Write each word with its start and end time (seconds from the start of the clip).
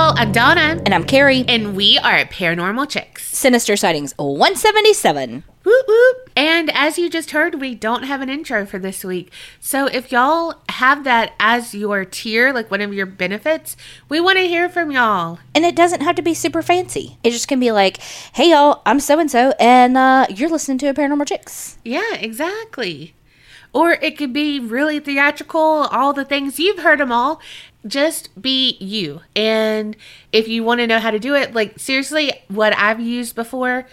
Y'all, 0.00 0.14
I'm 0.16 0.32
Donna. 0.32 0.80
And 0.86 0.94
I'm 0.94 1.04
Carrie. 1.04 1.44
And 1.46 1.76
we 1.76 1.98
are 1.98 2.24
Paranormal 2.24 2.88
Chicks. 2.88 3.36
Sinister 3.36 3.76
Sightings 3.76 4.14
177. 4.16 5.44
Whoop 5.62 5.84
whoop. 5.86 6.30
And 6.34 6.70
as 6.72 6.96
you 6.96 7.10
just 7.10 7.32
heard, 7.32 7.60
we 7.60 7.74
don't 7.74 8.04
have 8.04 8.22
an 8.22 8.30
intro 8.30 8.64
for 8.64 8.78
this 8.78 9.04
week. 9.04 9.30
So 9.60 9.88
if 9.88 10.10
y'all 10.10 10.54
have 10.70 11.04
that 11.04 11.34
as 11.38 11.74
your 11.74 12.06
tier, 12.06 12.50
like 12.50 12.70
one 12.70 12.80
of 12.80 12.94
your 12.94 13.04
benefits, 13.04 13.76
we 14.08 14.20
want 14.20 14.38
to 14.38 14.48
hear 14.48 14.70
from 14.70 14.90
y'all. 14.90 15.38
And 15.54 15.66
it 15.66 15.76
doesn't 15.76 16.00
have 16.00 16.16
to 16.16 16.22
be 16.22 16.32
super 16.32 16.62
fancy. 16.62 17.18
It 17.22 17.32
just 17.32 17.46
can 17.46 17.60
be 17.60 17.70
like, 17.70 17.98
hey 18.32 18.52
y'all, 18.52 18.80
I'm 18.86 19.00
so 19.00 19.18
and 19.18 19.30
so, 19.30 19.52
and 19.60 19.98
uh, 19.98 20.26
you're 20.30 20.48
listening 20.48 20.78
to 20.78 20.94
Paranormal 20.94 21.28
Chicks. 21.28 21.76
Yeah, 21.84 22.14
exactly. 22.14 23.14
Or 23.72 23.92
it 23.92 24.18
could 24.18 24.32
be 24.32 24.58
really 24.58 24.98
theatrical, 24.98 25.60
all 25.60 26.12
the 26.12 26.24
things 26.24 26.58
you've 26.58 26.80
heard 26.80 26.98
them 26.98 27.12
all. 27.12 27.40
Just 27.86 28.40
be 28.40 28.76
you. 28.78 29.20
And 29.34 29.96
if 30.32 30.48
you 30.48 30.62
want 30.64 30.80
to 30.80 30.86
know 30.86 30.98
how 30.98 31.10
to 31.10 31.18
do 31.18 31.34
it, 31.34 31.54
like 31.54 31.78
seriously, 31.78 32.32
what 32.48 32.76
I've 32.76 33.00
used 33.00 33.34
before 33.34 33.86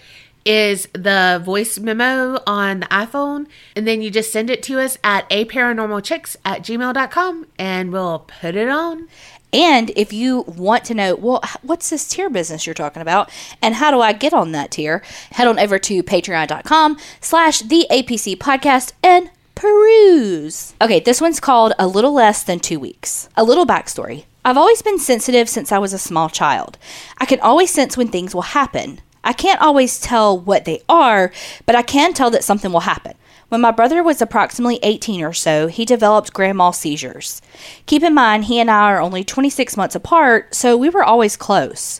is 0.46 0.88
the 0.94 1.42
voice 1.44 1.78
memo 1.78 2.42
on 2.48 2.80
the 2.80 2.86
iPhone, 2.86 3.48
and 3.76 3.86
then 3.86 4.02
you 4.02 4.10
just 4.10 4.32
send 4.32 4.50
it 4.50 4.64
to 4.64 4.80
us 4.80 4.98
at 5.04 5.26
a 5.30 5.44
paranormalchicks 5.46 6.38
at 6.46 6.62
gmail.com 6.62 7.48
and 7.60 7.92
we'll 7.92 8.20
put 8.20 8.56
it 8.56 8.70
on. 8.70 9.10
And 9.52 9.92
if 9.96 10.14
you 10.14 10.42
want 10.48 10.86
to 10.86 10.94
know, 10.94 11.16
well, 11.16 11.42
what's 11.62 11.90
this 11.90 12.08
tier 12.08 12.30
business 12.30 12.66
you're 12.66 12.74
talking 12.74 13.02
about, 13.02 13.30
and 13.62 13.76
how 13.76 13.92
do 13.92 14.02
I 14.02 14.14
get 14.14 14.34
on 14.34 14.52
that 14.54 14.72
tier? 14.72 15.04
Head 15.32 15.48
on 15.48 15.60
over 15.60 15.80
to 15.80 16.04
patreon.com 16.04 16.98
slash 17.22 17.60
the 17.60 17.86
APC 17.90 18.38
podcast 18.38 18.92
and 19.04 19.30
peruse. 19.58 20.76
Okay, 20.80 21.00
this 21.00 21.20
one's 21.20 21.40
called 21.40 21.74
A 21.80 21.88
Little 21.88 22.14
Less 22.14 22.44
Than 22.44 22.60
Two 22.60 22.80
Weeks. 22.80 23.28
A 23.36 23.44
little 23.44 23.66
backstory. 23.66 24.26
I've 24.46 24.58
always 24.58 24.84
been 24.84 25.00
sensitive 25.00 25.50
since 25.50 25.72
I 25.72 25.80
was 25.80 25.94
a 25.94 25.98
small 25.98 26.30
child. 26.30 26.78
I 27.18 27.26
can 27.26 27.40
always 27.40 27.72
sense 27.72 27.98
when 27.98 28.10
things 28.10 28.36
will 28.36 28.44
happen. 28.44 29.02
I 29.24 29.34
can't 29.34 29.60
always 29.60 30.00
tell 30.00 30.40
what 30.40 30.66
they 30.66 30.84
are, 30.88 31.32
but 31.66 31.76
I 31.76 31.82
can 31.82 32.14
tell 32.14 32.30
that 32.30 32.44
something 32.44 32.72
will 32.72 32.82
happen. 32.82 33.16
When 33.50 33.62
my 33.62 33.72
brother 33.72 34.04
was 34.04 34.22
approximately 34.22 34.80
18 34.84 35.24
or 35.24 35.34
so, 35.34 35.68
he 35.68 35.86
developed 35.86 36.34
grand 36.34 36.60
mal 36.60 36.72
seizures. 36.72 37.42
Keep 37.88 38.04
in 38.04 38.14
mind, 38.14 38.46
he 38.46 38.60
and 38.60 38.70
I 38.70 38.92
are 38.92 39.02
only 39.02 39.24
26 39.24 39.76
months 39.76 39.96
apart, 39.96 40.54
so 40.54 40.78
we 40.78 40.90
were 40.90 41.04
always 41.04 41.36
close. 41.36 42.00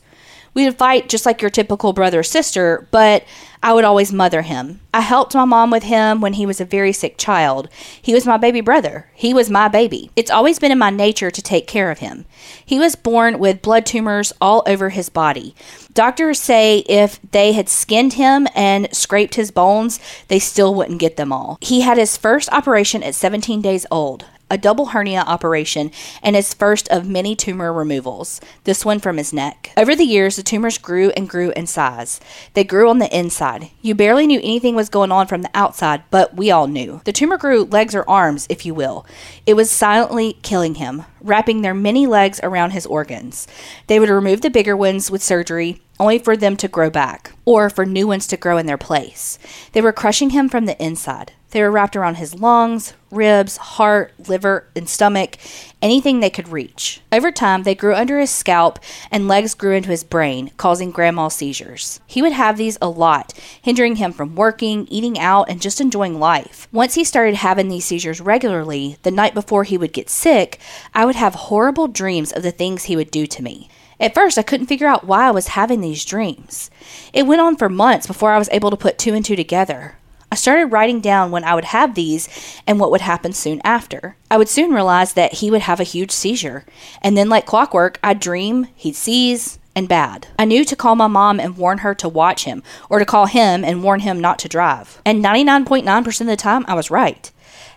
We 0.58 0.66
would 0.66 0.80
fight 0.80 1.08
just 1.08 1.28
like 1.28 1.44
your 1.44 1.52
typical 1.52 1.94
brother 1.94 2.22
or 2.22 2.24
sister, 2.24 2.88
but 2.90 3.24
I 3.62 3.74
would 3.74 3.84
always 3.84 4.12
mother 4.12 4.42
him. 4.42 4.82
I 4.92 5.02
helped 5.02 5.36
my 5.36 5.46
mom 5.46 5.70
with 5.70 5.84
him 5.84 6.20
when 6.20 6.34
he 6.34 6.48
was 6.48 6.60
a 6.60 6.66
very 6.66 6.92
sick 6.94 7.20
child. 7.20 7.70
He 8.02 8.12
was 8.12 8.26
my 8.26 8.38
baby 8.38 8.62
brother. 8.62 9.08
He 9.14 9.36
was 9.36 9.52
my 9.52 9.68
baby. 9.68 10.10
It's 10.16 10.32
always 10.32 10.58
been 10.58 10.72
in 10.72 10.80
my 10.80 10.90
nature 10.90 11.30
to 11.30 11.42
take 11.44 11.68
care 11.68 11.92
of 11.92 12.00
him. 12.00 12.26
He 12.66 12.80
was 12.80 12.96
born 12.96 13.38
with 13.38 13.62
blood 13.62 13.86
tumors 13.86 14.34
all 14.42 14.64
over 14.66 14.90
his 14.90 15.10
body. 15.10 15.54
Doctors 15.94 16.40
say 16.40 16.80
if 16.90 17.22
they 17.30 17.52
had 17.52 17.70
skinned 17.70 18.14
him 18.14 18.48
and 18.56 18.90
scraped 18.92 19.36
his 19.36 19.52
bones, 19.52 20.00
they 20.28 20.40
still 20.40 20.74
wouldn't 20.74 21.00
get 21.00 21.18
them 21.18 21.32
all. 21.32 21.60
He 21.62 21.82
had 21.82 22.00
his 22.00 22.18
first 22.18 22.52
operation 22.52 23.04
at 23.04 23.14
17 23.14 23.62
days 23.62 23.86
old 23.92 24.26
a 24.50 24.58
double 24.58 24.88
hernia 24.88 25.22
operation 25.22 25.92
and 26.24 26.36
his 26.36 26.54
first 26.54 26.88
of 26.90 27.08
many 27.08 27.36
tumor 27.36 27.72
removals, 27.74 28.40
this 28.64 28.86
one 28.86 29.00
from 29.00 29.18
his 29.18 29.34
neck. 29.34 29.72
Over 29.76 29.96
the 29.96 30.06
years, 30.06 30.36
the 30.36 30.44
tumors 30.44 30.78
grew 30.78 31.12
and 31.12 31.30
grew 31.30 31.52
in 31.56 31.68
size. 31.68 32.20
They 32.54 32.64
grew 32.64 32.90
on 32.90 33.00
the 33.00 33.18
inside. 33.18 33.70
You 33.82 33.96
barely 33.96 34.28
knew 34.28 34.40
anything 34.40 34.76
was 34.76 34.90
going 34.90 35.12
on 35.12 35.28
from 35.28 35.42
the 35.42 35.52
outside, 35.54 36.04
but 36.10 36.36
we 36.36 36.52
all 36.52 36.68
knew. 36.68 37.02
The 37.06 37.14
tumor 37.14 37.38
grew 37.38 37.64
legs 37.64 37.94
or 37.96 38.10
arms, 38.10 38.48
if 38.50 38.66
you 38.66 38.74
will. 38.74 39.06
It 39.46 39.56
was 39.56 39.70
silently 39.70 40.38
killing 40.42 40.76
him, 40.76 41.04
wrapping 41.22 41.62
their 41.62 41.74
many 41.74 42.08
legs 42.08 42.40
around 42.44 42.72
his 42.72 42.86
organs. 42.86 43.48
They 43.88 44.00
would 44.00 44.10
remove 44.10 44.42
the 44.42 44.50
bigger 44.50 44.78
ones 44.78 45.12
with 45.12 45.24
surgery, 45.24 45.82
only 46.00 46.20
for 46.20 46.38
them 46.38 46.56
to 46.58 46.68
grow 46.68 46.90
back, 46.90 47.34
or 47.46 47.70
for 47.70 47.86
new 47.86 48.08
ones 48.08 48.28
to 48.28 48.38
grow 48.38 48.58
in 48.58 48.66
their 48.66 48.78
place. 48.78 49.40
They 49.72 49.82
were 49.82 49.94
crushing 49.94 50.30
him 50.30 50.48
from 50.48 50.66
the 50.66 50.82
inside. 50.84 51.34
They 51.52 51.62
were 51.62 51.72
wrapped 51.72 51.96
around 51.96 52.16
his 52.16 52.36
lungs, 52.36 52.94
ribs, 53.10 53.56
heart, 53.56 54.14
liver, 54.28 54.68
and 54.76 54.88
stomach, 54.88 55.38
anything 55.82 56.20
they 56.20 56.30
could 56.30 56.50
reach. 56.50 57.00
Over 57.10 57.32
time, 57.32 57.64
they 57.64 57.74
grew 57.74 57.96
under 57.96 58.20
his 58.20 58.30
scalp 58.30 58.80
and 59.12 59.30
legs 59.30 59.54
grew 59.54 59.74
into 59.74 59.90
his 59.90 60.04
brain, 60.04 60.52
causing 60.58 60.92
grand 60.92 61.16
mal 61.16 61.30
seizures. 61.30 62.02
He 62.06 62.22
would 62.22 62.34
have 62.34 62.58
these 62.58 62.78
a 62.82 62.90
lot, 62.90 63.34
hindering 63.62 63.96
him 63.96 64.12
from 64.12 64.36
working, 64.36 64.88
eating 64.90 65.18
out, 65.18 65.50
and 65.50 65.62
just 65.62 65.80
enjoying 65.80 66.20
life. 66.20 66.68
Once 66.74 66.96
he 66.96 67.06
started 67.06 67.36
having 67.36 67.70
these 67.70 67.86
seizures 67.86 68.20
regularly, 68.20 68.98
the 69.04 69.12
night 69.12 69.34
before 69.34 69.64
he 69.64 69.78
would 69.78 69.94
get 69.94 70.10
sick, 70.10 70.60
I 70.94 71.06
would 71.06 71.16
have 71.16 71.36
horrible 71.36 71.88
dreams 71.88 72.34
of 72.34 72.44
the 72.44 72.52
things 72.52 72.84
he 72.84 72.98
would 72.98 73.12
do 73.12 73.26
to 73.26 73.44
me. 73.44 73.70
At 74.00 74.14
first, 74.14 74.38
I 74.38 74.44
couldn't 74.44 74.68
figure 74.68 74.88
out 74.88 75.08
why 75.08 75.28
I 75.28 75.32
was 75.32 75.50
having 75.50 75.82
these 75.82 76.06
dreams. 76.06 76.70
It 77.14 77.26
went 77.26 77.42
on 77.42 77.56
for 77.56 77.70
months 77.70 78.06
before 78.06 78.32
I 78.32 78.38
was 78.38 78.50
able 78.52 78.70
to 78.70 78.78
put 78.78 79.00
two 79.00 79.14
and 79.14 79.26
two 79.26 79.36
together. 79.36 79.97
I 80.32 80.36
started 80.36 80.68
writing 80.68 81.00
down 81.00 81.32
when 81.32 81.44
I 81.44 81.56
would 81.56 81.66
have 81.66 81.96
these 81.96 82.28
and 82.68 82.80
what 82.80 82.92
would 82.92 83.02
happen 83.02 83.32
soon 83.34 83.62
after. 83.64 84.18
I 84.30 84.38
would 84.38 84.50
soon 84.50 84.72
realize 84.72 85.14
that 85.14 85.36
he 85.36 85.50
would 85.50 85.62
have 85.62 85.80
a 85.80 85.84
huge 85.84 86.12
seizure, 86.12 86.66
and 87.02 87.18
then, 87.18 87.30
like 87.30 87.46
clockwork, 87.46 87.98
I'd 88.04 88.20
dream, 88.20 88.68
he'd 88.76 88.96
seize, 88.96 89.58
and 89.74 89.88
bad. 89.88 90.28
I 90.38 90.46
knew 90.46 90.66
to 90.66 90.76
call 90.76 90.96
my 90.96 91.08
mom 91.08 91.40
and 91.40 91.56
warn 91.56 91.78
her 91.80 91.94
to 91.96 92.10
watch 92.10 92.44
him, 92.44 92.62
or 92.90 93.00
to 93.00 93.06
call 93.06 93.28
him 93.28 93.64
and 93.64 93.84
warn 93.84 94.02
him 94.02 94.20
not 94.20 94.40
to 94.40 94.50
drive. 94.50 95.02
And 95.06 95.24
99.9% 95.24 96.22
of 96.22 96.28
the 96.28 96.36
time, 96.36 96.66
I 96.68 96.74
was 96.74 96.92
right. 96.92 97.32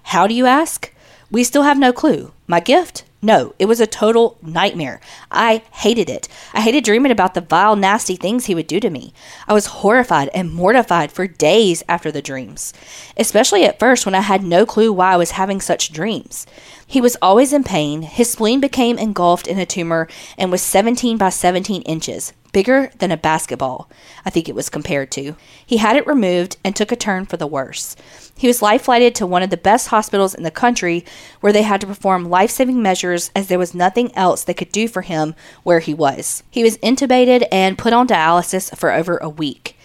How 0.04 0.26
do 0.26 0.34
you 0.34 0.46
ask? 0.46 0.92
We 1.30 1.44
still 1.44 1.62
have 1.62 1.78
no 1.78 1.92
clue. 1.92 2.32
My 2.46 2.58
gift? 2.58 3.04
No, 3.22 3.54
it 3.58 3.66
was 3.66 3.81
a 3.81 3.86
total 3.86 4.38
nightmare. 4.41 4.98
I 5.31 5.62
hated 5.72 6.08
it. 6.08 6.26
I 6.54 6.62
hated 6.62 6.84
dreaming 6.84 7.12
about 7.12 7.34
the 7.34 7.42
vile, 7.42 7.76
nasty 7.76 8.16
things 8.16 8.47
he 8.47 8.54
would 8.54 8.66
do 8.66 8.81
to 8.81 8.88
me. 8.88 9.12
I 9.47 9.53
was 9.53 9.66
horrified 9.66 10.31
and 10.32 10.50
mortified 10.50 11.12
for 11.12 11.26
days 11.26 11.82
after 11.86 12.10
the 12.10 12.22
dreams, 12.22 12.72
especially 13.19 13.64
at 13.64 13.78
first 13.78 14.06
when 14.06 14.14
I 14.14 14.20
had 14.20 14.42
no 14.42 14.64
clue 14.64 14.91
why 14.91 15.12
I 15.12 15.19
was 15.19 15.32
having 15.32 15.60
such 15.60 15.92
dreams. 15.92 16.47
He 16.90 17.00
was 17.00 17.16
always 17.22 17.52
in 17.52 17.62
pain. 17.62 18.02
His 18.02 18.32
spleen 18.32 18.58
became 18.58 18.98
engulfed 18.98 19.46
in 19.46 19.60
a 19.60 19.64
tumor 19.64 20.08
and 20.36 20.50
was 20.50 20.60
17 20.60 21.18
by 21.18 21.28
17 21.28 21.82
inches, 21.82 22.32
bigger 22.52 22.90
than 22.98 23.12
a 23.12 23.16
basketball, 23.16 23.88
I 24.24 24.30
think 24.30 24.48
it 24.48 24.56
was 24.56 24.68
compared 24.68 25.12
to. 25.12 25.36
He 25.64 25.76
had 25.76 25.94
it 25.94 26.04
removed 26.04 26.56
and 26.64 26.74
took 26.74 26.90
a 26.90 26.96
turn 26.96 27.26
for 27.26 27.36
the 27.36 27.46
worse. 27.46 27.94
He 28.36 28.48
was 28.48 28.60
life 28.60 28.82
flighted 28.82 29.14
to 29.14 29.26
one 29.26 29.44
of 29.44 29.50
the 29.50 29.56
best 29.56 29.86
hospitals 29.86 30.34
in 30.34 30.42
the 30.42 30.50
country 30.50 31.04
where 31.38 31.52
they 31.52 31.62
had 31.62 31.80
to 31.82 31.86
perform 31.86 32.28
life 32.28 32.50
saving 32.50 32.82
measures 32.82 33.30
as 33.36 33.46
there 33.46 33.56
was 33.56 33.72
nothing 33.72 34.12
else 34.16 34.42
they 34.42 34.53
could 34.53 34.72
do 34.72 34.88
for 34.88 35.03
him 35.03 35.36
where 35.62 35.78
he 35.78 35.94
was. 35.94 36.42
He 36.50 36.65
was 36.65 36.76
intubated 36.78 37.47
and 37.53 37.78
put 37.78 37.92
on 37.92 38.09
dialysis 38.09 38.76
for 38.76 38.91
over 38.91 39.16
a 39.18 39.28
week. 39.28 39.76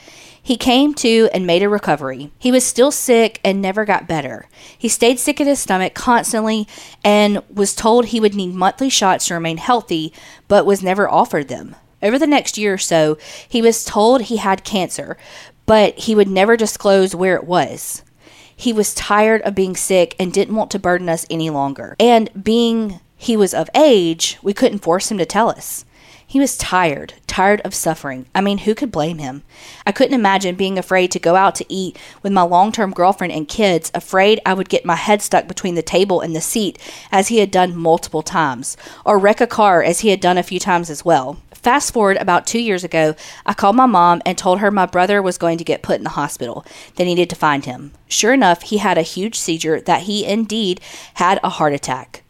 He 0.45 0.57
came 0.57 0.93
to 0.93 1.27
and 1.33 1.47
made 1.47 1.63
a 1.63 1.69
recovery. 1.69 2.29
He 2.37 2.51
was 2.51 2.63
still 2.63 2.91
sick 2.91 3.39
and 3.43 3.59
never 3.59 3.83
got 3.83 4.07
better. 4.07 4.47
He 4.77 4.87
stayed 4.87 5.17
sick 5.17 5.41
in 5.41 5.47
his 5.47 5.57
stomach 5.57 5.95
constantly 5.95 6.67
and 7.03 7.41
was 7.51 7.73
told 7.73 8.05
he 8.05 8.19
would 8.19 8.35
need 8.35 8.53
monthly 8.53 8.91
shots 8.91 9.25
to 9.25 9.33
remain 9.33 9.57
healthy, 9.57 10.13
but 10.47 10.67
was 10.67 10.83
never 10.83 11.09
offered 11.09 11.47
them. 11.47 11.75
Over 12.03 12.19
the 12.19 12.27
next 12.27 12.59
year 12.59 12.75
or 12.75 12.77
so, 12.77 13.17
he 13.49 13.59
was 13.59 13.83
told 13.83 14.21
he 14.21 14.37
had 14.37 14.63
cancer, 14.63 15.17
but 15.65 15.97
he 15.97 16.13
would 16.13 16.27
never 16.29 16.55
disclose 16.55 17.15
where 17.15 17.35
it 17.35 17.45
was. 17.45 18.03
He 18.55 18.71
was 18.71 18.93
tired 18.93 19.41
of 19.41 19.55
being 19.55 19.75
sick 19.75 20.15
and 20.19 20.31
didn't 20.31 20.55
want 20.55 20.69
to 20.71 20.79
burden 20.79 21.09
us 21.09 21.25
any 21.27 21.49
longer. 21.49 21.95
And 21.99 22.29
being 22.43 22.99
he 23.17 23.35
was 23.35 23.55
of 23.55 23.67
age, 23.73 24.37
we 24.43 24.53
couldn't 24.53 24.83
force 24.83 25.09
him 25.09 25.17
to 25.17 25.25
tell 25.25 25.49
us. 25.49 25.85
He 26.35 26.41
was 26.41 26.57
tired, 26.57 27.13
tired 27.27 27.61
of 27.61 27.73
suffering. 27.73 28.25
I 28.35 28.41
mean, 28.41 28.57
who 28.57 28.75
could 28.75 28.91
blame 28.91 29.19
him? 29.19 29.43
I 29.87 29.93
couldn't 29.93 30.19
imagine 30.19 30.55
being 30.55 30.77
afraid 30.77 31.09
to 31.11 31.17
go 31.17 31.37
out 31.37 31.55
to 31.55 31.65
eat 31.69 31.97
with 32.23 32.33
my 32.33 32.41
long 32.41 32.73
term 32.73 32.91
girlfriend 32.91 33.31
and 33.31 33.47
kids, 33.47 33.89
afraid 33.95 34.41
I 34.45 34.53
would 34.53 34.67
get 34.67 34.83
my 34.83 34.97
head 34.97 35.21
stuck 35.21 35.47
between 35.47 35.75
the 35.75 35.81
table 35.81 36.19
and 36.19 36.35
the 36.35 36.41
seat, 36.41 36.77
as 37.09 37.29
he 37.29 37.37
had 37.37 37.51
done 37.51 37.73
multiple 37.73 38.21
times, 38.21 38.75
or 39.05 39.17
wreck 39.17 39.39
a 39.39 39.47
car, 39.47 39.81
as 39.81 40.01
he 40.01 40.09
had 40.09 40.19
done 40.19 40.37
a 40.37 40.43
few 40.43 40.59
times 40.59 40.89
as 40.89 41.05
well. 41.05 41.37
Fast 41.53 41.93
forward 41.93 42.17
about 42.17 42.45
two 42.45 42.59
years 42.59 42.83
ago, 42.83 43.15
I 43.45 43.53
called 43.53 43.77
my 43.77 43.85
mom 43.85 44.21
and 44.25 44.37
told 44.37 44.59
her 44.59 44.71
my 44.71 44.85
brother 44.85 45.21
was 45.21 45.37
going 45.37 45.57
to 45.59 45.63
get 45.63 45.83
put 45.83 45.99
in 45.99 46.03
the 46.03 46.19
hospital. 46.19 46.65
They 46.97 47.05
needed 47.05 47.29
to 47.29 47.37
find 47.37 47.63
him. 47.63 47.93
Sure 48.09 48.33
enough, 48.33 48.63
he 48.63 48.79
had 48.79 48.97
a 48.97 49.03
huge 49.03 49.39
seizure 49.39 49.79
that 49.79 50.01
he 50.01 50.25
indeed 50.25 50.81
had 51.13 51.39
a 51.41 51.49
heart 51.49 51.71
attack. 51.71 52.24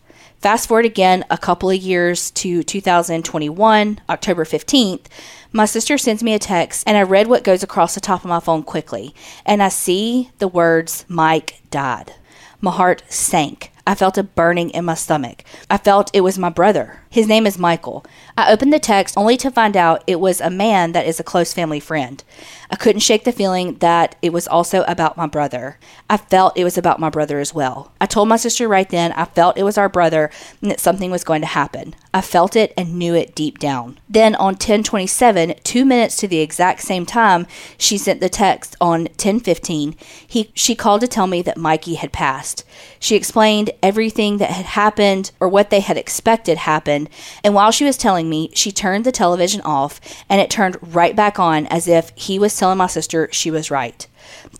Fast 0.46 0.68
forward 0.68 0.86
again 0.86 1.26
a 1.32 1.40
couple 1.40 1.72
of 1.72 1.82
years 1.82 2.30
to 2.30 2.62
2021, 2.62 4.00
October 4.08 4.46
15th. 4.46 5.08
My 5.52 5.66
sister 5.66 5.98
sends 5.98 6.22
me 6.22 6.36
a 6.36 6.38
text, 6.38 6.84
and 6.86 6.96
I 6.96 7.02
read 7.02 7.26
what 7.26 7.44
goes 7.44 7.64
across 7.64 7.96
the 7.96 8.00
top 8.00 8.24
of 8.24 8.30
my 8.30 8.40
phone 8.40 8.62
quickly, 8.62 9.16
and 9.44 9.64
I 9.64 9.70
see 9.70 10.30
the 10.38 10.48
words, 10.48 11.04
Mike 11.08 11.64
died. 11.72 12.14
My 12.62 12.70
heart 12.70 13.02
sank. 13.10 13.72
I 13.88 13.96
felt 13.96 14.20
a 14.20 14.24
burning 14.24 14.70
in 14.70 14.86
my 14.86 14.94
stomach. 14.94 15.44
I 15.68 15.80
felt 15.80 16.12
it 16.14 16.22
was 16.22 16.38
my 16.38 16.50
brother. 16.50 17.00
His 17.10 17.28
name 17.28 17.48
is 17.48 17.58
Michael. 17.58 18.06
I 18.38 18.52
opened 18.52 18.74
the 18.74 18.80
text 18.80 19.16
only 19.18 19.38
to 19.38 19.50
find 19.50 19.78
out 19.78 20.04
it 20.08 20.20
was 20.20 20.42
a 20.42 20.50
man 20.50 20.92
that 20.92 21.06
is 21.06 21.20
a 21.20 21.24
close 21.24 21.54
family 21.54 21.80
friend. 21.80 22.22
I 22.70 22.76
couldn't 22.76 23.02
shake 23.02 23.24
the 23.24 23.32
feeling 23.32 23.76
that 23.76 24.16
it 24.22 24.34
was 24.34 24.48
also 24.48 24.84
about 24.84 25.16
my 25.16 25.28
brother. 25.28 25.78
I 26.10 26.18
felt 26.18 26.58
it 26.58 26.66
was 26.66 26.78
about 26.78 27.00
my 27.00 27.10
brother 27.10 27.40
as 27.40 27.54
well. 27.54 27.94
I 28.02 28.06
told 28.06 28.28
my 28.28 28.36
sister 28.36 28.68
right 28.68 28.90
then 28.90 29.14
I 29.14 29.26
felt 29.26 29.58
it 29.58 29.64
was 29.64 29.78
our 29.78 29.88
brother 29.88 30.30
and 30.62 30.70
that 30.70 30.82
something 30.82 31.12
was 31.12 31.24
going 31.24 31.42
to 31.42 31.48
happen. 31.48 31.96
I 32.14 32.22
felt 32.22 32.56
it 32.56 32.74
and 32.76 32.96
knew 32.96 33.16
it 33.16 33.36
deep 33.36 33.60
down. 33.60 34.00
Then 34.10 34.36
on 34.36 34.54
1027, 34.54 35.56
2 35.64 35.86
minutes 35.86 36.18
to 36.18 36.28
the 36.28 36.40
exact 36.40 36.82
same 36.82 37.06
time, 37.06 37.48
she 37.78 37.98
sent 37.98 38.20
the 38.20 38.30
text 38.30 38.76
on 38.82 39.02
1015. 39.04 39.96
He 40.28 40.52
she 40.54 40.76
called 40.76 41.02
to 41.02 41.08
tell 41.08 41.28
me 41.28 41.42
that 41.44 41.58
Mikey 41.58 41.96
had 41.96 42.12
passed. 42.12 42.64
She 43.00 43.16
explained 43.16 43.72
everything 43.84 44.38
that 44.38 44.50
had 44.50 44.66
happened 44.66 45.32
or 45.40 45.48
what 45.48 45.70
they 45.70 45.82
had 45.82 45.98
expected 45.98 46.58
happened, 46.58 47.10
and 47.44 47.54
while 47.54 47.72
she 47.72 47.86
was 47.86 47.98
telling 47.98 48.25
me, 48.30 48.50
she 48.54 48.72
turned 48.72 49.06
the 49.06 49.12
television 49.12 49.62
off 49.62 50.00
and 50.30 50.42
it 50.42 50.50
turned 50.50 50.78
right 50.96 51.16
back 51.16 51.40
on 51.40 51.66
as 51.68 51.88
if 51.88 52.12
he 52.16 52.40
was 52.40 52.56
telling 52.56 52.78
my 52.78 52.88
sister 52.88 53.30
she 53.32 53.52
was 53.52 53.72
right. 53.72 54.08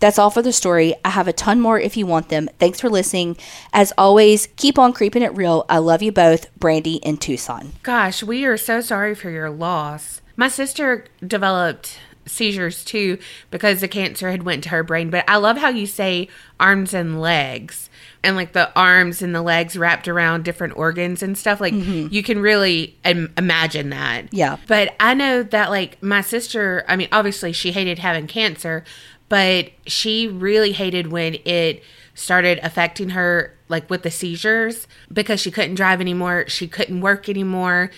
That's 0.00 0.18
all 0.18 0.30
for 0.30 0.42
the 0.42 0.52
story. 0.52 0.94
I 1.04 1.10
have 1.10 1.28
a 1.28 1.32
ton 1.32 1.60
more 1.60 1.78
if 1.78 1.96
you 1.96 2.06
want 2.06 2.28
them. 2.28 2.48
Thanks 2.58 2.80
for 2.80 2.88
listening. 2.88 3.36
As 3.72 3.92
always, 3.98 4.48
keep 4.56 4.78
on 4.78 4.92
creeping 4.92 5.22
it 5.22 5.34
real. 5.34 5.64
I 5.68 5.78
love 5.78 6.02
you 6.02 6.12
both, 6.12 6.54
Brandy 6.56 7.04
and 7.04 7.20
Tucson. 7.20 7.72
Gosh, 7.82 8.22
we 8.22 8.44
are 8.44 8.56
so 8.56 8.80
sorry 8.80 9.14
for 9.14 9.30
your 9.30 9.50
loss. 9.50 10.20
My 10.36 10.48
sister 10.48 11.06
developed 11.26 11.98
seizures 12.26 12.84
too 12.84 13.18
because 13.50 13.80
the 13.80 13.88
cancer 13.88 14.30
had 14.30 14.42
went 14.42 14.64
to 14.64 14.70
her 14.70 14.82
brain, 14.82 15.10
but 15.10 15.24
I 15.28 15.36
love 15.36 15.58
how 15.58 15.68
you 15.68 15.86
say 15.86 16.28
arms 16.58 16.92
and 16.92 17.20
legs 17.20 17.88
and 18.26 18.36
like 18.36 18.52
the 18.52 18.76
arms 18.76 19.22
and 19.22 19.34
the 19.34 19.40
legs 19.40 19.76
wrapped 19.76 20.08
around 20.08 20.44
different 20.44 20.76
organs 20.76 21.22
and 21.22 21.38
stuff. 21.38 21.60
Like 21.60 21.72
mm-hmm. 21.72 22.12
you 22.12 22.22
can 22.22 22.40
really 22.40 22.98
Im- 23.04 23.32
imagine 23.38 23.90
that. 23.90 24.34
Yeah. 24.34 24.56
But 24.66 24.94
I 24.98 25.14
know 25.14 25.44
that 25.44 25.70
like 25.70 26.02
my 26.02 26.20
sister, 26.20 26.84
I 26.88 26.96
mean, 26.96 27.08
obviously 27.12 27.52
she 27.52 27.70
hated 27.70 28.00
having 28.00 28.26
cancer, 28.26 28.84
but 29.28 29.70
she 29.86 30.26
really 30.26 30.72
hated 30.72 31.12
when 31.12 31.36
it 31.44 31.84
started 32.14 32.58
affecting 32.64 33.10
her 33.10 33.56
like 33.68 33.88
with 33.88 34.02
the 34.02 34.10
seizures 34.10 34.88
because 35.12 35.40
she 35.40 35.52
couldn't 35.52 35.76
drive 35.76 36.00
anymore, 36.00 36.48
she 36.48 36.66
couldn't 36.66 37.00
work 37.00 37.28
anymore, 37.28 37.90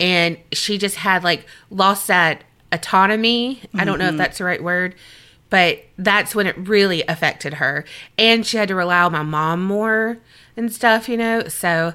and 0.00 0.36
she 0.50 0.78
just 0.78 0.96
had 0.96 1.22
like 1.22 1.46
lost 1.70 2.08
that 2.08 2.42
autonomy. 2.72 3.60
I 3.74 3.84
don't 3.84 3.98
know 3.98 4.06
if 4.06 4.10
mm-hmm. 4.10 4.18
that's 4.18 4.38
the 4.38 4.44
right 4.44 4.62
word, 4.62 4.96
but 5.50 5.84
that's 5.96 6.34
when 6.34 6.46
it 6.46 6.56
really 6.56 7.02
affected 7.02 7.54
her. 7.54 7.84
And 8.18 8.46
she 8.46 8.56
had 8.56 8.68
to 8.68 8.74
rely 8.74 9.02
on 9.02 9.12
my 9.12 9.22
mom 9.22 9.64
more 9.64 10.18
and 10.56 10.72
stuff, 10.72 11.08
you 11.08 11.16
know? 11.16 11.48
So 11.48 11.94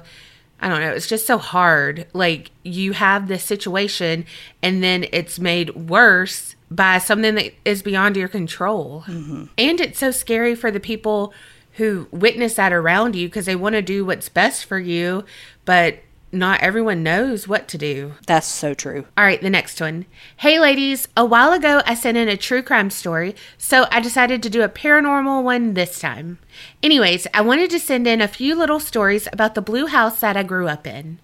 I 0.60 0.68
don't 0.68 0.80
know. 0.80 0.92
It's 0.92 1.08
just 1.08 1.26
so 1.26 1.38
hard. 1.38 2.06
Like 2.12 2.50
you 2.62 2.92
have 2.92 3.28
this 3.28 3.44
situation 3.44 4.24
and 4.62 4.82
then 4.82 5.06
it's 5.12 5.38
made 5.38 5.74
worse 5.74 6.54
by 6.70 6.98
something 6.98 7.34
that 7.34 7.52
is 7.64 7.82
beyond 7.82 8.16
your 8.16 8.28
control. 8.28 9.04
Mm-hmm. 9.06 9.44
And 9.58 9.80
it's 9.80 9.98
so 9.98 10.10
scary 10.10 10.54
for 10.54 10.70
the 10.70 10.80
people 10.80 11.34
who 11.74 12.06
witness 12.10 12.54
that 12.54 12.72
around 12.72 13.16
you 13.16 13.28
because 13.28 13.46
they 13.46 13.56
want 13.56 13.74
to 13.74 13.82
do 13.82 14.04
what's 14.04 14.28
best 14.28 14.64
for 14.64 14.78
you, 14.78 15.24
but 15.64 15.98
not 16.32 16.62
everyone 16.62 17.02
knows 17.02 17.46
what 17.46 17.68
to 17.68 17.78
do. 17.78 18.14
That's 18.26 18.46
so 18.46 18.72
true. 18.72 19.06
All 19.18 19.24
right, 19.24 19.40
the 19.40 19.50
next 19.50 19.80
one. 19.80 20.06
Hey, 20.38 20.58
ladies, 20.58 21.06
a 21.14 21.26
while 21.26 21.52
ago 21.52 21.82
I 21.84 21.92
sent 21.92 22.16
in 22.16 22.28
a 22.28 22.38
true 22.38 22.62
crime 22.62 22.88
story, 22.88 23.36
so 23.58 23.86
I 23.90 24.00
decided 24.00 24.42
to 24.42 24.50
do 24.50 24.62
a 24.62 24.68
paranormal 24.68 25.42
one 25.42 25.74
this 25.74 25.98
time. 25.98 26.38
Anyways, 26.82 27.26
I 27.34 27.42
wanted 27.42 27.68
to 27.70 27.78
send 27.78 28.06
in 28.06 28.22
a 28.22 28.28
few 28.28 28.54
little 28.54 28.80
stories 28.80 29.28
about 29.30 29.54
the 29.54 29.60
blue 29.60 29.86
house 29.86 30.20
that 30.20 30.36
I 30.36 30.42
grew 30.42 30.68
up 30.68 30.86
in. 30.86 31.18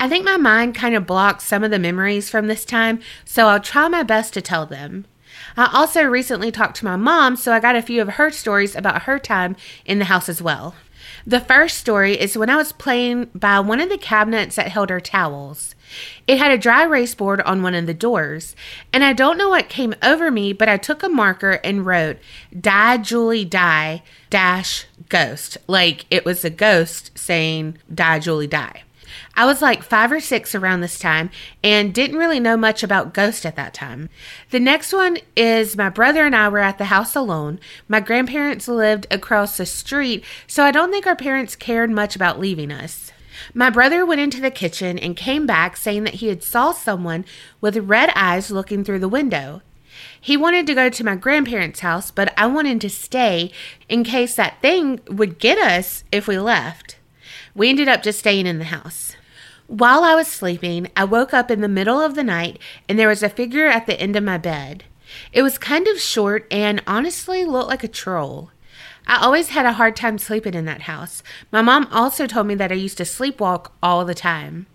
I 0.00 0.08
think 0.08 0.24
my 0.24 0.38
mind 0.38 0.74
kind 0.74 0.94
of 0.94 1.06
blocks 1.06 1.44
some 1.44 1.62
of 1.62 1.70
the 1.70 1.78
memories 1.78 2.30
from 2.30 2.46
this 2.46 2.64
time, 2.64 3.00
so 3.24 3.48
I'll 3.48 3.60
try 3.60 3.88
my 3.88 4.02
best 4.02 4.32
to 4.34 4.40
tell 4.40 4.64
them. 4.64 5.04
I 5.56 5.70
also 5.72 6.04
recently 6.04 6.50
talked 6.50 6.76
to 6.78 6.84
my 6.84 6.96
mom, 6.96 7.36
so 7.36 7.52
I 7.52 7.60
got 7.60 7.76
a 7.76 7.82
few 7.82 8.00
of 8.00 8.10
her 8.10 8.30
stories 8.30 8.74
about 8.74 9.02
her 9.02 9.18
time 9.18 9.56
in 9.84 9.98
the 9.98 10.06
house 10.06 10.28
as 10.28 10.40
well. 10.40 10.74
The 11.26 11.40
first 11.40 11.78
story 11.78 12.20
is 12.20 12.36
when 12.36 12.50
I 12.50 12.56
was 12.56 12.72
playing 12.72 13.30
by 13.34 13.58
one 13.60 13.80
of 13.80 13.88
the 13.88 13.96
cabinets 13.96 14.56
that 14.56 14.68
held 14.68 14.90
our 14.90 15.00
towels. 15.00 15.74
It 16.26 16.36
had 16.36 16.50
a 16.50 16.58
dry 16.58 16.84
erase 16.84 17.14
board 17.14 17.40
on 17.42 17.62
one 17.62 17.74
of 17.74 17.86
the 17.86 17.94
doors, 17.94 18.54
and 18.92 19.02
I 19.02 19.14
don't 19.14 19.38
know 19.38 19.48
what 19.48 19.70
came 19.70 19.94
over 20.02 20.30
me, 20.30 20.52
but 20.52 20.68
I 20.68 20.76
took 20.76 21.02
a 21.02 21.08
marker 21.08 21.60
and 21.64 21.86
wrote 21.86 22.18
Die 22.58 22.98
Julie 22.98 23.46
Die 23.46 24.02
dash 24.28 24.84
ghost. 25.08 25.56
Like 25.66 26.04
it 26.10 26.26
was 26.26 26.44
a 26.44 26.50
ghost 26.50 27.16
saying 27.16 27.78
Die 27.92 28.18
Julie 28.18 28.46
Die. 28.46 28.82
I 29.34 29.46
was 29.46 29.62
like 29.62 29.82
five 29.82 30.12
or 30.12 30.20
six 30.20 30.54
around 30.54 30.80
this 30.80 30.98
time 30.98 31.30
and 31.62 31.94
didn't 31.94 32.18
really 32.18 32.40
know 32.40 32.56
much 32.56 32.82
about 32.82 33.14
ghosts 33.14 33.44
at 33.44 33.56
that 33.56 33.74
time. 33.74 34.08
The 34.50 34.60
next 34.60 34.92
one 34.92 35.18
is 35.36 35.76
my 35.76 35.88
brother 35.88 36.24
and 36.26 36.34
I 36.34 36.48
were 36.48 36.58
at 36.58 36.78
the 36.78 36.86
house 36.86 37.14
alone. 37.16 37.60
My 37.88 38.00
grandparents 38.00 38.68
lived 38.68 39.06
across 39.10 39.56
the 39.56 39.66
street, 39.66 40.24
so 40.46 40.64
I 40.64 40.70
don't 40.70 40.90
think 40.90 41.06
our 41.06 41.16
parents 41.16 41.56
cared 41.56 41.90
much 41.90 42.16
about 42.16 42.40
leaving 42.40 42.70
us. 42.70 43.12
My 43.52 43.70
brother 43.70 44.06
went 44.06 44.20
into 44.20 44.40
the 44.40 44.50
kitchen 44.50 44.98
and 44.98 45.16
came 45.16 45.46
back 45.46 45.76
saying 45.76 46.04
that 46.04 46.14
he 46.14 46.28
had 46.28 46.42
saw 46.42 46.72
someone 46.72 47.24
with 47.60 47.76
red 47.76 48.10
eyes 48.14 48.50
looking 48.50 48.84
through 48.84 49.00
the 49.00 49.08
window. 49.08 49.62
He 50.20 50.36
wanted 50.36 50.66
to 50.66 50.74
go 50.74 50.88
to 50.88 51.04
my 51.04 51.16
grandparents' 51.16 51.80
house, 51.80 52.10
but 52.10 52.32
I 52.38 52.46
wanted 52.46 52.80
to 52.80 52.90
stay 52.90 53.50
in 53.88 54.04
case 54.04 54.34
that 54.36 54.60
thing 54.60 55.00
would 55.08 55.38
get 55.38 55.58
us 55.58 56.04
if 56.10 56.26
we 56.26 56.38
left. 56.38 56.96
We 57.54 57.68
ended 57.68 57.88
up 57.88 58.02
just 58.02 58.18
staying 58.18 58.46
in 58.46 58.58
the 58.58 58.64
house. 58.64 59.14
While 59.68 60.02
I 60.02 60.14
was 60.14 60.26
sleeping, 60.26 60.90
I 60.96 61.04
woke 61.04 61.32
up 61.32 61.50
in 61.50 61.60
the 61.60 61.68
middle 61.68 62.00
of 62.00 62.16
the 62.16 62.24
night 62.24 62.58
and 62.88 62.98
there 62.98 63.08
was 63.08 63.22
a 63.22 63.28
figure 63.28 63.66
at 63.66 63.86
the 63.86 63.98
end 63.98 64.16
of 64.16 64.24
my 64.24 64.38
bed. 64.38 64.84
It 65.32 65.42
was 65.42 65.56
kind 65.56 65.86
of 65.86 66.00
short 66.00 66.46
and 66.50 66.82
honestly 66.86 67.44
looked 67.44 67.68
like 67.68 67.84
a 67.84 67.88
troll. 67.88 68.50
I 69.06 69.22
always 69.22 69.50
had 69.50 69.66
a 69.66 69.74
hard 69.74 69.94
time 69.94 70.18
sleeping 70.18 70.54
in 70.54 70.64
that 70.64 70.82
house. 70.82 71.22
My 71.52 71.62
mom 71.62 71.86
also 71.92 72.26
told 72.26 72.46
me 72.46 72.54
that 72.56 72.72
I 72.72 72.74
used 72.74 72.98
to 72.98 73.04
sleepwalk 73.04 73.70
all 73.82 74.04
the 74.04 74.14
time. 74.14 74.66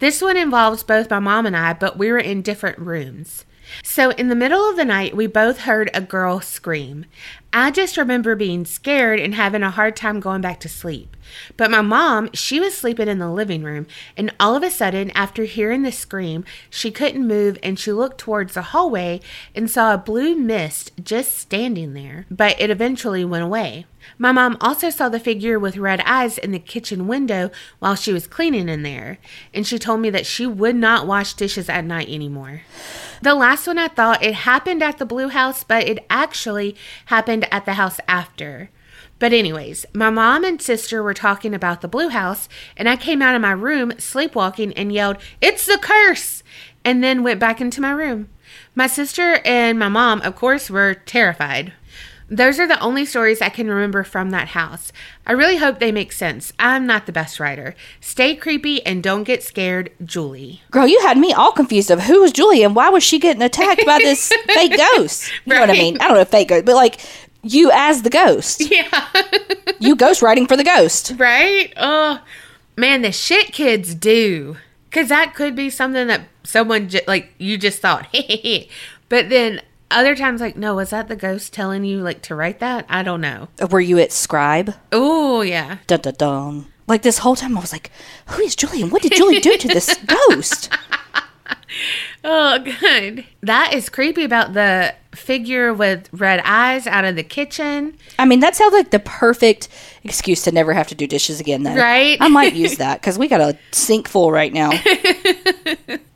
This 0.00 0.20
one 0.20 0.36
involves 0.36 0.82
both 0.82 1.10
my 1.10 1.18
mom 1.18 1.46
and 1.46 1.56
I, 1.56 1.74
but 1.74 1.98
we 1.98 2.10
were 2.10 2.18
in 2.18 2.42
different 2.42 2.78
rooms. 2.78 3.44
So, 3.82 4.10
in 4.10 4.28
the 4.28 4.34
middle 4.34 4.68
of 4.68 4.76
the 4.76 4.84
night, 4.84 5.16
we 5.16 5.26
both 5.26 5.60
heard 5.60 5.90
a 5.92 6.00
girl 6.00 6.40
scream. 6.40 7.06
I 7.52 7.72
just 7.72 7.96
remember 7.96 8.36
being 8.36 8.64
scared 8.64 9.18
and 9.18 9.34
having 9.34 9.64
a 9.64 9.70
hard 9.70 9.96
time 9.96 10.20
going 10.20 10.40
back 10.40 10.60
to 10.60 10.68
sleep. 10.68 11.16
But 11.56 11.70
my 11.70 11.80
mom, 11.80 12.30
she 12.32 12.60
was 12.60 12.76
sleeping 12.76 13.08
in 13.08 13.18
the 13.18 13.30
living 13.30 13.64
room, 13.64 13.86
and 14.16 14.32
all 14.38 14.54
of 14.54 14.62
a 14.62 14.70
sudden, 14.70 15.10
after 15.12 15.44
hearing 15.44 15.82
the 15.82 15.90
scream, 15.90 16.44
she 16.68 16.90
couldn't 16.90 17.26
move 17.26 17.58
and 17.62 17.78
she 17.78 17.92
looked 17.92 18.18
towards 18.18 18.54
the 18.54 18.62
hallway 18.62 19.20
and 19.54 19.68
saw 19.68 19.94
a 19.94 19.98
blue 19.98 20.36
mist 20.36 20.92
just 21.02 21.38
standing 21.38 21.94
there, 21.94 22.26
but 22.30 22.60
it 22.60 22.70
eventually 22.70 23.24
went 23.24 23.44
away. 23.44 23.86
My 24.16 24.32
mom 24.32 24.56
also 24.60 24.90
saw 24.90 25.08
the 25.08 25.20
figure 25.20 25.58
with 25.58 25.76
red 25.76 26.00
eyes 26.06 26.38
in 26.38 26.52
the 26.52 26.58
kitchen 26.58 27.06
window 27.06 27.50
while 27.80 27.94
she 27.96 28.12
was 28.12 28.26
cleaning 28.26 28.68
in 28.68 28.82
there, 28.82 29.18
and 29.52 29.66
she 29.66 29.78
told 29.78 30.00
me 30.00 30.10
that 30.10 30.26
she 30.26 30.46
would 30.46 30.76
not 30.76 31.06
wash 31.06 31.34
dishes 31.34 31.68
at 31.68 31.84
night 31.84 32.08
anymore. 32.08 32.62
The 33.22 33.34
last 33.34 33.66
one 33.66 33.76
I 33.76 33.88
thought 33.88 34.24
it 34.24 34.34
happened 34.34 34.82
at 34.82 34.96
the 34.96 35.04
blue 35.04 35.28
house, 35.28 35.62
but 35.62 35.86
it 35.86 36.06
actually 36.08 36.74
happened 37.06 37.46
at 37.52 37.66
the 37.66 37.74
house 37.74 38.00
after. 38.08 38.70
But, 39.18 39.34
anyways, 39.34 39.84
my 39.92 40.08
mom 40.08 40.42
and 40.42 40.60
sister 40.60 41.02
were 41.02 41.12
talking 41.12 41.54
about 41.54 41.82
the 41.82 41.88
blue 41.88 42.08
house, 42.08 42.48
and 42.78 42.88
I 42.88 42.96
came 42.96 43.20
out 43.20 43.34
of 43.34 43.42
my 43.42 43.52
room 43.52 43.92
sleepwalking 43.98 44.72
and 44.72 44.90
yelled, 44.90 45.18
It's 45.42 45.66
the 45.66 45.76
curse! 45.76 46.42
And 46.82 47.04
then 47.04 47.22
went 47.22 47.38
back 47.38 47.60
into 47.60 47.82
my 47.82 47.90
room. 47.90 48.30
My 48.74 48.86
sister 48.86 49.40
and 49.44 49.78
my 49.78 49.90
mom, 49.90 50.22
of 50.22 50.34
course, 50.34 50.70
were 50.70 50.94
terrified. 50.94 51.74
Those 52.32 52.60
are 52.60 52.66
the 52.68 52.78
only 52.80 53.04
stories 53.04 53.42
I 53.42 53.48
can 53.48 53.66
remember 53.68 54.04
from 54.04 54.30
that 54.30 54.48
house. 54.48 54.92
I 55.26 55.32
really 55.32 55.56
hope 55.56 55.80
they 55.80 55.90
make 55.90 56.12
sense. 56.12 56.52
I'm 56.60 56.86
not 56.86 57.06
the 57.06 57.12
best 57.12 57.40
writer. 57.40 57.74
Stay 58.00 58.36
creepy 58.36 58.86
and 58.86 59.02
don't 59.02 59.24
get 59.24 59.42
scared, 59.42 59.90
Julie. 60.04 60.62
Girl, 60.70 60.86
you 60.86 61.00
had 61.00 61.18
me 61.18 61.32
all 61.32 61.50
confused 61.50 61.90
of 61.90 62.02
who 62.02 62.20
was 62.20 62.30
Julie 62.30 62.62
and 62.62 62.76
why 62.76 62.88
was 62.88 63.02
she 63.02 63.18
getting 63.18 63.42
attacked 63.42 63.84
by 63.84 63.98
this 63.98 64.28
fake 64.46 64.76
ghost? 64.76 65.30
You 65.44 65.54
know 65.54 65.60
what 65.60 65.70
I 65.70 65.74
mean? 65.74 65.96
I 66.00 66.06
don't 66.06 66.14
know 66.14 66.20
if 66.20 66.28
fake 66.28 66.48
ghost, 66.48 66.66
but 66.66 66.76
like 66.76 67.00
you 67.42 67.70
as 67.72 68.02
the 68.02 68.10
ghost. 68.10 68.62
Yeah. 68.70 69.08
You 69.80 69.96
ghost 69.96 70.22
writing 70.22 70.46
for 70.46 70.56
the 70.56 70.62
ghost. 70.64 71.14
right? 71.16 71.72
Oh, 71.76 72.20
man, 72.76 73.02
the 73.02 73.10
shit 73.12 73.46
kids 73.52 73.94
do. 73.94 74.56
Because 74.88 75.08
that 75.08 75.34
could 75.34 75.56
be 75.56 75.70
something 75.70 76.06
that 76.08 76.22
someone, 76.44 76.88
j- 76.88 77.00
like, 77.08 77.32
you 77.38 77.56
just 77.58 77.80
thought, 77.80 78.06
hey, 78.12 78.68
But 79.08 79.30
then 79.30 79.62
other 79.90 80.14
times, 80.16 80.40
like, 80.40 80.56
no, 80.56 80.74
was 80.74 80.90
that 80.90 81.08
the 81.08 81.16
ghost 81.16 81.52
telling 81.52 81.84
you, 81.84 82.00
like, 82.00 82.22
to 82.22 82.34
write 82.34 82.60
that? 82.60 82.86
I 82.88 83.02
don't 83.02 83.20
know. 83.20 83.48
Uh, 83.60 83.66
were 83.66 83.80
you 83.80 83.98
at 83.98 84.12
Scribe? 84.12 84.74
Oh, 84.92 85.42
yeah. 85.42 85.78
Dun 85.86 86.00
dun 86.00 86.14
dun. 86.16 86.66
Like 86.86 87.02
this 87.02 87.18
whole 87.18 87.36
time 87.36 87.56
I 87.56 87.60
was 87.60 87.70
like, 87.72 87.90
who 88.26 88.42
is 88.42 88.56
Julie 88.56 88.82
and 88.82 88.90
what 88.90 89.02
did 89.02 89.14
Julie 89.14 89.38
do 89.38 89.56
to 89.56 89.68
this 89.68 89.94
ghost? 90.28 90.76
Oh, 92.24 92.58
good. 92.58 93.24
That 93.42 93.72
is 93.72 93.88
creepy 93.88 94.24
about 94.24 94.54
the 94.54 94.94
figure 95.14 95.72
with 95.72 96.08
red 96.12 96.40
eyes 96.44 96.86
out 96.88 97.04
of 97.04 97.14
the 97.16 97.22
kitchen. 97.22 97.96
I 98.18 98.24
mean, 98.24 98.40
that 98.40 98.56
sounds 98.56 98.72
like 98.72 98.90
the 98.90 98.98
perfect 98.98 99.68
excuse 100.02 100.42
to 100.42 100.52
never 100.52 100.72
have 100.72 100.88
to 100.88 100.94
do 100.96 101.06
dishes 101.06 101.38
again, 101.40 101.62
then 101.62 101.78
Right? 101.78 102.18
I 102.20 102.26
might 102.28 102.54
use 102.54 102.76
that 102.78 103.00
because 103.00 103.18
we 103.18 103.28
got 103.28 103.40
a 103.40 103.56
sink 103.70 104.08
full 104.08 104.32
right 104.32 104.52
now. 104.52 104.70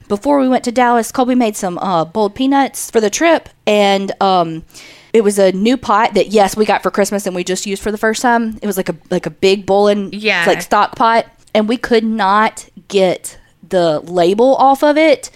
Before 0.08 0.38
we 0.38 0.49
went 0.49 0.64
to 0.64 0.73
Dallas, 0.73 1.11
Colby 1.12 1.34
made 1.34 1.56
some 1.56 1.78
uh, 1.78 2.04
boiled 2.04 2.34
peanuts 2.34 2.90
for 2.90 3.00
the 3.00 3.11
trip, 3.11 3.49
and 3.66 4.12
um, 4.23 4.64
it 5.12 5.23
was 5.23 5.38
a 5.38 5.52
new 5.52 5.76
pot 5.76 6.14
that 6.14 6.28
yes 6.28 6.56
we 6.56 6.64
got 6.66 6.82
for 6.82 6.90
Christmas 6.90 7.26
and 7.26 7.34
we 7.34 7.42
just 7.44 7.66
used 7.66 7.82
for 7.82 7.90
the 7.90 7.99
first 7.99 8.20
time. 8.23 8.58
It 8.62 8.66
was 8.66 8.76
like 8.76 8.88
a 8.88 8.96
like 9.11 9.26
a 9.26 9.30
big 9.30 9.64
bowling 9.66 10.11
Yeah. 10.12 10.44
like 10.46 10.61
stock 10.62 10.94
pot, 10.96 11.26
and 11.54 11.68
we 11.68 11.76
could 11.76 12.04
not 12.04 12.68
get 12.88 13.38
the 13.66 14.00
label 14.00 14.54
off 14.56 14.82
of 14.84 14.96
it, 14.99 15.30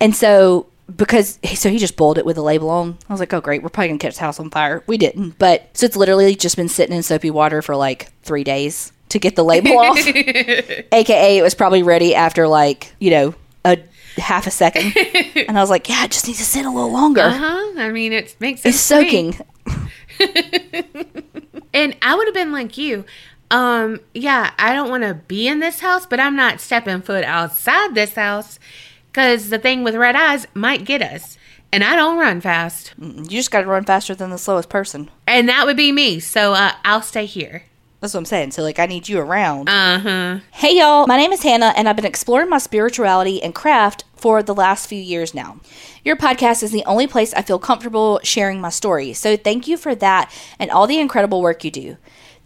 and 0.00 0.14
so 0.14 0.66
because 0.96 1.38
so 1.54 1.68
he 1.68 1.76
just 1.78 1.96
boiled 1.96 2.18
it 2.18 2.24
with 2.24 2.36
the 2.36 2.42
label 2.42 2.70
on. 2.70 2.96
I 3.08 3.12
was 3.12 3.20
like, 3.20 3.32
oh 3.34 3.40
great, 3.40 3.62
we're 3.62 3.68
probably 3.68 3.88
gonna 3.88 3.98
catch 3.98 4.14
the 4.14 4.20
house 4.20 4.38
on 4.38 4.48
fire. 4.50 4.82
We 4.86 4.96
didn't, 4.96 5.38
but 5.38 5.68
so 5.76 5.86
it's 5.86 5.96
literally 5.96 6.34
just 6.36 6.56
been 6.56 6.68
sitting 6.68 6.96
in 6.96 7.02
soapy 7.02 7.30
water 7.30 7.62
for 7.62 7.74
like 7.76 8.10
three 8.22 8.44
days 8.44 8.92
to 9.08 9.18
get 9.18 9.34
the 9.36 9.44
label 9.44 9.76
off. 9.78 9.98
AKA, 10.06 11.38
it 11.38 11.42
was 11.42 11.54
probably 11.54 11.82
ready 11.82 12.14
after 12.14 12.46
like 12.46 12.94
you 13.00 13.10
know 13.10 13.34
a 13.64 13.78
half 14.16 14.46
a 14.46 14.50
second, 14.50 14.94
and 15.48 15.58
I 15.58 15.60
was 15.60 15.70
like, 15.70 15.88
yeah, 15.88 16.04
it 16.04 16.10
just 16.10 16.26
needs 16.26 16.38
to 16.38 16.44
sit 16.44 16.64
a 16.64 16.70
little 16.70 16.92
longer. 16.92 17.22
Uh 17.22 17.38
huh. 17.38 17.72
I 17.80 17.90
mean, 17.90 18.12
it 18.12 18.36
makes 18.40 18.62
sense. 18.62 18.74
It's 18.74 18.84
soaking. 18.84 19.38
And 21.78 21.96
I 22.02 22.14
would 22.16 22.26
have 22.26 22.34
been 22.34 22.52
like 22.52 22.76
you. 22.76 23.04
Um, 23.50 24.00
yeah, 24.14 24.52
I 24.58 24.74
don't 24.74 24.90
want 24.90 25.04
to 25.04 25.14
be 25.14 25.48
in 25.48 25.60
this 25.60 25.80
house, 25.80 26.06
but 26.06 26.20
I'm 26.20 26.36
not 26.36 26.60
stepping 26.60 27.02
foot 27.02 27.24
outside 27.24 27.94
this 27.94 28.14
house 28.14 28.58
because 29.06 29.48
the 29.50 29.58
thing 29.58 29.84
with 29.84 29.94
red 29.94 30.16
eyes 30.16 30.46
might 30.54 30.84
get 30.84 31.02
us. 31.02 31.38
And 31.70 31.84
I 31.84 31.94
don't 31.96 32.18
run 32.18 32.40
fast. 32.40 32.94
You 32.98 33.24
just 33.24 33.50
got 33.50 33.60
to 33.60 33.66
run 33.66 33.84
faster 33.84 34.14
than 34.14 34.30
the 34.30 34.38
slowest 34.38 34.70
person. 34.70 35.10
And 35.26 35.48
that 35.48 35.66
would 35.66 35.76
be 35.76 35.92
me. 35.92 36.18
So 36.18 36.54
uh, 36.54 36.72
I'll 36.84 37.02
stay 37.02 37.26
here. 37.26 37.64
That's 38.00 38.14
what 38.14 38.20
I'm 38.20 38.26
saying. 38.26 38.52
So 38.52 38.62
like, 38.62 38.78
I 38.78 38.86
need 38.86 39.08
you 39.08 39.18
around. 39.18 39.68
Uh 39.68 39.98
huh. 39.98 40.38
Hey 40.52 40.78
y'all, 40.78 41.06
my 41.06 41.16
name 41.16 41.32
is 41.32 41.42
Hannah 41.42 41.72
and 41.76 41.88
I've 41.88 41.96
been 41.96 42.04
exploring 42.04 42.48
my 42.48 42.58
spirituality 42.58 43.42
and 43.42 43.54
craft 43.54 44.04
for 44.14 44.42
the 44.42 44.54
last 44.54 44.88
few 44.88 45.00
years 45.00 45.34
now. 45.34 45.58
Your 46.04 46.16
podcast 46.16 46.62
is 46.62 46.70
the 46.70 46.84
only 46.84 47.06
place 47.06 47.34
I 47.34 47.42
feel 47.42 47.58
comfortable 47.58 48.20
sharing 48.22 48.60
my 48.60 48.70
story, 48.70 49.12
so 49.12 49.36
thank 49.36 49.66
you 49.66 49.76
for 49.76 49.94
that 49.96 50.32
and 50.58 50.70
all 50.70 50.86
the 50.86 51.00
incredible 51.00 51.42
work 51.42 51.64
you 51.64 51.70
do. 51.70 51.96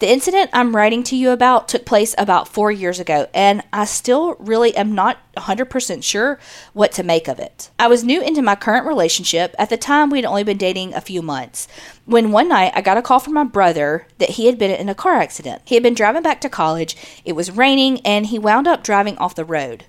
The 0.02 0.10
incident 0.10 0.50
I'm 0.52 0.74
writing 0.74 1.04
to 1.04 1.16
you 1.16 1.30
about 1.30 1.68
took 1.68 1.86
place 1.86 2.12
about 2.18 2.48
four 2.48 2.72
years 2.72 2.98
ago, 2.98 3.28
and 3.32 3.62
I 3.72 3.84
still 3.84 4.34
really 4.40 4.74
am 4.74 4.96
not 4.96 5.18
100% 5.36 6.02
sure 6.02 6.40
what 6.72 6.90
to 6.94 7.04
make 7.04 7.28
of 7.28 7.38
it. 7.38 7.70
I 7.78 7.86
was 7.86 8.02
new 8.02 8.20
into 8.20 8.42
my 8.42 8.56
current 8.56 8.84
relationship. 8.84 9.54
At 9.60 9.70
the 9.70 9.76
time, 9.76 10.10
we'd 10.10 10.24
only 10.24 10.42
been 10.42 10.56
dating 10.58 10.92
a 10.92 11.00
few 11.00 11.22
months. 11.22 11.68
When 12.04 12.32
one 12.32 12.48
night 12.48 12.72
I 12.74 12.80
got 12.80 12.96
a 12.96 13.02
call 13.02 13.20
from 13.20 13.34
my 13.34 13.44
brother 13.44 14.08
that 14.18 14.30
he 14.30 14.46
had 14.46 14.58
been 14.58 14.72
in 14.72 14.88
a 14.88 14.94
car 14.96 15.20
accident. 15.20 15.62
He 15.64 15.76
had 15.76 15.84
been 15.84 15.94
driving 15.94 16.24
back 16.24 16.40
to 16.40 16.48
college, 16.48 16.96
it 17.24 17.34
was 17.34 17.52
raining, 17.52 18.00
and 18.00 18.26
he 18.26 18.40
wound 18.40 18.66
up 18.66 18.82
driving 18.82 19.16
off 19.18 19.36
the 19.36 19.44
road. 19.44 19.84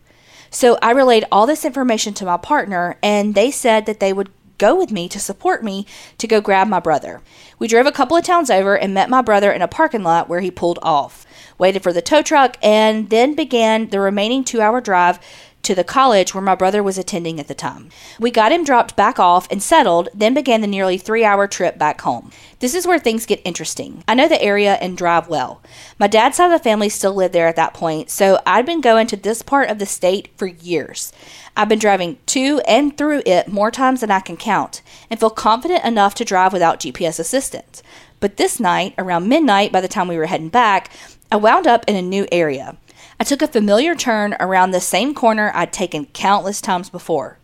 So 0.51 0.77
I 0.79 0.91
relayed 0.91 1.25
all 1.31 1.47
this 1.47 1.65
information 1.65 2.13
to 2.13 2.25
my 2.25 2.37
partner, 2.37 2.99
and 3.01 3.33
they 3.33 3.49
said 3.49 3.87
that 3.87 3.99
they 3.99 4.13
would 4.13 4.29
go 4.57 4.75
with 4.75 4.91
me 4.91 5.07
to 5.09 5.19
support 5.19 5.63
me 5.63 5.85
to 6.17 6.27
go 6.27 6.41
grab 6.41 6.67
my 6.67 6.79
brother. 6.79 7.21
We 7.59 7.67
drove 7.67 7.85
a 7.85 7.91
couple 7.91 8.17
of 8.17 8.23
towns 8.23 8.49
over 8.49 8.77
and 8.77 8.93
met 8.93 9.09
my 9.09 9.21
brother 9.21 9.51
in 9.51 9.61
a 9.61 9.67
parking 9.67 10.03
lot 10.03 10.29
where 10.29 10.41
he 10.41 10.51
pulled 10.51 10.79
off, 10.81 11.25
waited 11.57 11.83
for 11.83 11.93
the 11.93 12.01
tow 12.01 12.21
truck, 12.21 12.57
and 12.61 13.09
then 13.09 13.35
began 13.35 13.89
the 13.89 13.99
remaining 13.99 14.43
two 14.43 14.61
hour 14.61 14.81
drive 14.81 15.19
to 15.63 15.73
the 15.73 15.83
college 15.83 16.33
where 16.33 16.41
my 16.41 16.55
brother 16.55 16.83
was 16.83 16.97
attending 16.97 17.39
at 17.39 17.47
the 17.47 17.55
time. 17.55 17.89
We 18.19 18.31
got 18.31 18.51
him 18.51 18.63
dropped 18.63 18.95
back 18.95 19.19
off 19.19 19.47
and 19.49 19.61
settled, 19.61 20.09
then 20.13 20.33
began 20.33 20.61
the 20.61 20.67
nearly 20.67 20.97
three 20.97 21.25
hour 21.25 21.47
trip 21.47 21.77
back 21.77 22.01
home. 22.01 22.31
This 22.59 22.75
is 22.75 22.85
where 22.85 22.99
things 22.99 23.25
get 23.25 23.41
interesting. 23.43 24.03
I 24.07 24.13
know 24.13 24.27
the 24.27 24.41
area 24.41 24.75
and 24.75 24.97
drive 24.97 25.27
well. 25.27 25.61
My 25.99 26.07
dad's 26.07 26.37
side 26.37 26.45
of 26.45 26.51
the 26.51 26.63
family 26.63 26.89
still 26.89 27.13
lived 27.13 27.33
there 27.33 27.47
at 27.47 27.55
that 27.55 27.73
point, 27.73 28.09
so 28.09 28.39
I'd 28.45 28.65
been 28.65 28.81
going 28.81 29.07
to 29.07 29.17
this 29.17 29.41
part 29.41 29.69
of 29.69 29.79
the 29.79 29.85
state 29.85 30.29
for 30.37 30.47
years. 30.47 31.11
I've 31.55 31.69
been 31.69 31.79
driving 31.79 32.17
to 32.27 32.61
and 32.67 32.97
through 32.97 33.23
it 33.25 33.47
more 33.47 33.71
times 33.71 34.01
than 34.01 34.11
I 34.11 34.19
can 34.19 34.37
count 34.37 34.81
and 35.09 35.19
feel 35.19 35.29
confident 35.29 35.83
enough 35.85 36.15
to 36.15 36.25
drive 36.25 36.53
without 36.53 36.79
GPS 36.79 37.19
assistance. 37.19 37.83
But 38.19 38.37
this 38.37 38.59
night, 38.59 38.93
around 38.97 39.27
midnight, 39.27 39.71
by 39.71 39.81
the 39.81 39.87
time 39.87 40.07
we 40.07 40.17
were 40.17 40.27
heading 40.27 40.49
back, 40.49 40.89
I 41.31 41.35
wound 41.35 41.67
up 41.67 41.83
in 41.87 41.95
a 41.95 42.01
new 42.01 42.27
area. 42.31 42.77
I 43.19 43.23
took 43.23 43.41
a 43.41 43.47
familiar 43.47 43.95
turn 43.95 44.35
around 44.39 44.71
the 44.71 44.81
same 44.81 45.13
corner 45.13 45.51
I'd 45.53 45.73
taken 45.73 46.05
countless 46.07 46.61
times 46.61 46.89
before. 46.89 47.39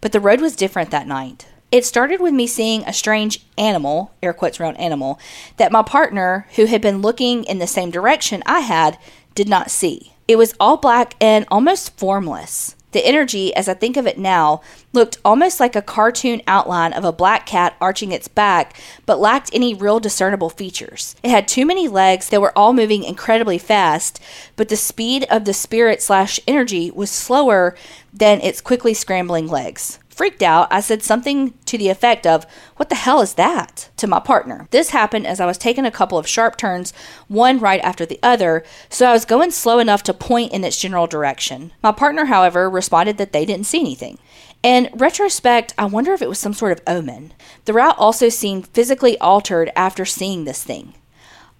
But 0.00 0.12
the 0.12 0.20
road 0.20 0.40
was 0.40 0.56
different 0.56 0.90
that 0.90 1.06
night. 1.06 1.46
It 1.70 1.84
started 1.84 2.20
with 2.20 2.34
me 2.34 2.46
seeing 2.46 2.82
a 2.82 2.92
strange 2.92 3.44
animal, 3.56 4.12
air 4.22 4.32
quotes 4.32 4.58
around 4.58 4.76
animal, 4.76 5.20
that 5.56 5.70
my 5.70 5.82
partner, 5.82 6.46
who 6.56 6.64
had 6.64 6.80
been 6.80 7.00
looking 7.00 7.44
in 7.44 7.58
the 7.58 7.66
same 7.66 7.90
direction 7.90 8.42
I 8.44 8.60
had, 8.60 8.98
did 9.34 9.48
not 9.48 9.70
see. 9.70 10.14
It 10.26 10.36
was 10.36 10.54
all 10.58 10.76
black 10.76 11.14
and 11.20 11.46
almost 11.48 11.96
formless. 11.96 12.74
The 12.92 13.06
energy, 13.06 13.54
as 13.54 13.68
I 13.68 13.74
think 13.74 13.96
of 13.96 14.06
it 14.06 14.18
now, 14.18 14.62
looked 14.92 15.18
almost 15.24 15.60
like 15.60 15.76
a 15.76 15.82
cartoon 15.82 16.42
outline 16.48 16.92
of 16.92 17.04
a 17.04 17.12
black 17.12 17.46
cat 17.46 17.76
arching 17.80 18.10
its 18.10 18.26
back, 18.26 18.76
but 19.06 19.20
lacked 19.20 19.50
any 19.52 19.74
real 19.74 20.00
discernible 20.00 20.50
features. 20.50 21.14
It 21.22 21.30
had 21.30 21.46
too 21.46 21.64
many 21.64 21.86
legs 21.86 22.28
that 22.30 22.40
were 22.40 22.56
all 22.58 22.72
moving 22.72 23.04
incredibly 23.04 23.58
fast, 23.58 24.20
but 24.56 24.68
the 24.68 24.76
speed 24.76 25.24
of 25.30 25.44
the 25.44 25.54
spirit 25.54 26.02
slash 26.02 26.40
energy 26.48 26.90
was 26.90 27.10
slower 27.10 27.76
than 28.12 28.40
its 28.40 28.60
quickly 28.60 28.94
scrambling 28.94 29.46
legs. 29.46 29.99
Freaked 30.10 30.42
out, 30.42 30.66
I 30.70 30.80
said 30.80 31.02
something 31.02 31.54
to 31.64 31.78
the 31.78 31.88
effect 31.88 32.26
of, 32.26 32.44
What 32.76 32.88
the 32.88 32.96
hell 32.96 33.20
is 33.20 33.34
that? 33.34 33.88
to 33.96 34.06
my 34.06 34.18
partner. 34.18 34.66
This 34.70 34.90
happened 34.90 35.26
as 35.26 35.40
I 35.40 35.46
was 35.46 35.56
taking 35.56 35.86
a 35.86 35.90
couple 35.90 36.18
of 36.18 36.26
sharp 36.26 36.56
turns, 36.56 36.92
one 37.28 37.58
right 37.58 37.80
after 37.80 38.04
the 38.04 38.18
other, 38.22 38.64
so 38.88 39.08
I 39.08 39.12
was 39.12 39.24
going 39.24 39.52
slow 39.52 39.78
enough 39.78 40.02
to 40.04 40.12
point 40.12 40.52
in 40.52 40.64
its 40.64 40.78
general 40.78 41.06
direction. 41.06 41.72
My 41.82 41.92
partner, 41.92 42.26
however, 42.26 42.68
responded 42.68 43.18
that 43.18 43.32
they 43.32 43.46
didn't 43.46 43.66
see 43.66 43.80
anything. 43.80 44.18
In 44.62 44.90
retrospect, 44.92 45.72
I 45.78 45.86
wonder 45.86 46.12
if 46.12 46.20
it 46.20 46.28
was 46.28 46.38
some 46.38 46.54
sort 46.54 46.72
of 46.72 46.82
omen. 46.86 47.32
The 47.64 47.72
route 47.72 47.96
also 47.96 48.28
seemed 48.28 48.66
physically 48.66 49.16
altered 49.20 49.70
after 49.76 50.04
seeing 50.04 50.44
this 50.44 50.62
thing. 50.62 50.94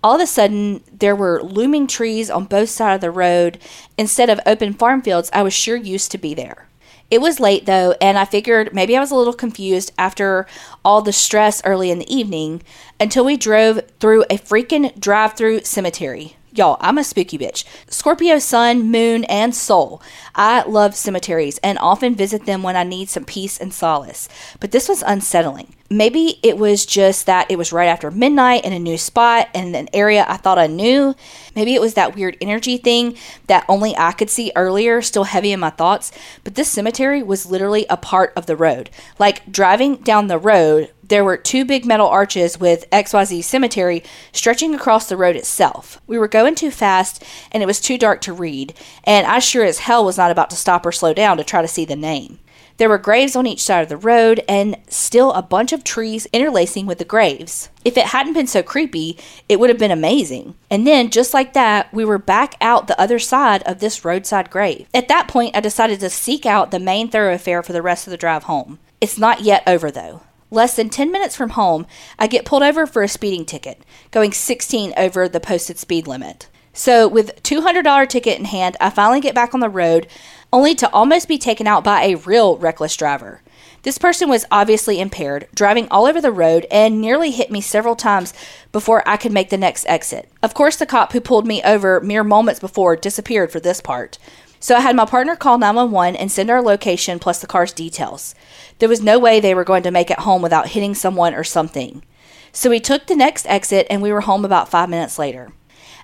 All 0.02 0.16
of 0.16 0.20
a 0.20 0.26
sudden, 0.26 0.82
there 0.90 1.16
were 1.16 1.42
looming 1.42 1.86
trees 1.86 2.30
on 2.30 2.46
both 2.46 2.70
sides 2.70 2.96
of 2.96 3.00
the 3.02 3.10
road 3.10 3.58
instead 3.96 4.28
of 4.28 4.40
open 4.44 4.74
farm 4.74 5.02
fields 5.02 5.30
I 5.32 5.42
was 5.42 5.54
sure 5.54 5.76
used 5.76 6.10
to 6.10 6.18
be 6.18 6.34
there. 6.34 6.66
It 7.10 7.20
was 7.20 7.40
late 7.40 7.66
though, 7.66 7.96
and 8.00 8.16
I 8.16 8.24
figured 8.24 8.72
maybe 8.72 8.96
I 8.96 9.00
was 9.00 9.10
a 9.10 9.16
little 9.16 9.32
confused 9.32 9.92
after 9.98 10.46
all 10.84 11.02
the 11.02 11.12
stress 11.12 11.60
early 11.64 11.90
in 11.90 11.98
the 11.98 12.14
evening 12.14 12.62
until 13.00 13.24
we 13.24 13.36
drove 13.36 13.80
through 13.98 14.22
a 14.30 14.38
freaking 14.38 14.98
drive 14.98 15.34
through 15.34 15.64
cemetery. 15.64 16.36
Y'all, 16.52 16.76
I'm 16.80 16.98
a 16.98 17.04
spooky 17.04 17.38
bitch. 17.38 17.64
Scorpio 17.88 18.38
sun, 18.38 18.90
moon, 18.90 19.24
and 19.24 19.54
soul. 19.54 20.02
I 20.34 20.62
love 20.62 20.96
cemeteries 20.96 21.58
and 21.58 21.78
often 21.78 22.14
visit 22.14 22.44
them 22.44 22.62
when 22.62 22.76
I 22.76 22.82
need 22.84 23.08
some 23.08 23.24
peace 23.24 23.58
and 23.58 23.72
solace. 23.72 24.28
But 24.58 24.72
this 24.72 24.88
was 24.88 25.02
unsettling. 25.02 25.74
Maybe 25.92 26.38
it 26.44 26.56
was 26.56 26.86
just 26.86 27.26
that 27.26 27.50
it 27.50 27.58
was 27.58 27.72
right 27.72 27.88
after 27.88 28.12
midnight 28.12 28.64
in 28.64 28.72
a 28.72 28.78
new 28.78 28.96
spot 28.96 29.48
in 29.52 29.74
an 29.74 29.88
area 29.92 30.24
I 30.28 30.36
thought 30.36 30.56
I 30.56 30.68
knew. 30.68 31.16
Maybe 31.56 31.74
it 31.74 31.80
was 31.80 31.94
that 31.94 32.14
weird 32.14 32.36
energy 32.40 32.76
thing 32.76 33.16
that 33.48 33.64
only 33.68 33.96
I 33.96 34.12
could 34.12 34.30
see 34.30 34.52
earlier, 34.54 35.02
still 35.02 35.24
heavy 35.24 35.50
in 35.50 35.58
my 35.58 35.70
thoughts. 35.70 36.12
But 36.44 36.54
this 36.54 36.70
cemetery 36.70 37.24
was 37.24 37.50
literally 37.50 37.86
a 37.90 37.96
part 37.96 38.32
of 38.36 38.46
the 38.46 38.54
road. 38.54 38.88
Like 39.18 39.50
driving 39.50 39.96
down 39.96 40.28
the 40.28 40.38
road, 40.38 40.92
there 41.02 41.24
were 41.24 41.36
two 41.36 41.64
big 41.64 41.84
metal 41.84 42.06
arches 42.06 42.60
with 42.60 42.88
XYZ 42.90 43.42
Cemetery 43.42 44.04
stretching 44.30 44.76
across 44.76 45.08
the 45.08 45.16
road 45.16 45.34
itself. 45.34 46.00
We 46.06 46.18
were 46.18 46.28
going 46.28 46.54
too 46.54 46.70
fast 46.70 47.24
and 47.50 47.64
it 47.64 47.66
was 47.66 47.80
too 47.80 47.98
dark 47.98 48.20
to 48.20 48.32
read, 48.32 48.74
and 49.02 49.26
I 49.26 49.40
sure 49.40 49.64
as 49.64 49.80
hell 49.80 50.04
was 50.04 50.16
not 50.16 50.30
about 50.30 50.50
to 50.50 50.56
stop 50.56 50.86
or 50.86 50.92
slow 50.92 51.12
down 51.12 51.36
to 51.38 51.42
try 51.42 51.62
to 51.62 51.68
see 51.68 51.84
the 51.84 51.96
name. 51.96 52.38
There 52.80 52.88
were 52.88 52.96
graves 52.96 53.36
on 53.36 53.46
each 53.46 53.62
side 53.62 53.82
of 53.82 53.90
the 53.90 53.98
road 53.98 54.42
and 54.48 54.78
still 54.88 55.34
a 55.34 55.42
bunch 55.42 55.74
of 55.74 55.84
trees 55.84 56.26
interlacing 56.32 56.86
with 56.86 56.96
the 56.96 57.04
graves. 57.04 57.68
If 57.84 57.98
it 57.98 58.06
hadn't 58.06 58.32
been 58.32 58.46
so 58.46 58.62
creepy, 58.62 59.18
it 59.50 59.60
would 59.60 59.68
have 59.68 59.78
been 59.78 59.90
amazing. 59.90 60.54
And 60.70 60.86
then, 60.86 61.10
just 61.10 61.34
like 61.34 61.52
that, 61.52 61.92
we 61.92 62.06
were 62.06 62.16
back 62.16 62.54
out 62.58 62.86
the 62.86 62.98
other 62.98 63.18
side 63.18 63.62
of 63.64 63.80
this 63.80 64.02
roadside 64.02 64.48
grave. 64.48 64.88
At 64.94 65.08
that 65.08 65.28
point, 65.28 65.54
I 65.54 65.60
decided 65.60 66.00
to 66.00 66.08
seek 66.08 66.46
out 66.46 66.70
the 66.70 66.80
main 66.80 67.10
thoroughfare 67.10 67.62
for 67.62 67.74
the 67.74 67.82
rest 67.82 68.06
of 68.06 68.12
the 68.12 68.16
drive 68.16 68.44
home. 68.44 68.78
It's 68.98 69.18
not 69.18 69.42
yet 69.42 69.62
over 69.66 69.90
though. 69.90 70.22
Less 70.50 70.74
than 70.74 70.88
10 70.88 71.12
minutes 71.12 71.36
from 71.36 71.50
home, 71.50 71.86
I 72.18 72.28
get 72.28 72.46
pulled 72.46 72.62
over 72.62 72.86
for 72.86 73.02
a 73.02 73.08
speeding 73.08 73.44
ticket, 73.44 73.84
going 74.10 74.32
16 74.32 74.94
over 74.96 75.28
the 75.28 75.38
posted 75.38 75.78
speed 75.78 76.06
limit. 76.06 76.48
So, 76.72 77.08
with 77.08 77.42
$200 77.42 78.08
ticket 78.08 78.38
in 78.38 78.44
hand, 78.44 78.76
I 78.80 78.90
finally 78.90 79.20
get 79.20 79.34
back 79.34 79.54
on 79.54 79.60
the 79.60 79.68
road, 79.68 80.06
only 80.52 80.74
to 80.76 80.90
almost 80.92 81.28
be 81.28 81.38
taken 81.38 81.66
out 81.66 81.82
by 81.82 82.02
a 82.04 82.16
real 82.16 82.56
reckless 82.58 82.96
driver. 82.96 83.42
This 83.82 83.98
person 83.98 84.28
was 84.28 84.44
obviously 84.50 85.00
impaired, 85.00 85.48
driving 85.54 85.88
all 85.88 86.06
over 86.06 86.20
the 86.20 86.30
road, 86.30 86.66
and 86.70 87.00
nearly 87.00 87.30
hit 87.30 87.50
me 87.50 87.60
several 87.60 87.96
times 87.96 88.34
before 88.72 89.06
I 89.08 89.16
could 89.16 89.32
make 89.32 89.50
the 89.50 89.56
next 89.56 89.86
exit. 89.86 90.30
Of 90.42 90.54
course, 90.54 90.76
the 90.76 90.86
cop 90.86 91.12
who 91.12 91.20
pulled 91.20 91.46
me 91.46 91.62
over 91.62 92.00
mere 92.00 92.22
moments 92.22 92.60
before 92.60 92.94
disappeared 92.94 93.50
for 93.50 93.58
this 93.58 93.80
part. 93.80 94.18
So 94.60 94.76
I 94.76 94.80
had 94.80 94.94
my 94.94 95.06
partner 95.06 95.34
call 95.36 95.56
911 95.56 96.16
and 96.16 96.30
send 96.30 96.50
our 96.50 96.60
location 96.60 97.18
plus 97.18 97.40
the 97.40 97.46
car's 97.46 97.72
details. 97.72 98.34
There 98.78 98.88
was 98.88 99.00
no 99.00 99.18
way 99.18 99.40
they 99.40 99.54
were 99.54 99.64
going 99.64 99.82
to 99.84 99.90
make 99.90 100.10
it 100.10 100.20
home 100.20 100.42
without 100.42 100.68
hitting 100.68 100.94
someone 100.94 101.34
or 101.34 101.44
something. 101.44 102.04
So 102.52 102.68
we 102.68 102.80
took 102.80 103.06
the 103.06 103.16
next 103.16 103.46
exit 103.46 103.86
and 103.88 104.02
we 104.02 104.12
were 104.12 104.20
home 104.20 104.44
about 104.44 104.68
five 104.68 104.90
minutes 104.90 105.18
later. 105.18 105.52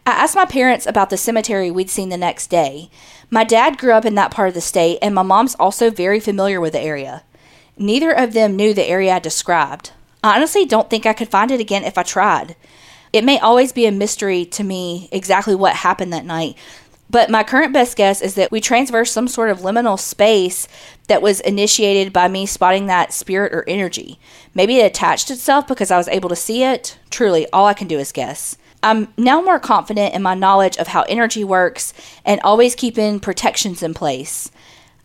I 0.06 0.10
asked 0.10 0.36
my 0.36 0.44
parents 0.44 0.86
about 0.86 1.10
the 1.10 1.16
cemetery 1.16 1.68
we'd 1.68 1.90
seen 1.90 2.10
the 2.10 2.16
next 2.16 2.46
day. 2.46 2.90
My 3.28 3.42
dad 3.42 3.76
grew 3.76 3.90
up 3.90 4.04
in 4.04 4.14
that 4.14 4.30
part 4.30 4.46
of 4.46 4.54
the 4.54 4.60
state, 4.60 5.00
and 5.02 5.12
my 5.12 5.22
mom's 5.22 5.56
also 5.56 5.90
very 5.90 6.20
familiar 6.20 6.60
with 6.60 6.74
the 6.74 6.80
area. 6.80 7.24
Neither 7.76 8.12
of 8.12 8.32
them 8.32 8.54
knew 8.54 8.72
the 8.72 8.86
area 8.86 9.14
I 9.14 9.18
described. 9.18 9.90
I 10.22 10.36
honestly 10.36 10.64
don't 10.64 10.88
think 10.88 11.06
I 11.06 11.12
could 11.12 11.28
find 11.28 11.50
it 11.50 11.58
again 11.58 11.82
if 11.82 11.98
I 11.98 12.04
tried. 12.04 12.54
It 13.12 13.24
may 13.24 13.40
always 13.40 13.72
be 13.72 13.84
a 13.84 13.90
mystery 13.90 14.44
to 14.44 14.62
me 14.62 15.08
exactly 15.10 15.56
what 15.56 15.74
happened 15.74 16.12
that 16.12 16.24
night, 16.24 16.54
but 17.10 17.28
my 17.28 17.42
current 17.42 17.72
best 17.72 17.96
guess 17.96 18.22
is 18.22 18.36
that 18.36 18.52
we 18.52 18.60
transversed 18.60 19.12
some 19.12 19.26
sort 19.26 19.50
of 19.50 19.58
liminal 19.58 19.98
space 19.98 20.68
that 21.08 21.20
was 21.22 21.40
initiated 21.40 22.12
by 22.12 22.28
me 22.28 22.46
spotting 22.46 22.86
that 22.86 23.12
spirit 23.12 23.52
or 23.52 23.68
energy. 23.68 24.20
Maybe 24.54 24.78
it 24.78 24.86
attached 24.86 25.32
itself 25.32 25.66
because 25.66 25.90
I 25.90 25.98
was 25.98 26.08
able 26.08 26.28
to 26.28 26.36
see 26.36 26.62
it. 26.62 26.96
Truly, 27.10 27.48
all 27.52 27.66
I 27.66 27.74
can 27.74 27.88
do 27.88 27.98
is 27.98 28.12
guess. 28.12 28.56
I'm 28.86 29.08
now 29.18 29.42
more 29.42 29.58
confident 29.58 30.14
in 30.14 30.22
my 30.22 30.34
knowledge 30.34 30.76
of 30.76 30.86
how 30.86 31.02
energy 31.08 31.42
works 31.42 31.92
and 32.24 32.40
always 32.42 32.76
keeping 32.76 33.18
protections 33.18 33.82
in 33.82 33.94
place. 33.94 34.48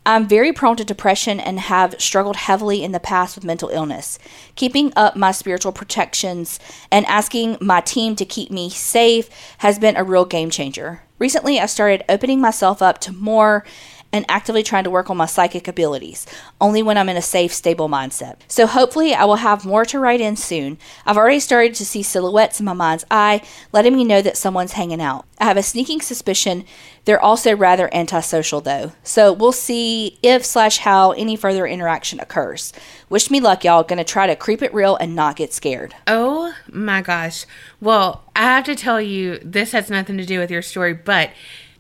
I'm 0.06 0.28
very 0.28 0.54
prone 0.54 0.76
to 0.76 0.86
depression 0.86 1.40
and 1.40 1.60
have 1.60 2.00
struggled 2.00 2.36
heavily 2.36 2.84
in 2.84 2.92
the 2.92 3.00
past 3.00 3.36
with 3.36 3.44
mental 3.44 3.70
illness. 3.70 4.20
Keeping 4.54 4.94
up 4.96 5.16
my 5.16 5.32
spiritual 5.32 5.72
protections 5.72 6.60
and 6.92 7.08
asking 7.08 7.58
my 7.60 7.82
team 7.82 8.16
to 8.18 8.26
keep 8.26 8.52
me 8.52 8.70
safe 8.70 9.30
has 9.58 9.80
been 9.80 9.98
a 9.98 10.04
real 10.04 10.26
game 10.26 10.52
changer. 10.52 11.02
Recently, 11.18 11.60
I 11.60 11.66
started 11.66 12.06
opening 12.08 12.40
myself 12.40 12.84
up 12.84 13.00
to 13.02 13.12
more 13.12 13.66
and 14.14 14.26
actively 14.28 14.64
trying 14.64 14.84
to 14.84 14.90
work 14.90 15.10
on 15.10 15.18
my 15.18 15.26
psychic 15.26 15.68
abilities, 15.68 16.26
only 16.60 16.84
when 16.84 16.98
I'm 16.98 17.10
in 17.10 17.18
a 17.18 17.22
safe, 17.22 17.54
stable 17.54 17.90
mindset. 17.90 18.38
So 18.48 18.68
hopefully, 18.68 19.14
I 19.14 19.26
will 19.26 19.38
have 19.38 19.66
more 19.66 19.86
to 19.86 20.00
write 20.00 20.22
in 20.22 20.36
soon. 20.36 20.78
I've 21.06 21.18
already 21.18 21.40
started 21.40 21.76
to 21.76 21.86
see 21.86 22.04
silhouettes 22.04 22.60
in 22.60 22.66
my 22.66 22.74
mind's 22.74 23.06
eye, 23.10 23.42
letting 23.72 23.96
me 23.96 24.04
know 24.04 24.22
that 24.22 24.38
someone's 24.38 24.74
hanging 24.74 25.02
out. 25.02 25.26
I 25.40 25.46
have 25.46 25.58
a 25.58 25.64
sneaking 25.64 26.02
suspicion 26.02 26.66
they're 27.06 27.22
also 27.22 27.56
rather 27.56 27.94
antisocial, 27.94 28.62
though. 28.62 28.92
So 29.04 29.34
we'll 29.34 29.52
see 29.52 30.20
if 30.22 30.46
slash 30.46 30.80
how 30.80 31.12
any 31.12 31.36
further 31.36 31.66
interaction 31.66 32.20
occurs. 32.20 32.74
Wish 33.10 33.32
me 33.32 33.40
luck, 33.40 33.64
y'all. 33.64 33.84
Gonna 33.84 34.04
try 34.04 34.28
to 34.28 34.36
creep 34.36 34.62
it 34.62 34.74
real 34.74 34.96
and 34.98 35.16
not 35.16 35.36
get 35.36 35.54
scared. 35.54 35.96
Oh 36.06 36.54
my 36.72 37.02
gosh. 37.02 37.46
Well, 37.80 38.24
I 38.36 38.44
have 38.44 38.66
to 38.66 38.76
tell 38.76 39.02
you, 39.02 39.40
this 39.44 39.72
has 39.72 39.90
nothing 39.90 40.18
to 40.18 40.26
do 40.26 40.40
with 40.40 40.52
your 40.52 40.62
story, 40.62 40.94
but 40.94 41.32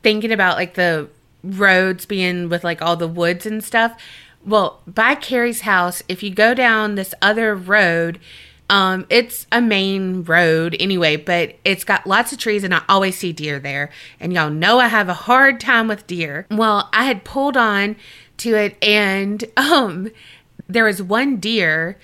thinking 0.02 0.32
about 0.32 0.58
like 0.58 0.74
the 0.74 1.08
roads 1.43 2.05
being 2.05 2.50
with 2.50 2.63
like 2.63 2.81
all 2.81 2.95
the 2.95 3.07
woods 3.07 3.45
and 3.45 3.63
stuff. 3.63 4.00
Well, 4.45 4.81
by 4.88 5.15
Carrie's 5.15 5.62
house, 5.62 6.01
if 6.07 6.24
you 6.24 6.31
go 6.31 6.53
down 6.53 6.95
this 6.95 7.13
other 7.21 7.55
road, 7.55 8.19
um, 8.69 9.05
it's 9.10 9.45
a 9.51 9.62
main 9.62 10.24
road 10.24 10.75
anyway, 10.79 11.17
but 11.17 11.55
it's 11.65 11.83
got 11.83 12.07
lots 12.07 12.31
of 12.31 12.39
trees 12.39 12.63
and 12.63 12.74
I 12.74 12.81
always 12.88 13.17
see 13.17 13.33
deer 13.33 13.60
there. 13.60 13.91
And 14.19 14.33
y'all 14.33 14.50
know 14.50 14.79
I 14.79 14.88
have 14.88 15.10
a 15.10 15.13
hard 15.13 15.60
time 15.60 15.88
with 15.89 16.07
deer. 16.07 16.48
Well, 16.50 16.89
I 16.93 17.03
had 17.03 17.24
pulled 17.24 17.57
on 17.57 17.98
to 18.38 18.55
it 18.55 18.77
and 18.81 19.43
um 19.57 20.10
there 20.67 20.86
was 20.86 21.04
one 21.04 21.36
deer 21.36 21.97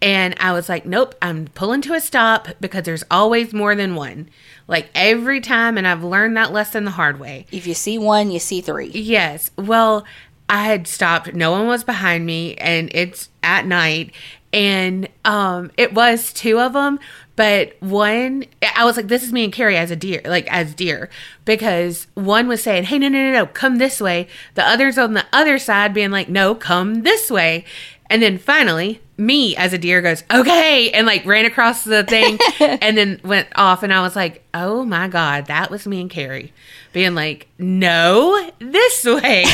and 0.00 0.34
I 0.40 0.52
was 0.52 0.68
like, 0.68 0.86
nope, 0.86 1.14
I'm 1.20 1.48
pulling 1.48 1.82
to 1.82 1.94
a 1.94 2.00
stop 2.00 2.48
because 2.60 2.84
there's 2.84 3.04
always 3.10 3.52
more 3.52 3.74
than 3.74 3.94
one. 3.94 4.28
Like 4.68 4.90
every 4.94 5.40
time, 5.40 5.78
and 5.78 5.86
I've 5.86 6.02
learned 6.02 6.36
that 6.36 6.52
lesson 6.52 6.84
the 6.84 6.90
hard 6.92 7.20
way. 7.20 7.46
If 7.52 7.66
you 7.66 7.74
see 7.74 7.98
one, 7.98 8.30
you 8.30 8.38
see 8.38 8.60
three. 8.60 8.88
Yes. 8.88 9.50
Well, 9.56 10.04
I 10.48 10.64
had 10.64 10.86
stopped. 10.86 11.34
No 11.34 11.52
one 11.52 11.66
was 11.66 11.84
behind 11.84 12.26
me, 12.26 12.54
and 12.56 12.90
it's 12.92 13.28
at 13.42 13.66
night. 13.66 14.12
And 14.52 15.08
um, 15.24 15.70
it 15.76 15.92
was 15.92 16.32
two 16.32 16.58
of 16.58 16.72
them, 16.72 16.98
but 17.34 17.76
one, 17.80 18.44
I 18.74 18.86
was 18.86 18.96
like, 18.96 19.08
this 19.08 19.22
is 19.22 19.30
me 19.30 19.44
and 19.44 19.52
Carrie 19.52 19.76
as 19.76 19.90
a 19.90 19.96
deer, 19.96 20.22
like 20.24 20.50
as 20.50 20.74
deer, 20.74 21.10
because 21.44 22.06
one 22.14 22.48
was 22.48 22.62
saying, 22.62 22.84
hey, 22.84 22.98
no, 22.98 23.08
no, 23.08 23.18
no, 23.18 23.32
no, 23.32 23.46
come 23.46 23.76
this 23.76 24.00
way. 24.00 24.28
The 24.54 24.66
other's 24.66 24.96
on 24.96 25.12
the 25.12 25.26
other 25.30 25.58
side 25.58 25.92
being 25.92 26.10
like, 26.10 26.30
no, 26.30 26.54
come 26.54 27.02
this 27.02 27.30
way. 27.30 27.66
And 28.08 28.22
then 28.22 28.38
finally, 28.38 29.00
me 29.18 29.56
as 29.56 29.72
a 29.72 29.78
deer 29.78 30.00
goes, 30.02 30.22
okay, 30.32 30.90
and 30.90 31.06
like 31.06 31.24
ran 31.26 31.44
across 31.44 31.84
the 31.84 32.04
thing 32.04 32.38
and 32.60 32.96
then 32.96 33.20
went 33.24 33.48
off. 33.56 33.82
And 33.82 33.92
I 33.92 34.02
was 34.02 34.16
like, 34.16 34.44
oh 34.54 34.84
my 34.84 35.08
God, 35.08 35.46
that 35.46 35.70
was 35.70 35.86
me 35.86 36.00
and 36.00 36.10
Carrie 36.10 36.52
being 36.92 37.14
like, 37.14 37.48
no, 37.58 38.50
this 38.58 39.04
way. 39.04 39.44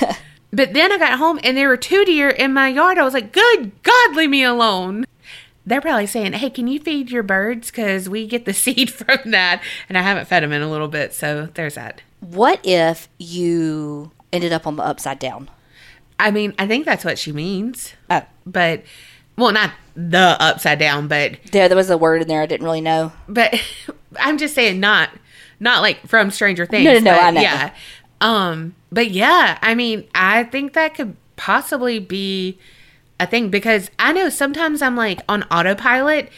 but 0.52 0.72
then 0.74 0.92
I 0.92 0.98
got 0.98 1.18
home 1.18 1.38
and 1.44 1.56
there 1.56 1.68
were 1.68 1.76
two 1.76 2.04
deer 2.04 2.30
in 2.30 2.52
my 2.52 2.68
yard. 2.68 2.98
I 2.98 3.04
was 3.04 3.14
like, 3.14 3.32
good 3.32 3.72
God, 3.82 4.16
leave 4.16 4.30
me 4.30 4.42
alone. 4.42 5.06
They're 5.66 5.80
probably 5.80 6.06
saying, 6.06 6.32
hey, 6.32 6.50
can 6.50 6.66
you 6.66 6.80
feed 6.80 7.10
your 7.10 7.22
birds? 7.22 7.70
Because 7.70 8.08
we 8.08 8.26
get 8.26 8.44
the 8.44 8.54
seed 8.54 8.90
from 8.90 9.30
that. 9.30 9.62
And 9.88 9.96
I 9.96 10.02
haven't 10.02 10.26
fed 10.26 10.42
them 10.42 10.52
in 10.52 10.62
a 10.62 10.70
little 10.70 10.88
bit. 10.88 11.14
So 11.14 11.48
there's 11.54 11.74
that. 11.74 12.02
What 12.20 12.60
if 12.64 13.08
you 13.18 14.10
ended 14.32 14.52
up 14.52 14.66
on 14.66 14.76
the 14.76 14.82
upside 14.82 15.18
down? 15.18 15.48
I 16.24 16.30
mean, 16.30 16.54
I 16.58 16.66
think 16.66 16.84
that's 16.84 17.04
what 17.04 17.18
she 17.18 17.32
means. 17.32 17.94
Oh, 18.08 18.22
But, 18.46 18.82
well, 19.36 19.52
not 19.52 19.72
the 19.96 20.36
upside 20.40 20.78
down, 20.78 21.08
but 21.08 21.38
there, 21.52 21.68
there 21.68 21.76
was 21.76 21.90
a 21.90 21.98
word 21.98 22.22
in 22.22 22.28
there 22.28 22.42
I 22.42 22.46
didn't 22.46 22.64
really 22.64 22.80
know. 22.80 23.12
but 23.28 23.54
I'm 24.18 24.38
just 24.38 24.54
saying 24.54 24.80
not 24.80 25.10
not 25.60 25.82
like 25.82 26.06
from 26.06 26.30
Stranger 26.30 26.64
Things. 26.66 26.84
No, 26.84 26.94
no, 26.94 27.00
no, 27.16 27.18
I 27.18 27.30
know. 27.30 27.40
Yeah. 27.42 27.74
Um, 28.20 28.74
but 28.90 29.10
yeah, 29.10 29.58
I 29.62 29.74
mean, 29.74 30.08
I 30.14 30.44
think 30.44 30.72
that 30.72 30.94
could 30.94 31.16
possibly 31.36 31.98
be 31.98 32.58
a 33.18 33.26
thing 33.26 33.50
because 33.50 33.90
I 33.98 34.12
know 34.12 34.28
sometimes 34.30 34.80
I'm 34.82 34.96
like 34.96 35.20
on 35.28 35.42
autopilot 35.44 36.30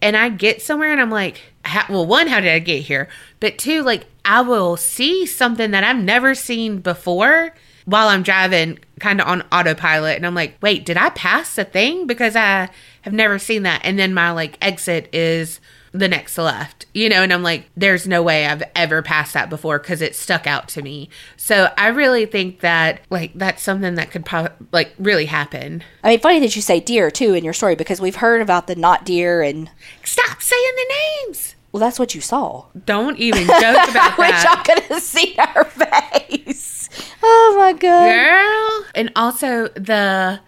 and 0.00 0.16
I 0.16 0.28
get 0.28 0.62
somewhere 0.62 0.92
and 0.92 1.00
I'm 1.00 1.10
like, 1.10 1.40
how, 1.64 1.86
well, 1.92 2.06
one, 2.06 2.28
how 2.28 2.40
did 2.40 2.52
I 2.52 2.60
get 2.60 2.82
here? 2.82 3.08
But 3.40 3.58
two, 3.58 3.82
like 3.82 4.06
I 4.24 4.40
will 4.42 4.76
see 4.76 5.26
something 5.26 5.70
that 5.72 5.82
I've 5.84 6.02
never 6.02 6.34
seen 6.34 6.78
before 6.78 7.54
while 7.88 8.08
I'm 8.08 8.22
driving 8.22 8.78
kind 9.00 9.18
of 9.20 9.26
on 9.26 9.42
autopilot 9.50 10.16
and 10.16 10.26
I'm 10.26 10.34
like, 10.34 10.56
wait, 10.60 10.84
did 10.84 10.98
I 10.98 11.08
pass 11.10 11.54
the 11.54 11.64
thing? 11.64 12.06
Because 12.06 12.36
I 12.36 12.68
have 13.02 13.14
never 13.14 13.38
seen 13.38 13.62
that. 13.62 13.80
And 13.82 13.98
then 13.98 14.12
my 14.12 14.30
like 14.30 14.58
exit 14.60 15.08
is 15.14 15.58
the 15.92 16.06
next 16.06 16.36
left, 16.36 16.84
you 16.92 17.08
know, 17.08 17.22
and 17.22 17.32
I'm 17.32 17.42
like, 17.42 17.70
there's 17.74 18.06
no 18.06 18.22
way 18.22 18.44
I've 18.46 18.62
ever 18.76 19.00
passed 19.00 19.32
that 19.32 19.48
before 19.48 19.78
because 19.78 20.02
it 20.02 20.14
stuck 20.14 20.46
out 20.46 20.68
to 20.68 20.82
me. 20.82 21.08
So 21.38 21.72
I 21.78 21.88
really 21.88 22.26
think 22.26 22.60
that 22.60 23.00
like 23.08 23.32
that's 23.34 23.62
something 23.62 23.94
that 23.94 24.10
could 24.10 24.26
po- 24.26 24.50
like 24.70 24.92
really 24.98 25.24
happen. 25.24 25.82
I 26.04 26.10
mean, 26.10 26.20
funny 26.20 26.40
that 26.40 26.54
you 26.54 26.60
say 26.60 26.80
deer 26.80 27.10
too 27.10 27.32
in 27.32 27.42
your 27.42 27.54
story 27.54 27.74
because 27.74 28.02
we've 28.02 28.16
heard 28.16 28.42
about 28.42 28.66
the 28.66 28.76
not 28.76 29.06
deer 29.06 29.40
and 29.40 29.70
Stop 30.04 30.42
saying 30.42 30.72
the 30.76 30.94
names. 31.26 31.54
well, 31.72 31.80
that's 31.80 31.98
what 31.98 32.14
you 32.14 32.20
saw. 32.20 32.66
Don't 32.84 33.16
even 33.18 33.46
joke 33.46 33.88
about 33.88 33.96
I 33.96 34.14
wish 34.18 34.30
that. 34.30 34.44
y'all 34.66 34.74
could 34.74 34.84
have 34.90 35.02
seen 35.02 35.36
her 35.38 35.64
face. 35.64 36.77
Oh 37.22 37.54
my 37.58 37.72
god. 37.72 38.08
girl. 38.08 38.90
And 38.94 39.12
also 39.16 39.68
the 39.68 40.40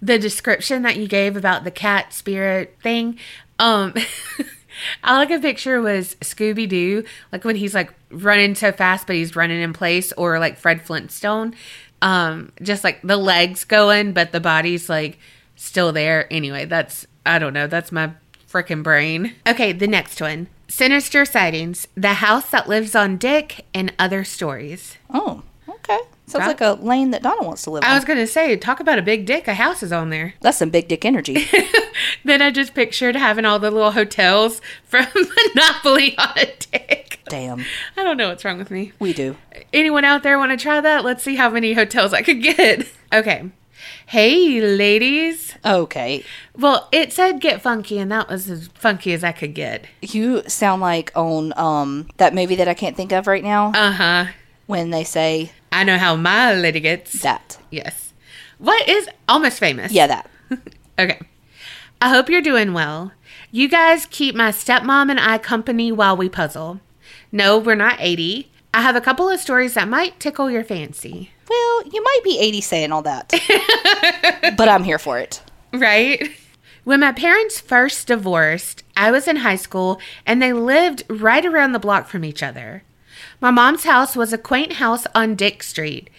the 0.00 0.18
description 0.18 0.82
that 0.82 0.96
you 0.96 1.08
gave 1.08 1.36
about 1.36 1.64
the 1.64 1.70
cat 1.72 2.12
spirit 2.12 2.76
thing 2.82 3.18
um 3.58 3.92
I 5.02 5.16
like 5.16 5.30
a 5.32 5.40
picture 5.40 5.80
was 5.80 6.14
scooby-doo 6.20 7.02
like 7.32 7.44
when 7.44 7.56
he's 7.56 7.74
like 7.74 7.92
running 8.10 8.54
so 8.54 8.70
fast 8.70 9.08
but 9.08 9.16
he's 9.16 9.34
running 9.34 9.60
in 9.60 9.72
place 9.72 10.12
or 10.12 10.38
like 10.38 10.56
fred 10.56 10.82
flintstone 10.82 11.54
um 12.00 12.52
just 12.62 12.84
like 12.84 13.02
the 13.02 13.16
legs 13.16 13.64
going 13.64 14.12
but 14.12 14.30
the 14.30 14.38
body's 14.40 14.88
like 14.88 15.18
still 15.56 15.90
there. 15.92 16.32
Anyway 16.32 16.64
that's 16.64 17.06
i 17.26 17.40
don't 17.40 17.52
know 17.52 17.66
that's 17.66 17.90
my 17.90 18.12
freaking 18.48 18.84
brain. 18.84 19.34
Okay 19.48 19.72
the 19.72 19.88
next 19.88 20.20
one. 20.20 20.46
Sinister 20.68 21.24
sightings 21.24 21.88
the 21.96 22.14
house 22.14 22.48
that 22.50 22.68
lives 22.68 22.94
on 22.94 23.16
dick 23.16 23.66
and 23.74 23.92
other 23.98 24.22
stories. 24.22 24.96
Oh, 25.12 25.42
Sounds 26.28 26.46
like 26.46 26.60
a 26.60 26.72
lane 26.80 27.10
that 27.12 27.22
Donna 27.22 27.42
wants 27.42 27.62
to 27.62 27.70
live 27.70 27.82
I 27.84 27.90
on. 27.90 27.94
was 27.96 28.04
going 28.04 28.18
to 28.18 28.26
say, 28.26 28.56
talk 28.56 28.80
about 28.80 28.98
a 28.98 29.02
big 29.02 29.24
dick. 29.26 29.48
A 29.48 29.54
house 29.54 29.82
is 29.82 29.92
on 29.92 30.10
there. 30.10 30.34
That's 30.40 30.58
some 30.58 30.70
big 30.70 30.88
dick 30.88 31.04
energy. 31.04 31.46
Then 32.24 32.40
I 32.42 32.50
just 32.52 32.74
pictured 32.74 33.16
having 33.16 33.44
all 33.44 33.58
the 33.58 33.70
little 33.70 33.90
hotels 33.92 34.60
from 34.84 35.06
Monopoly 35.54 36.16
on 36.18 36.32
a 36.36 36.46
dick. 36.70 37.20
Damn. 37.28 37.64
I 37.96 38.02
don't 38.04 38.16
know 38.16 38.28
what's 38.28 38.44
wrong 38.44 38.58
with 38.58 38.70
me. 38.70 38.92
We 39.00 39.12
do. 39.12 39.36
Anyone 39.72 40.04
out 40.04 40.22
there 40.22 40.38
want 40.38 40.52
to 40.52 40.56
try 40.62 40.80
that? 40.80 41.04
Let's 41.04 41.22
see 41.24 41.36
how 41.36 41.50
many 41.50 41.72
hotels 41.72 42.12
I 42.12 42.22
could 42.22 42.42
get. 42.42 42.86
Okay. 43.12 43.50
Hey, 44.06 44.60
ladies. 44.60 45.54
Okay. 45.64 46.24
Well, 46.56 46.88
it 46.92 47.12
said 47.12 47.40
get 47.40 47.62
funky, 47.62 47.98
and 47.98 48.10
that 48.12 48.28
was 48.28 48.48
as 48.48 48.68
funky 48.74 49.12
as 49.12 49.22
I 49.24 49.32
could 49.32 49.54
get. 49.54 49.84
You 50.00 50.42
sound 50.48 50.80
like 50.80 51.10
on 51.16 51.52
um 51.58 52.08
that 52.18 52.34
movie 52.34 52.56
that 52.56 52.68
I 52.68 52.74
can't 52.74 52.96
think 52.96 53.12
of 53.12 53.26
right 53.26 53.44
now 53.44 53.72
Uh 53.74 53.92
huh. 53.92 54.24
when 54.66 54.90
they 54.90 55.04
say 55.04 55.52
I 55.72 55.84
know 55.84 55.98
how 55.98 56.16
my 56.16 56.54
lady 56.54 56.80
gets. 56.80 57.22
that. 57.22 57.58
Yes. 57.70 58.12
What 58.58 58.88
is 58.88 59.08
almost 59.28 59.58
famous? 59.58 59.92
Yeah, 59.92 60.06
that. 60.06 60.30
Okay. 61.00 61.20
I 62.02 62.08
hope 62.08 62.28
you're 62.28 62.42
doing 62.42 62.72
well. 62.72 63.12
You 63.52 63.68
guys 63.68 64.06
keep 64.06 64.34
my 64.34 64.50
stepmom 64.50 65.10
and 65.10 65.20
I 65.20 65.38
company 65.38 65.92
while 65.92 66.16
we 66.16 66.28
puzzle. 66.28 66.80
No, 67.30 67.56
we're 67.56 67.76
not 67.76 67.98
80. 68.00 68.50
I 68.74 68.82
have 68.82 68.96
a 68.96 69.00
couple 69.00 69.28
of 69.28 69.38
stories 69.38 69.74
that 69.74 69.86
might 69.88 70.18
tickle 70.18 70.50
your 70.50 70.64
fancy. 70.64 71.30
Well, 71.48 71.82
you 71.86 72.02
might 72.02 72.20
be 72.24 72.38
80 72.40 72.60
saying 72.62 72.90
all 72.92 73.02
that. 73.02 73.28
but 74.56 74.68
I'm 74.68 74.82
here 74.82 74.98
for 74.98 75.18
it. 75.20 75.40
Right? 75.72 76.28
When 76.82 77.00
my 77.00 77.12
parents 77.12 77.60
first 77.60 78.08
divorced, 78.08 78.82
I 78.96 79.10
was 79.10 79.28
in 79.28 79.36
high 79.36 79.56
school 79.56 80.00
and 80.26 80.42
they 80.42 80.52
lived 80.52 81.04
right 81.08 81.44
around 81.46 81.72
the 81.72 81.78
block 81.78 82.08
from 82.08 82.24
each 82.24 82.42
other. 82.42 82.82
My 83.40 83.52
mom's 83.52 83.84
house 83.84 84.16
was 84.16 84.32
a 84.32 84.38
quaint 84.38 84.74
house 84.74 85.06
on 85.14 85.36
Dick 85.36 85.62
Street, 85.62 86.10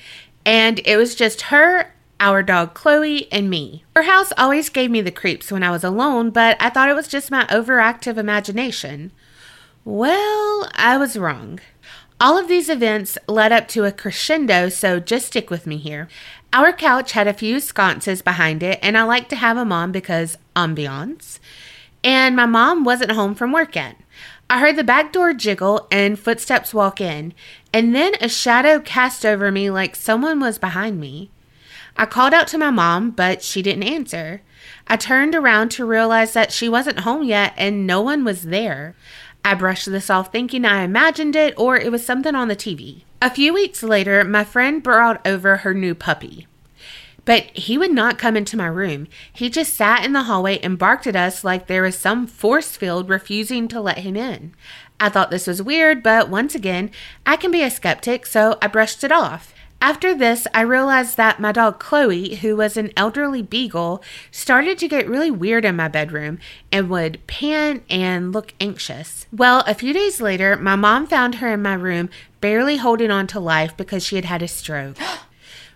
and 0.45 0.79
it 0.85 0.95
was 0.95 1.15
just 1.15 1.41
her, 1.43 1.93
our 2.17 2.41
dog 2.41 2.73
Chloe, 2.73 3.29
and 3.29 3.49
me. 3.49 3.83
Her 3.93 4.03
house 4.03 4.31
always 4.37 4.69
gave 4.69 4.89
me 4.89 5.01
the 5.01 5.11
creeps 5.11 5.51
when 5.51 5.61
I 5.61 5.69
was 5.71 5.83
alone, 5.83 6.29
but 6.29 6.55
I 6.61 6.69
thought 6.69 6.89
it 6.89 6.95
was 6.95 7.09
just 7.09 7.29
my 7.29 7.45
overactive 7.47 8.15
imagination. 8.15 9.11
Well, 9.83 10.69
I 10.75 10.95
was 10.97 11.17
wrong. 11.17 11.59
All 12.21 12.37
of 12.37 12.47
these 12.47 12.69
events 12.69 13.17
led 13.27 13.51
up 13.51 13.67
to 13.69 13.83
a 13.83 13.91
crescendo, 13.91 14.69
so 14.69 15.01
just 15.01 15.27
stick 15.27 15.49
with 15.49 15.67
me 15.67 15.75
here. 15.75 16.07
Our 16.53 16.71
couch 16.71 17.11
had 17.11 17.27
a 17.27 17.33
few 17.33 17.59
sconces 17.59 18.21
behind 18.21 18.63
it, 18.63 18.79
and 18.81 18.97
I 18.97 19.03
like 19.03 19.27
to 19.29 19.35
have 19.35 19.57
them 19.57 19.73
on 19.73 19.91
because 19.91 20.37
ambiance. 20.55 21.39
And 22.01 22.33
my 22.33 22.45
mom 22.45 22.85
wasn't 22.85 23.11
home 23.11 23.35
from 23.35 23.51
work 23.51 23.75
yet. 23.75 23.97
I 24.51 24.57
heard 24.57 24.77
the 24.77 24.83
back 24.83 25.13
door 25.13 25.31
jiggle 25.33 25.87
and 25.91 26.17
footsteps 26.17 26.73
walk 26.73 26.99
in, 26.99 27.35
and 27.71 27.93
then 27.93 28.13
a 28.19 28.27
shadow 28.27 28.79
cast 28.79 29.23
over 29.23 29.51
me 29.51 29.69
like 29.69 29.95
someone 29.95 30.39
was 30.39 30.57
behind 30.57 30.99
me. 30.99 31.29
I 31.95 32.07
called 32.07 32.33
out 32.33 32.47
to 32.47 32.57
my 32.57 32.71
mom, 32.71 33.11
but 33.11 33.43
she 33.43 33.61
didn't 33.61 33.83
answer. 33.83 34.41
I 34.87 34.95
turned 34.95 35.35
around 35.35 35.69
to 35.71 35.85
realize 35.85 36.33
that 36.33 36.51
she 36.51 36.67
wasn't 36.67 37.01
home 37.01 37.23
yet 37.23 37.53
and 37.57 37.85
no 37.85 38.01
one 38.01 38.23
was 38.23 38.43
there. 38.43 38.95
I 39.45 39.53
brushed 39.53 39.85
this 39.85 40.09
off 40.09 40.31
thinking 40.31 40.65
I 40.65 40.81
imagined 40.81 41.35
it 41.35 41.53
or 41.55 41.77
it 41.77 41.91
was 41.91 42.03
something 42.03 42.33
on 42.33 42.47
the 42.47 42.55
TV. 42.55 43.03
A 43.21 43.29
few 43.29 43.53
weeks 43.53 43.83
later, 43.83 44.23
my 44.23 44.43
friend 44.43 44.81
brought 44.81 45.25
over 45.27 45.57
her 45.57 45.75
new 45.75 45.93
puppy. 45.93 46.47
But 47.29 47.55
he 47.55 47.77
would 47.77 47.91
not 47.91 48.17
come 48.17 48.35
into 48.35 48.57
my 48.57 48.65
room. 48.65 49.07
He 49.31 49.51
just 49.51 49.75
sat 49.75 50.03
in 50.03 50.13
the 50.13 50.23
hallway 50.23 50.57
and 50.61 50.79
barked 50.79 51.05
at 51.05 51.15
us 51.15 51.43
like 51.43 51.67
there 51.67 51.83
was 51.83 51.95
some 51.95 52.25
force 52.25 52.75
field 52.75 53.07
refusing 53.07 53.67
to 53.67 53.79
let 53.79 53.99
him 53.99 54.17
in. 54.17 54.55
I 54.99 55.09
thought 55.09 55.29
this 55.29 55.45
was 55.45 55.61
weird, 55.61 56.01
but 56.01 56.27
once 56.27 56.55
again, 56.55 56.89
I 57.27 57.35
can 57.35 57.51
be 57.51 57.61
a 57.61 57.69
skeptic, 57.69 58.25
so 58.25 58.57
I 58.63 58.65
brushed 58.65 59.03
it 59.03 59.11
off. 59.11 59.53
After 59.79 60.15
this, 60.15 60.47
I 60.55 60.61
realized 60.61 61.17
that 61.17 61.39
my 61.39 61.51
dog 61.51 61.77
Chloe, 61.77 62.33
who 62.33 62.55
was 62.55 62.77
an 62.77 62.91
elderly 62.97 63.43
beagle, 63.43 64.01
started 64.31 64.79
to 64.79 64.87
get 64.87 65.07
really 65.07 65.29
weird 65.29 65.65
in 65.65 65.75
my 65.75 65.87
bedroom 65.87 66.39
and 66.71 66.89
would 66.89 67.27
pant 67.27 67.83
and 67.91 68.33
look 68.33 68.55
anxious. 68.59 69.27
Well, 69.31 69.63
a 69.67 69.75
few 69.75 69.93
days 69.93 70.19
later, 70.19 70.57
my 70.57 70.75
mom 70.75 71.05
found 71.05 71.35
her 71.35 71.53
in 71.53 71.61
my 71.61 71.75
room, 71.75 72.09
barely 72.41 72.77
holding 72.77 73.11
on 73.11 73.27
to 73.27 73.39
life 73.39 73.77
because 73.77 74.03
she 74.03 74.15
had 74.15 74.25
had 74.25 74.41
a 74.41 74.47
stroke. 74.47 74.97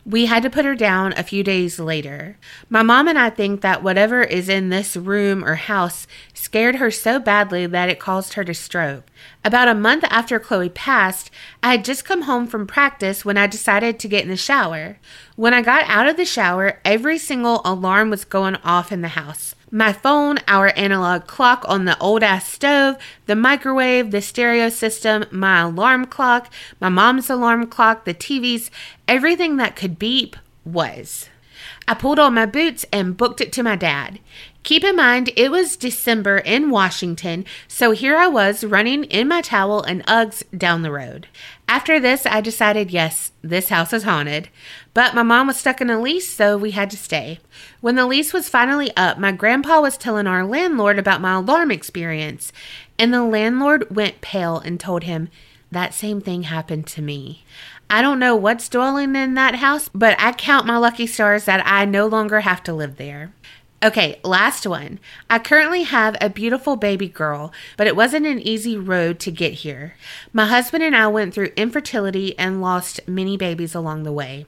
We 0.06 0.26
had 0.26 0.44
to 0.44 0.50
put 0.50 0.66
her 0.66 0.76
down 0.76 1.14
a 1.14 1.24
few 1.24 1.44
days 1.44 1.80
later. 1.80 2.38
My 2.70 2.84
mom 2.84 3.08
and 3.08 3.18
I 3.18 3.30
think 3.30 3.62
that 3.62 3.82
whatever 3.82 4.22
is 4.22 4.50
in 4.50 4.68
this 4.68 4.98
room 4.98 5.46
or 5.46 5.56
house 5.56 6.08
scared 6.34 6.76
her 6.76 6.92
so 6.92 7.20
badly 7.20 7.66
that 7.68 7.88
it 7.88 8.02
caused 8.02 8.34
her 8.34 8.44
to 8.44 8.54
stroke. 8.54 9.06
About 9.46 9.70
a 9.70 9.76
month 9.76 10.04
after 10.10 10.40
Chloe 10.40 10.68
passed, 10.68 11.32
I 11.62 11.72
had 11.72 11.86
just 11.86 12.04
come 12.04 12.24
home 12.24 12.48
from 12.48 12.68
practice 12.68 13.24
when 13.24 13.38
I 13.38 13.48
decided 13.48 13.98
to 14.00 14.10
get 14.10 14.24
in 14.24 14.30
the 14.30 14.36
shower. 14.36 14.98
When 15.38 15.54
I 15.54 15.62
got 15.62 15.86
out 15.88 16.08
of 16.08 16.18
the 16.18 16.26
shower, 16.26 16.82
every 16.84 17.18
single 17.18 17.62
alarm 17.64 18.10
was 18.10 18.26
going 18.26 18.58
off 18.58 18.92
in 18.92 19.02
the 19.02 19.08
house. 19.10 19.56
My 19.76 19.92
phone, 19.92 20.38
our 20.48 20.68
analog 20.78 21.26
clock 21.26 21.66
on 21.68 21.86
the 21.86 21.98
old 21.98 22.22
ass 22.22 22.48
stove, 22.48 22.96
the 23.26 23.36
microwave, 23.36 24.12
the 24.12 24.22
stereo 24.22 24.70
system, 24.70 25.26
my 25.32 25.62
alarm 25.62 26.06
clock, 26.06 26.54
my 26.80 26.90
mom's 26.90 27.28
alarm 27.28 27.66
clock, 27.66 28.06
the 28.06 28.14
TVs, 28.14 28.70
everything 29.08 29.58
that 29.58 29.76
could 29.76 29.98
beep 29.98 30.36
was. 30.64 31.28
I 31.88 31.96
pulled 31.96 32.20
on 32.20 32.36
my 32.36 32.46
boots 32.46 32.86
and 32.94 33.18
booked 33.18 33.42
it 33.42 33.52
to 33.54 33.64
my 33.64 33.76
dad. 33.76 34.20
Keep 34.64 34.86
in 34.86 34.96
mind, 34.96 35.30
it 35.36 35.52
was 35.52 35.76
December 35.76 36.38
in 36.38 36.70
Washington, 36.70 37.44
so 37.68 37.92
here 37.92 38.16
I 38.16 38.28
was 38.28 38.64
running 38.64 39.04
in 39.06 39.28
my 39.28 39.42
towel 39.42 39.82
and 39.82 40.06
Uggs 40.06 40.42
down 40.58 40.84
the 40.84 40.92
road. 40.92 41.28
After 41.68 42.00
this, 42.00 42.26
I 42.26 42.40
decided 42.40 42.90
yes, 42.90 43.34
this 43.42 43.68
house 43.68 43.92
is 43.92 44.04
haunted. 44.04 44.48
But 44.94 45.16
my 45.16 45.24
mom 45.24 45.48
was 45.48 45.58
stuck 45.58 45.82
in 45.82 45.90
a 45.90 46.00
lease, 46.00 46.34
so 46.34 46.58
we 46.58 46.72
had 46.72 46.90
to 46.92 46.98
stay. 46.98 47.40
When 47.82 47.96
the 47.96 48.06
lease 48.08 48.32
was 48.32 48.48
finally 48.48 48.96
up, 48.96 49.18
my 49.18 49.34
grandpa 49.34 49.82
was 49.82 49.98
telling 49.98 50.28
our 50.28 50.46
landlord 50.46 50.98
about 50.98 51.20
my 51.20 51.34
alarm 51.34 51.70
experience, 51.70 52.54
and 52.98 53.14
the 53.14 53.24
landlord 53.24 53.94
went 53.94 54.22
pale 54.22 54.60
and 54.60 54.80
told 54.80 55.04
him, 55.04 55.28
That 55.72 55.94
same 55.94 56.22
thing 56.22 56.44
happened 56.44 56.88
to 56.88 57.02
me. 57.02 57.44
I 57.90 58.02
don't 58.02 58.20
know 58.20 58.36
what's 58.36 58.70
dwelling 58.70 59.16
in 59.18 59.34
that 59.34 59.56
house, 59.56 59.90
but 59.94 60.16
I 60.20 60.32
count 60.32 60.66
my 60.66 60.78
lucky 60.78 61.06
stars 61.06 61.44
that 61.46 61.62
I 61.66 61.84
no 61.84 62.08
longer 62.08 62.40
have 62.40 62.64
to 62.64 62.74
live 62.74 62.96
there. 62.96 63.34
Okay, 63.84 64.22
last 64.24 64.66
one. 64.66 64.98
I 65.30 65.40
currently 65.40 65.84
have 65.84 66.16
a 66.22 66.30
beautiful 66.30 66.78
baby 66.78 67.10
girl, 67.10 67.52
but 67.76 67.86
it 67.86 67.98
wasn't 67.98 68.26
an 68.26 68.40
easy 68.40 68.78
road 68.78 69.20
to 69.20 69.32
get 69.32 69.56
here. 69.56 69.96
My 70.32 70.46
husband 70.46 70.86
and 70.86 70.96
I 70.96 71.08
went 71.08 71.34
through 71.34 71.52
infertility 71.58 72.38
and 72.40 72.62
lost 72.62 73.02
many 73.10 73.36
babies 73.36 73.76
along 73.76 74.04
the 74.04 74.14
way. 74.14 74.46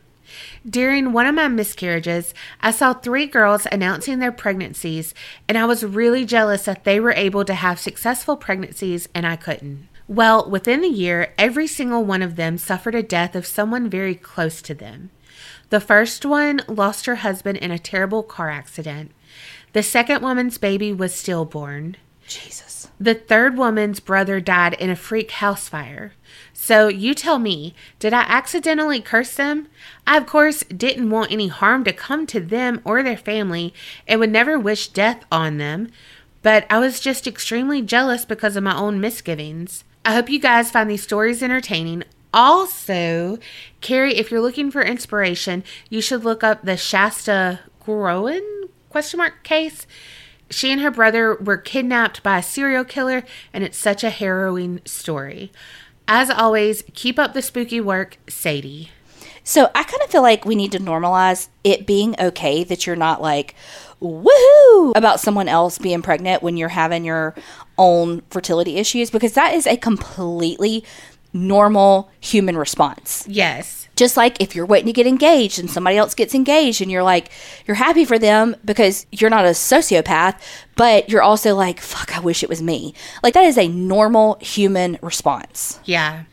During 0.68 1.12
one 1.12 1.28
of 1.28 1.36
my 1.36 1.50
miscarriages, 1.50 2.34
I 2.62 2.72
saw 2.72 2.94
three 2.94 3.26
girls 3.26 3.68
announcing 3.70 4.20
their 4.20 4.32
pregnancies, 4.32 5.14
and 5.50 5.58
I 5.58 5.66
was 5.66 5.84
really 5.84 6.24
jealous 6.24 6.64
that 6.64 6.86
they 6.86 7.02
were 7.02 7.12
able 7.12 7.44
to 7.44 7.54
have 7.56 7.78
successful 7.78 8.38
pregnancies 8.38 9.10
and 9.14 9.28
I 9.28 9.36
couldn't. 9.36 9.90
Well, 10.08 10.50
within 10.50 10.80
the 10.80 10.88
year, 10.88 11.34
every 11.38 11.68
single 11.68 12.06
one 12.06 12.22
of 12.22 12.38
them 12.38 12.58
suffered 12.58 12.96
a 12.96 13.04
death 13.04 13.36
of 13.36 13.46
someone 13.46 13.90
very 13.90 14.16
close 14.16 14.62
to 14.62 14.74
them. 14.74 15.10
The 15.70 15.80
first 15.80 16.26
one 16.26 16.62
lost 16.68 17.06
her 17.06 17.16
husband 17.16 17.58
in 17.58 17.72
a 17.72 17.80
terrible 17.80 18.24
car 18.24 18.50
accident. 18.50 19.12
The 19.76 19.84
second 19.84 20.22
woman's 20.22 20.58
baby 20.58 20.94
was 20.94 21.14
stillborn. 21.14 21.98
Jesus. 22.26 22.88
The 22.98 23.14
third 23.14 23.58
woman's 23.58 24.00
brother 24.00 24.40
died 24.40 24.74
in 24.76 24.90
a 24.90 24.96
freak 24.96 25.32
house 25.32 25.68
fire. 25.68 26.14
So 26.54 26.88
you 26.88 27.14
tell 27.14 27.40
me, 27.40 27.76
did 28.00 28.14
I 28.14 28.22
accidentally 28.22 29.02
curse 29.02 29.36
them? 29.36 29.68
I, 30.08 30.16
of 30.16 30.28
course, 30.28 30.64
didn't 30.64 31.10
want 31.10 31.34
any 31.34 31.50
harm 31.50 31.84
to 31.84 31.92
come 31.92 32.26
to 32.28 32.40
them 32.40 32.80
or 32.86 33.04
their 33.04 33.18
family 33.18 33.74
and 34.08 34.22
would 34.22 34.32
never 34.32 34.58
wish 34.58 34.88
death 34.88 35.26
on 35.30 35.58
them, 35.58 35.92
but 36.42 36.66
I 36.70 36.80
was 36.80 37.02
just 37.02 37.28
extremely 37.28 37.82
jealous 37.82 38.24
because 38.24 38.56
of 38.56 38.64
my 38.64 38.78
own 38.78 39.02
misgivings. 39.02 39.84
I 40.06 40.14
hope 40.14 40.30
you 40.30 40.40
guys 40.40 40.72
find 40.72 40.90
these 40.90 41.04
stories 41.04 41.44
entertaining. 41.44 42.06
Also, 42.34 43.40
Carrie, 43.82 44.16
if 44.16 44.32
you're 44.32 44.40
looking 44.40 44.72
for 44.72 44.82
inspiration, 44.82 45.66
you 45.90 46.00
should 46.00 46.24
look 46.24 46.46
up 46.46 46.62
the 46.62 46.78
Shasta 46.78 47.60
Groene 47.86 48.55
question 48.96 49.18
mark 49.18 49.44
case. 49.44 49.86
She 50.50 50.72
and 50.72 50.80
her 50.80 50.90
brother 50.90 51.36
were 51.36 51.58
kidnapped 51.58 52.24
by 52.24 52.38
a 52.38 52.42
serial 52.42 52.86
killer, 52.86 53.26
and 53.52 53.62
it's 53.62 53.78
such 53.78 54.06
a 54.06 54.10
harrowing 54.10 54.80
story. 54.86 55.52
As 56.08 56.30
always, 56.30 56.82
keep 56.94 57.20
up 57.20 57.34
the 57.34 57.42
spooky 57.42 57.82
work, 57.82 58.18
Sadie. 58.30 58.92
So 59.44 59.70
I 59.76 59.84
kind 59.84 60.02
of 60.02 60.10
feel 60.10 60.22
like 60.22 60.46
we 60.46 60.56
need 60.56 60.72
to 60.72 60.80
normalize 60.80 61.50
it 61.66 61.86
being 61.86 62.16
okay 62.18 62.64
that 62.64 62.88
you're 62.88 62.96
not 62.96 63.22
like, 63.22 63.54
woohoo, 64.02 64.94
about 64.96 65.20
someone 65.20 65.50
else 65.50 65.78
being 65.78 66.02
pregnant 66.02 66.42
when 66.42 66.56
you're 66.56 66.70
having 66.70 67.04
your 67.04 67.36
own 67.78 68.22
fertility 68.30 68.78
issues 68.78 69.12
because 69.12 69.34
that 69.34 69.54
is 69.56 69.68
a 69.68 69.76
completely 69.76 70.86
normal 71.34 72.10
human 72.22 72.56
response. 72.56 73.26
Yes. 73.28 73.85
Just 73.96 74.18
like 74.18 74.42
if 74.42 74.56
you're 74.56 74.66
waiting 74.66 74.88
to 74.88 74.94
get 74.94 75.08
engaged 75.08 75.60
and 75.60 75.70
somebody 75.70 75.98
else 75.98 76.14
gets 76.14 76.36
engaged 76.36 76.82
and 76.82 76.92
you're 76.92 77.04
like, 77.04 77.32
you're 77.66 77.76
happy 77.76 78.06
for 78.06 78.20
them 78.20 78.56
because 78.66 79.06
you're 79.12 79.30
not 79.30 79.46
a 79.46 79.50
sociopath, 79.50 80.40
but 80.76 81.10
you're 81.10 81.22
also 81.22 81.56
like, 81.56 81.80
fuck, 81.80 82.16
I 82.16 82.20
wish 82.20 82.44
it 82.44 82.50
was 82.50 82.62
me. 82.62 82.94
Like 83.24 83.34
that 83.34 83.46
is 83.46 83.58
a 83.58 83.68
normal 83.68 84.38
human 84.42 84.98
response. 85.02 85.80
Yeah, 85.86 86.24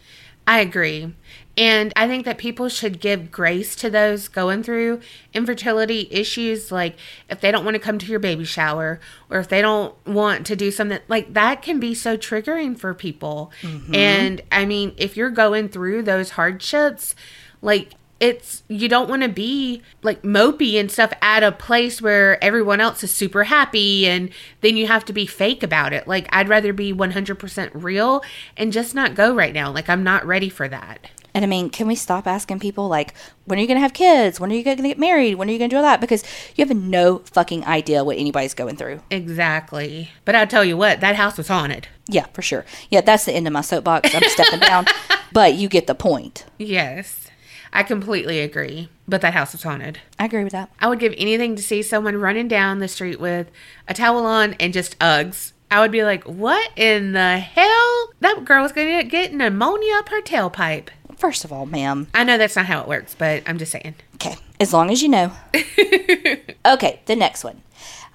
I 0.47 0.61
agree. 0.61 1.15
And 1.57 1.93
I 1.97 2.09
think 2.09 2.25
that 2.25 2.39
people 2.39 2.71
should 2.71 2.99
give 2.99 3.31
grace 3.31 3.77
to 3.77 3.91
those 3.91 4.29
going 4.29 4.63
through 4.63 5.01
infertility 5.35 6.09
issues. 6.11 6.73
Like, 6.73 6.97
if 7.29 7.43
they 7.43 7.51
don't 7.51 7.65
want 7.65 7.75
to 7.75 7.79
come 7.79 7.99
to 7.99 8.07
your 8.07 8.21
baby 8.21 8.45
shower 8.45 9.01
or 9.29 9.39
if 9.39 9.49
they 9.49 9.61
don't 9.61 9.95
want 10.07 10.47
to 10.47 10.57
do 10.57 10.71
something 10.71 11.01
like 11.09 11.35
that, 11.35 11.61
can 11.61 11.79
be 11.79 11.95
so 11.95 12.17
triggering 12.17 12.79
for 12.79 12.95
people. 12.95 13.53
Mm-hmm. 13.61 13.95
And 13.95 14.41
I 14.51 14.65
mean, 14.65 14.95
if 14.97 15.15
you're 15.17 15.31
going 15.31 15.69
through 15.69 16.05
those 16.05 16.31
hardships, 16.31 17.15
like, 17.63 17.95
it's 18.23 18.63
you 18.69 18.89
don't 18.89 19.11
want 19.11 19.23
to 19.23 19.29
be 19.29 19.83
like 20.03 20.23
mopey 20.23 20.79
and 20.79 20.93
stuff 20.93 21.13
at 21.21 21.43
a 21.43 21.51
place 21.51 22.01
where 22.01 22.43
everyone 22.43 22.81
else 22.81 23.03
is 23.03 23.13
super 23.13 23.43
happy 23.43 24.07
and 24.07 24.31
then 24.61 24.77
you 24.77 24.87
have 24.87 25.05
to 25.05 25.13
be 25.13 25.27
fake 25.27 25.65
about 25.65 25.93
it. 25.93 26.07
Like 26.07 26.29
I'd 26.31 26.49
rather 26.49 26.73
be 26.73 26.95
100% 26.95 27.71
real 27.75 28.23
and 28.57 28.73
just 28.73 28.95
not 28.95 29.17
go 29.17 29.35
right 29.35 29.53
now. 29.53 29.73
Like 29.73 29.89
I'm 29.89 30.05
not 30.05 30.25
ready 30.25 30.49
for 30.49 30.69
that. 30.69 31.11
And 31.35 31.45
I 31.45 31.49
mean, 31.49 31.71
can 31.71 31.87
we 31.87 31.95
stop 31.95 32.27
asking 32.27 32.61
people 32.61 32.89
like, 32.89 33.15
when 33.47 33.59
are 33.59 33.63
you 33.63 33.67
going 33.67 33.79
to 33.79 33.83
have 33.83 33.95
kids? 33.95 34.39
When 34.39 34.53
are 34.53 34.55
you 34.55 34.63
going 34.63 34.77
to 34.77 34.83
get 34.83 34.99
married? 34.99 35.35
When 35.35 35.49
are 35.49 35.53
you 35.53 35.59
going 35.59 35.71
to 35.71 35.75
do 35.75 35.79
all 35.79 35.83
that? 35.83 36.01
Because 36.01 36.23
you 36.55 36.65
have 36.65 36.77
no 36.77 37.19
fucking 37.21 37.65
idea 37.65 38.05
what 38.05 38.19
anybody's 38.19 38.55
going 38.55 38.77
through. 38.77 39.01
Exactly. 39.11 40.11
But 40.25 40.35
I'll 40.35 40.47
tell 40.47 40.65
you 40.65 40.77
what, 40.77 41.01
that 41.01 41.17
house 41.17 41.39
was 41.39 41.49
haunted. 41.49 41.89
Yeah, 42.07 42.27
for 42.35 42.43
sure. 42.43 42.67
Yeah, 42.91 43.01
that's 43.01 43.25
the 43.25 43.33
end 43.33 43.47
of 43.47 43.53
my 43.53 43.63
soapbox. 43.63 44.15
I'm 44.15 44.23
stepping 44.29 44.61
down, 44.61 44.85
but 45.33 45.55
you 45.55 45.69
get 45.69 45.87
the 45.87 45.95
point. 45.95 46.45
Yes. 46.59 47.31
I 47.73 47.83
completely 47.83 48.41
agree. 48.41 48.89
But 49.09 49.21
that 49.23 49.35
house 49.35 49.53
was 49.53 49.63
haunted. 49.63 49.99
I 50.19 50.27
agree 50.27 50.45
with 50.45 50.53
that. 50.53 50.71
I 50.81 50.89
would 50.89 50.99
give 50.99 51.15
anything 51.17 51.57
to 51.57 51.63
see 51.63 51.83
someone 51.83 52.17
running 52.17 52.49
down 52.49 52.79
the 52.79 52.89
street 52.89 53.21
with 53.21 53.51
a 53.89 53.95
towel 53.95 54.27
on 54.27 54.55
and 54.55 54.73
just 54.73 54.99
Uggs. 54.99 55.53
I 55.71 55.81
would 55.81 55.91
be 55.91 56.05
like, 56.05 56.25
what 56.25 56.71
in 56.77 57.13
the 57.13 57.39
hell? 57.39 58.13
That 58.21 58.45
girl's 58.45 58.73
going 58.73 58.99
to 58.99 59.05
get 59.05 59.33
pneumonia 59.33 59.95
up 59.97 60.11
her 60.11 60.21
tailpipe. 60.21 60.89
First 61.17 61.45
of 61.45 61.53
all, 61.53 61.67
ma'am. 61.67 62.09
I 62.13 62.25
know 62.25 62.37
that's 62.37 62.57
not 62.57 62.67
how 62.67 62.83
it 62.83 62.89
works, 62.89 63.15
but 63.15 63.43
I'm 63.47 63.59
just 63.59 63.73
saying. 63.73 63.95
Okay, 64.17 64.37
as 64.61 64.73
long 64.73 64.91
as 64.91 65.03
you 65.03 65.09
know. 65.09 65.33
okay, 66.67 67.01
the 67.07 67.17
next 67.17 67.43
one. 67.43 67.63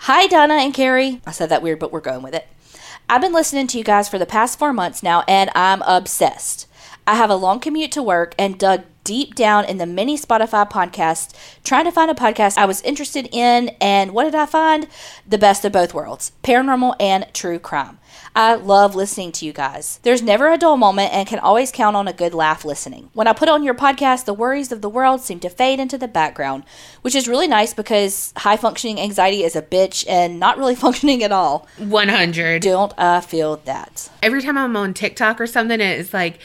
Hi, 0.02 0.28
Donna 0.28 0.56
and 0.56 0.74
Carrie. 0.74 1.22
I 1.26 1.32
said 1.32 1.50
that 1.50 1.64
weird, 1.64 1.80
but 1.80 1.92
we're 1.92 2.00
going 2.00 2.22
with 2.22 2.36
it. 2.36 2.48
I've 3.10 3.22
been 3.22 3.34
listening 3.34 3.68
to 3.68 3.78
you 3.78 3.84
guys 3.84 4.08
for 4.08 4.20
the 4.20 4.26
past 4.26 4.60
four 4.60 4.74
months 4.74 5.02
now, 5.02 5.24
and 5.28 5.50
I'm 5.56 5.82
obsessed. 5.84 6.68
I 7.08 7.16
have 7.16 7.30
a 7.30 7.36
long 7.36 7.60
commute 7.60 7.92
to 7.94 8.04
work 8.04 8.36
and 8.38 8.60
dug 8.60 8.84
deep 9.08 9.36
down 9.36 9.64
in 9.64 9.78
the 9.78 9.86
many 9.86 10.18
Spotify 10.18 10.70
podcasts 10.70 11.34
trying 11.64 11.86
to 11.86 11.94
find 11.94 12.12
a 12.12 12.14
podcast 12.14 12.58
I 12.58 12.66
was 12.66 12.82
interested 12.82 13.30
in. 13.32 13.70
And 13.80 14.12
what 14.12 14.26
did 14.26 14.36
I 14.36 14.46
find? 14.46 14.86
The 15.26 15.38
best 15.38 15.64
of 15.64 15.72
both 15.72 15.94
worlds 15.94 16.34
paranormal 16.44 16.94
and 17.00 17.26
true 17.34 17.58
crime. 17.58 18.00
I 18.36 18.56
love 18.56 18.96
listening 18.96 19.32
to 19.34 19.46
you 19.46 19.54
guys. 19.54 20.00
There's 20.04 20.22
never 20.22 20.52
a 20.52 20.58
dull 20.58 20.76
moment 20.76 21.14
and 21.14 21.26
can 21.26 21.40
always 21.40 21.72
count 21.72 21.96
on 21.96 22.08
a 22.08 22.14
good 22.14 22.34
laugh 22.34 22.66
listening. 22.66 23.10
When 23.14 23.28
I 23.28 23.34
put 23.34 23.48
on 23.48 23.64
your 23.64 23.74
podcast, 23.74 24.26
the 24.26 24.34
worries 24.34 24.72
of 24.74 24.82
the 24.82 24.90
world 24.90 25.22
seem 25.22 25.40
to 25.40 25.50
fade 25.50 25.80
into 25.80 25.98
the 25.98 26.08
background, 26.08 26.64
which 27.02 27.16
is 27.16 27.30
really 27.30 27.48
nice 27.48 27.74
because 27.74 28.34
high 28.36 28.58
functioning 28.58 29.00
anxiety 29.00 29.44
is 29.44 29.56
a 29.56 29.62
bitch 29.62 30.06
and 30.08 30.40
not 30.40 30.58
really 30.58 30.76
functioning 30.86 31.24
at 31.24 31.32
all. 31.32 31.66
100. 31.78 32.62
Don't 32.62 32.94
I 32.98 33.22
feel 33.22 33.56
that? 33.66 34.10
Every 34.22 34.42
time 34.42 34.58
I'm 34.58 34.76
on 34.76 34.94
TikTok 34.94 35.40
or 35.40 35.48
something, 35.48 35.80
it's 35.80 36.14
like, 36.14 36.40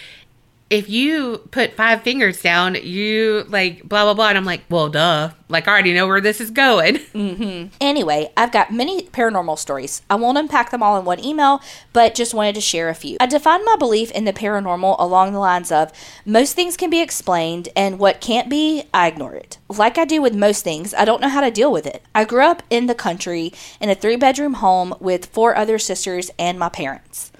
if 0.72 0.88
you 0.88 1.36
put 1.50 1.74
five 1.74 2.00
fingers 2.02 2.40
down, 2.40 2.76
you 2.76 3.44
like 3.48 3.82
blah, 3.82 4.04
blah, 4.04 4.14
blah. 4.14 4.30
And 4.30 4.38
I'm 4.38 4.46
like, 4.46 4.62
well, 4.70 4.88
duh. 4.88 5.32
Like, 5.50 5.68
I 5.68 5.72
already 5.72 5.92
know 5.92 6.06
where 6.06 6.22
this 6.22 6.40
is 6.40 6.50
going. 6.50 6.98
Mm-hmm. 7.12 7.68
Anyway, 7.80 8.32
I've 8.36 8.52
got 8.52 8.72
many 8.72 9.02
paranormal 9.02 9.58
stories. 9.58 10.00
I 10.08 10.14
won't 10.14 10.38
unpack 10.38 10.70
them 10.70 10.82
all 10.82 10.98
in 10.98 11.04
one 11.04 11.22
email, 11.22 11.60
but 11.92 12.14
just 12.14 12.32
wanted 12.32 12.54
to 12.54 12.60
share 12.60 12.88
a 12.88 12.94
few. 12.94 13.18
I 13.20 13.26
define 13.26 13.64
my 13.64 13.76
belief 13.78 14.10
in 14.12 14.24
the 14.24 14.32
paranormal 14.32 14.96
along 14.98 15.32
the 15.32 15.38
lines 15.38 15.70
of 15.70 15.92
most 16.24 16.56
things 16.56 16.76
can 16.76 16.88
be 16.90 17.02
explained, 17.02 17.68
and 17.76 17.98
what 17.98 18.20
can't 18.20 18.48
be, 18.48 18.84
I 18.94 19.08
ignore 19.08 19.34
it. 19.34 19.58
Like 19.68 19.98
I 19.98 20.04
do 20.04 20.22
with 20.22 20.34
most 20.34 20.64
things, 20.64 20.94
I 20.94 21.04
don't 21.04 21.20
know 21.20 21.28
how 21.28 21.42
to 21.42 21.50
deal 21.50 21.70
with 21.70 21.86
it. 21.86 22.02
I 22.14 22.24
grew 22.24 22.44
up 22.44 22.62
in 22.70 22.86
the 22.86 22.94
country 22.94 23.52
in 23.80 23.90
a 23.90 23.94
three 23.94 24.16
bedroom 24.16 24.54
home 24.54 24.94
with 25.00 25.26
four 25.26 25.54
other 25.54 25.78
sisters 25.78 26.30
and 26.38 26.58
my 26.58 26.70
parents. 26.70 27.31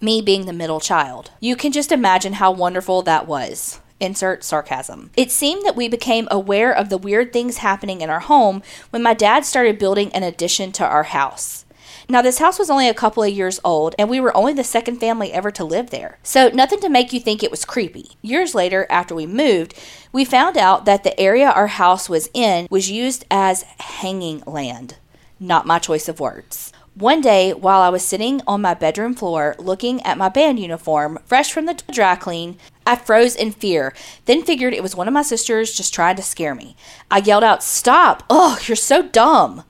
Me 0.00 0.20
being 0.20 0.46
the 0.46 0.52
middle 0.52 0.80
child. 0.80 1.30
You 1.40 1.56
can 1.56 1.72
just 1.72 1.92
imagine 1.92 2.34
how 2.34 2.50
wonderful 2.50 3.02
that 3.02 3.26
was. 3.26 3.80
Insert 4.00 4.44
sarcasm. 4.44 5.10
It 5.16 5.30
seemed 5.30 5.64
that 5.64 5.76
we 5.76 5.88
became 5.88 6.28
aware 6.30 6.72
of 6.72 6.88
the 6.88 6.98
weird 6.98 7.32
things 7.32 7.58
happening 7.58 8.00
in 8.00 8.10
our 8.10 8.20
home 8.20 8.62
when 8.90 9.02
my 9.02 9.14
dad 9.14 9.44
started 9.44 9.78
building 9.78 10.12
an 10.12 10.22
addition 10.22 10.72
to 10.72 10.84
our 10.84 11.04
house. 11.04 11.64
Now, 12.08 12.20
this 12.20 12.38
house 12.38 12.58
was 12.58 12.68
only 12.68 12.88
a 12.88 12.94
couple 12.94 13.22
of 13.22 13.32
years 13.32 13.60
old, 13.64 13.94
and 13.98 14.10
we 14.10 14.20
were 14.20 14.36
only 14.36 14.52
the 14.52 14.64
second 14.64 14.96
family 14.96 15.32
ever 15.32 15.50
to 15.52 15.64
live 15.64 15.88
there. 15.88 16.18
So, 16.22 16.48
nothing 16.48 16.80
to 16.80 16.90
make 16.90 17.12
you 17.12 17.20
think 17.20 17.42
it 17.42 17.50
was 17.50 17.64
creepy. 17.64 18.10
Years 18.20 18.54
later, 18.54 18.86
after 18.90 19.14
we 19.14 19.26
moved, 19.26 19.74
we 20.12 20.24
found 20.24 20.58
out 20.58 20.84
that 20.84 21.02
the 21.02 21.18
area 21.18 21.48
our 21.50 21.68
house 21.68 22.08
was 22.08 22.28
in 22.34 22.66
was 22.70 22.90
used 22.90 23.24
as 23.30 23.62
hanging 23.78 24.42
land. 24.46 24.96
Not 25.40 25.66
my 25.66 25.78
choice 25.78 26.08
of 26.08 26.20
words. 26.20 26.72
One 26.96 27.20
day, 27.20 27.52
while 27.52 27.80
I 27.80 27.88
was 27.88 28.04
sitting 28.04 28.40
on 28.46 28.62
my 28.62 28.72
bedroom 28.72 29.14
floor 29.14 29.56
looking 29.58 30.00
at 30.02 30.16
my 30.16 30.28
band 30.28 30.60
uniform, 30.60 31.18
fresh 31.26 31.52
from 31.52 31.66
the 31.66 31.82
dry 31.90 32.14
clean, 32.14 32.56
I 32.86 32.94
froze 32.94 33.34
in 33.34 33.50
fear, 33.50 33.92
then 34.26 34.44
figured 34.44 34.72
it 34.72 34.82
was 34.82 34.94
one 34.94 35.08
of 35.08 35.14
my 35.14 35.22
sisters 35.22 35.72
just 35.72 35.92
trying 35.92 36.14
to 36.14 36.22
scare 36.22 36.54
me. 36.54 36.76
I 37.10 37.18
yelled 37.18 37.42
out, 37.42 37.64
Stop! 37.64 38.22
Oh, 38.30 38.60
you're 38.66 38.76
so 38.76 39.02
dumb! 39.02 39.64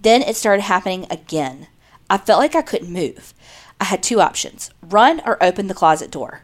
Then 0.00 0.22
it 0.22 0.34
started 0.34 0.62
happening 0.62 1.06
again. 1.10 1.66
I 2.08 2.16
felt 2.16 2.40
like 2.40 2.54
I 2.54 2.62
couldn't 2.62 2.90
move. 2.90 3.34
I 3.78 3.84
had 3.84 4.02
two 4.02 4.22
options 4.22 4.70
run 4.80 5.20
or 5.26 5.42
open 5.42 5.66
the 5.66 5.74
closet 5.74 6.10
door. 6.10 6.40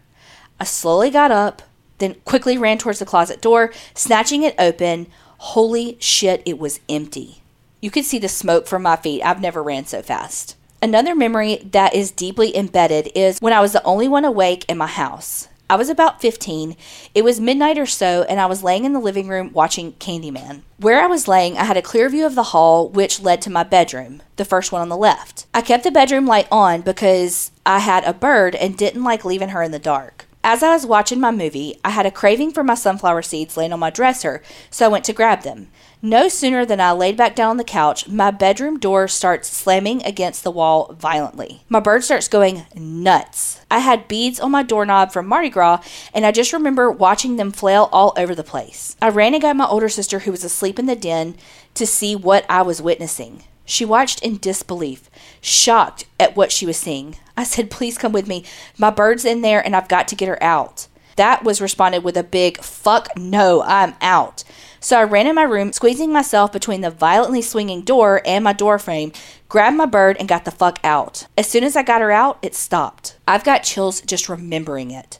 I 0.61 0.65
slowly 0.65 1.09
got 1.09 1.31
up, 1.31 1.63
then 1.97 2.17
quickly 2.27 2.59
ran 2.59 2.77
towards 2.77 2.99
the 2.99 3.07
closet 3.07 3.41
door, 3.41 3.73
snatching 3.95 4.43
it 4.43 4.55
open. 4.59 5.07
Holy 5.39 5.97
shit, 6.01 6.43
it 6.45 6.59
was 6.59 6.81
empty. 6.87 7.41
You 7.81 7.91
could 7.91 8.05
see 8.05 8.19
the 8.19 8.29
smoke 8.29 8.67
from 8.67 8.83
my 8.83 8.97
feet. 8.97 9.23
I've 9.23 9.41
never 9.41 9.63
ran 9.63 9.87
so 9.87 10.03
fast. 10.03 10.57
Another 10.83 11.15
memory 11.15 11.57
that 11.73 11.95
is 11.95 12.11
deeply 12.11 12.57
embedded 12.57 13.11
is 13.15 13.39
when 13.41 13.53
I 13.53 13.61
was 13.61 13.73
the 13.73 13.85
only 13.85 14.09
one 14.09 14.25
awake 14.25 14.65
in 14.69 14.79
my 14.79 14.87
house. 14.87 15.49
I 15.71 15.77
was 15.77 15.89
about 15.89 16.21
15. 16.21 16.77
It 17.15 17.23
was 17.23 17.41
midnight 17.41 17.79
or 17.79 17.87
so, 17.87 18.25
and 18.29 18.41
I 18.41 18.47
was 18.47 18.63
laying 18.63 18.85
in 18.85 18.95
the 18.95 19.01
living 19.01 19.29
room 19.29 19.53
watching 19.53 19.93
Candyman. 19.95 20.63
Where 20.79 21.01
I 21.01 21.07
was 21.07 21.29
laying, 21.29 21.59
I 21.59 21.65
had 21.65 21.77
a 21.77 21.83
clear 21.83 22.09
view 22.09 22.25
of 22.27 22.35
the 22.35 22.45
hall, 22.45 22.89
which 22.89 23.21
led 23.21 23.43
to 23.43 23.51
my 23.51 23.65
bedroom, 23.65 24.23
the 24.37 24.47
first 24.47 24.73
one 24.73 24.81
on 24.81 24.89
the 24.89 24.97
left. 24.97 25.47
I 25.53 25.61
kept 25.61 25.85
the 25.85 25.91
bedroom 25.91 26.27
light 26.27 26.49
on 26.51 26.81
because 26.81 27.51
I 27.67 27.81
had 27.81 28.03
a 28.05 28.15
bird 28.15 28.55
and 28.55 28.79
didn't 28.79 29.05
like 29.05 29.25
leaving 29.25 29.51
her 29.51 29.63
in 29.63 29.73
the 29.73 29.79
dark. 29.79 30.27
As 30.43 30.63
I 30.63 30.73
was 30.73 30.87
watching 30.87 31.21
my 31.21 31.33
movie, 31.33 31.79
I 31.85 31.91
had 31.91 32.07
a 32.07 32.11
craving 32.11 32.53
for 32.53 32.65
my 32.65 32.75
sunflower 32.75 33.23
seeds 33.23 33.57
laying 33.57 33.73
on 33.73 33.81
my 33.81 33.91
dresser, 33.91 34.43
so 34.71 34.87
I 34.87 34.89
went 34.89 35.05
to 35.05 35.13
grab 35.13 35.43
them. 35.43 35.69
No 36.01 36.29
sooner 36.29 36.65
than 36.65 36.81
I 36.81 36.93
laid 36.93 37.17
back 37.17 37.35
down 37.35 37.51
on 37.51 37.57
the 37.57 37.65
couch, 37.65 38.07
my 38.07 38.31
bedroom 38.31 38.79
door 38.79 39.09
starts 39.09 39.49
slamming 39.49 40.01
against 40.05 40.45
the 40.45 40.51
wall 40.53 40.95
violently. 40.97 41.65
My 41.69 41.81
bird 41.81 42.05
starts 42.05 42.29
going 42.29 42.67
nuts. 42.77 43.61
I 43.69 43.81
had 43.81 44.07
beads 44.07 44.39
on 44.39 44.53
my 44.53 44.63
doorknob 44.63 45.11
from 45.11 45.27
Mardi 45.27 45.49
Gras, 45.49 45.83
and 46.15 46.25
I 46.25 46.31
just 46.31 46.53
remember 46.53 46.89
watching 46.89 47.35
them 47.35 47.51
flail 47.51 47.89
all 47.91 48.13
over 48.17 48.33
the 48.33 48.45
place. 48.45 48.95
I 49.03 49.09
ran 49.09 49.35
and 49.35 49.43
got 49.43 49.57
my 49.57 49.67
older 49.67 49.89
sister, 49.89 50.21
who 50.21 50.31
was 50.31 50.45
asleep 50.45 50.79
in 50.79 50.87
the 50.87 50.95
den, 50.95 51.35
to 51.75 51.85
see 51.85 52.15
what 52.15 52.47
I 52.49 52.63
was 52.63 52.81
witnessing. 52.81 53.43
She 53.65 53.85
watched 53.85 54.23
in 54.23 54.39
disbelief, 54.39 55.11
shocked 55.41 56.05
at 56.21 56.37
what 56.37 56.53
she 56.53 56.65
was 56.65 56.77
seeing. 56.77 57.17
I 57.37 57.43
said, 57.43 57.73
Please 57.73 57.99
come 57.99 58.13
with 58.13 58.29
me. 58.29 58.45
My 58.79 58.91
bird's 58.91 59.25
in 59.25 59.43
there, 59.43 59.65
and 59.65 59.75
I've 59.75 59.89
got 59.89 60.07
to 60.09 60.17
get 60.17 60.29
her 60.29 60.41
out. 60.41 60.87
That 61.17 61.43
was 61.43 61.61
responded 61.61 62.05
with 62.05 62.17
a 62.17 62.23
big, 62.23 62.59
Fuck 62.63 63.09
no, 63.17 63.63
I'm 63.63 63.97
out. 64.01 64.45
So 64.81 64.99
I 64.99 65.05
ran 65.05 65.27
in 65.27 65.35
my 65.35 65.43
room, 65.43 65.73
squeezing 65.73 66.13
myself 66.13 66.53
between 66.53 66.83
the 66.83 66.91
violently 66.91 67.43
swinging 67.43 67.83
door 67.83 68.23
and 68.25 68.45
my 68.45 68.53
door 68.53 68.79
frame, 68.79 69.13
grabbed 69.49 69.77
my 69.77 69.87
bird, 69.87 70.17
and 70.19 70.29
got 70.29 70.45
the 70.45 70.51
fuck 70.51 70.79
out. 70.85 71.27
As 71.37 71.49
soon 71.49 71.65
as 71.65 71.77
I 71.77 71.83
got 71.83 72.01
her 72.01 72.13
out, 72.13 72.39
it 72.43 72.55
stopped. 72.55 73.17
I've 73.27 73.45
got 73.45 73.65
chills 73.65 74.01
just 74.01 74.29
remembering 74.29 74.91
it. 74.91 75.19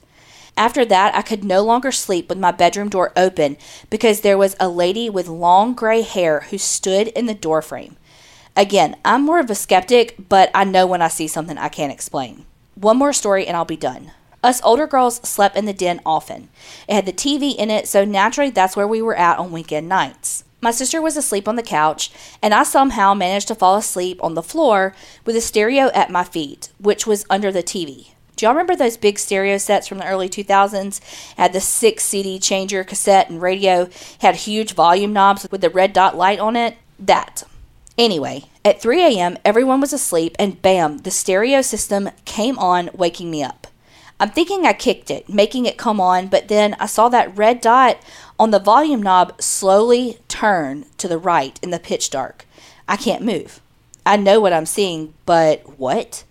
After 0.55 0.83
that, 0.85 1.15
I 1.15 1.21
could 1.21 1.43
no 1.43 1.61
longer 1.61 1.91
sleep 1.91 2.27
with 2.27 2.37
my 2.37 2.51
bedroom 2.51 2.89
door 2.89 3.13
open 3.15 3.57
because 3.89 4.21
there 4.21 4.37
was 4.37 4.55
a 4.59 4.67
lady 4.67 5.09
with 5.09 5.27
long 5.27 5.73
gray 5.73 6.01
hair 6.01 6.41
who 6.49 6.57
stood 6.57 7.07
in 7.09 7.27
the 7.27 7.33
doorframe. 7.33 7.95
Again, 8.55 8.97
I'm 9.05 9.23
more 9.23 9.39
of 9.39 9.49
a 9.49 9.55
skeptic, 9.55 10.15
but 10.27 10.51
I 10.53 10.65
know 10.65 10.85
when 10.85 11.01
I 11.01 11.07
see 11.07 11.27
something 11.27 11.57
I 11.57 11.69
can't 11.69 11.93
explain. 11.93 12.45
One 12.75 12.97
more 12.97 13.13
story 13.13 13.47
and 13.47 13.55
I'll 13.55 13.63
be 13.63 13.77
done. 13.77 14.11
Us 14.43 14.61
older 14.63 14.87
girls 14.87 15.17
slept 15.27 15.57
in 15.57 15.65
the 15.65 15.73
den 15.73 15.99
often. 16.05 16.49
It 16.87 16.93
had 16.93 17.05
the 17.05 17.13
TV 17.13 17.55
in 17.55 17.69
it, 17.69 17.87
so 17.87 18.05
naturally 18.05 18.49
that's 18.49 18.77
where 18.77 18.87
we 18.87 19.01
were 19.01 19.17
at 19.17 19.37
on 19.37 19.51
weekend 19.51 19.89
nights. 19.89 20.43
My 20.61 20.71
sister 20.71 21.01
was 21.01 21.17
asleep 21.17 21.47
on 21.47 21.55
the 21.55 21.63
couch, 21.63 22.11
and 22.41 22.53
I 22.53 22.63
somehow 22.63 23.13
managed 23.13 23.47
to 23.49 23.55
fall 23.55 23.75
asleep 23.75 24.21
on 24.23 24.33
the 24.33 24.43
floor 24.43 24.93
with 25.25 25.35
a 25.35 25.41
stereo 25.41 25.89
at 25.93 26.09
my 26.09 26.23
feet, 26.23 26.69
which 26.79 27.07
was 27.07 27.25
under 27.29 27.51
the 27.51 27.63
TV. 27.63 28.11
Do 28.35 28.45
y'all 28.45 28.53
remember 28.53 28.75
those 28.75 28.95
big 28.95 29.19
stereo 29.19 29.57
sets 29.57 29.87
from 29.87 29.97
the 29.97 30.07
early 30.07 30.29
2000s? 30.29 31.01
Had 31.35 31.51
the 31.51 31.59
six 31.59 32.05
CD 32.05 32.39
changer 32.39 32.85
cassette 32.85 33.29
and 33.29 33.41
radio, 33.41 33.89
had 34.19 34.35
huge 34.35 34.73
volume 34.73 35.11
knobs 35.11 35.45
with 35.51 35.59
the 35.59 35.69
red 35.69 35.91
dot 35.91 36.15
light 36.15 36.39
on 36.39 36.55
it? 36.55 36.77
That. 36.97 37.43
Anyway, 37.97 38.45
at 38.63 38.81
3 38.81 39.17
a.m., 39.17 39.37
everyone 39.43 39.81
was 39.81 39.91
asleep, 39.91 40.37
and 40.39 40.61
bam, 40.61 40.99
the 40.99 41.11
stereo 41.11 41.61
system 41.61 42.09
came 42.23 42.57
on, 42.57 42.89
waking 42.93 43.29
me 43.29 43.43
up. 43.43 43.58
I'm 44.21 44.31
thinking 44.31 44.65
I 44.65 44.73
kicked 44.73 45.09
it, 45.09 45.29
making 45.29 45.65
it 45.65 45.77
come 45.77 46.01
on, 46.01 46.27
but 46.27 46.49
then 46.49 46.75
I 46.77 46.87
saw 46.87 47.07
that 47.07 47.37
red 47.37 47.61
dot 47.61 47.99
on 48.37 48.51
the 48.51 48.59
volume 48.59 49.01
knob 49.01 49.41
slowly 49.41 50.17
turn 50.27 50.85
to 50.97 51.07
the 51.07 51.17
right 51.17 51.57
in 51.63 51.69
the 51.69 51.79
pitch 51.79 52.09
dark. 52.09 52.45
I 52.85 52.97
can't 52.97 53.23
move. 53.23 53.61
I 54.05 54.17
know 54.17 54.41
what 54.41 54.51
I'm 54.51 54.65
seeing, 54.65 55.13
but 55.25 55.79
what? 55.79 56.25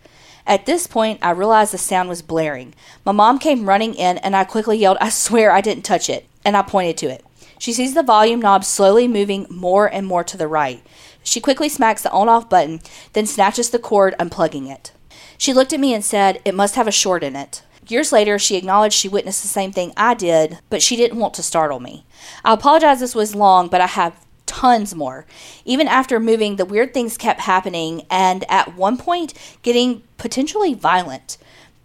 At 0.46 0.66
this 0.66 0.86
point, 0.86 1.20
I 1.22 1.30
realized 1.30 1.72
the 1.72 1.78
sound 1.78 2.10
was 2.10 2.20
blaring. 2.20 2.74
My 3.06 3.12
mom 3.12 3.38
came 3.38 3.68
running 3.68 3.94
in, 3.94 4.18
and 4.18 4.36
I 4.36 4.44
quickly 4.44 4.76
yelled, 4.76 4.98
I 5.00 5.08
swear 5.08 5.50
I 5.50 5.62
didn't 5.62 5.84
touch 5.84 6.10
it, 6.10 6.26
and 6.44 6.56
I 6.56 6.62
pointed 6.62 6.98
to 6.98 7.06
it. 7.06 7.24
She 7.58 7.72
sees 7.72 7.94
the 7.94 8.02
volume 8.02 8.40
knob 8.40 8.64
slowly 8.64 9.08
moving 9.08 9.46
more 9.48 9.86
and 9.86 10.06
more 10.06 10.24
to 10.24 10.36
the 10.36 10.46
right. 10.46 10.82
She 11.22 11.40
quickly 11.40 11.68
smacks 11.68 12.02
the 12.02 12.10
on 12.10 12.28
off 12.28 12.50
button, 12.50 12.80
then 13.14 13.26
snatches 13.26 13.70
the 13.70 13.78
cord, 13.78 14.14
unplugging 14.18 14.70
it. 14.70 14.92
She 15.36 15.52
looked 15.52 15.72
at 15.72 15.80
me 15.80 15.94
and 15.94 16.04
said, 16.04 16.40
It 16.44 16.54
must 16.54 16.74
have 16.74 16.88
a 16.88 16.92
short 16.92 17.22
in 17.22 17.36
it. 17.36 17.62
Years 17.88 18.12
later, 18.12 18.38
she 18.38 18.56
acknowledged 18.56 18.94
she 18.94 19.08
witnessed 19.08 19.42
the 19.42 19.48
same 19.48 19.72
thing 19.72 19.92
I 19.96 20.14
did, 20.14 20.58
but 20.68 20.82
she 20.82 20.94
didn't 20.94 21.18
want 21.18 21.34
to 21.34 21.42
startle 21.42 21.80
me. 21.80 22.04
I 22.44 22.52
apologize 22.52 23.00
this 23.00 23.14
was 23.14 23.34
long, 23.34 23.68
but 23.68 23.80
I 23.80 23.86
have 23.86 24.24
tons 24.44 24.94
more. 24.94 25.26
Even 25.64 25.88
after 25.88 26.20
moving, 26.20 26.56
the 26.56 26.64
weird 26.64 26.92
things 26.92 27.16
kept 27.16 27.40
happening 27.40 28.02
and 28.10 28.44
at 28.50 28.74
one 28.74 28.96
point 28.96 29.34
getting 29.62 30.02
potentially 30.18 30.74
violent. 30.74 31.38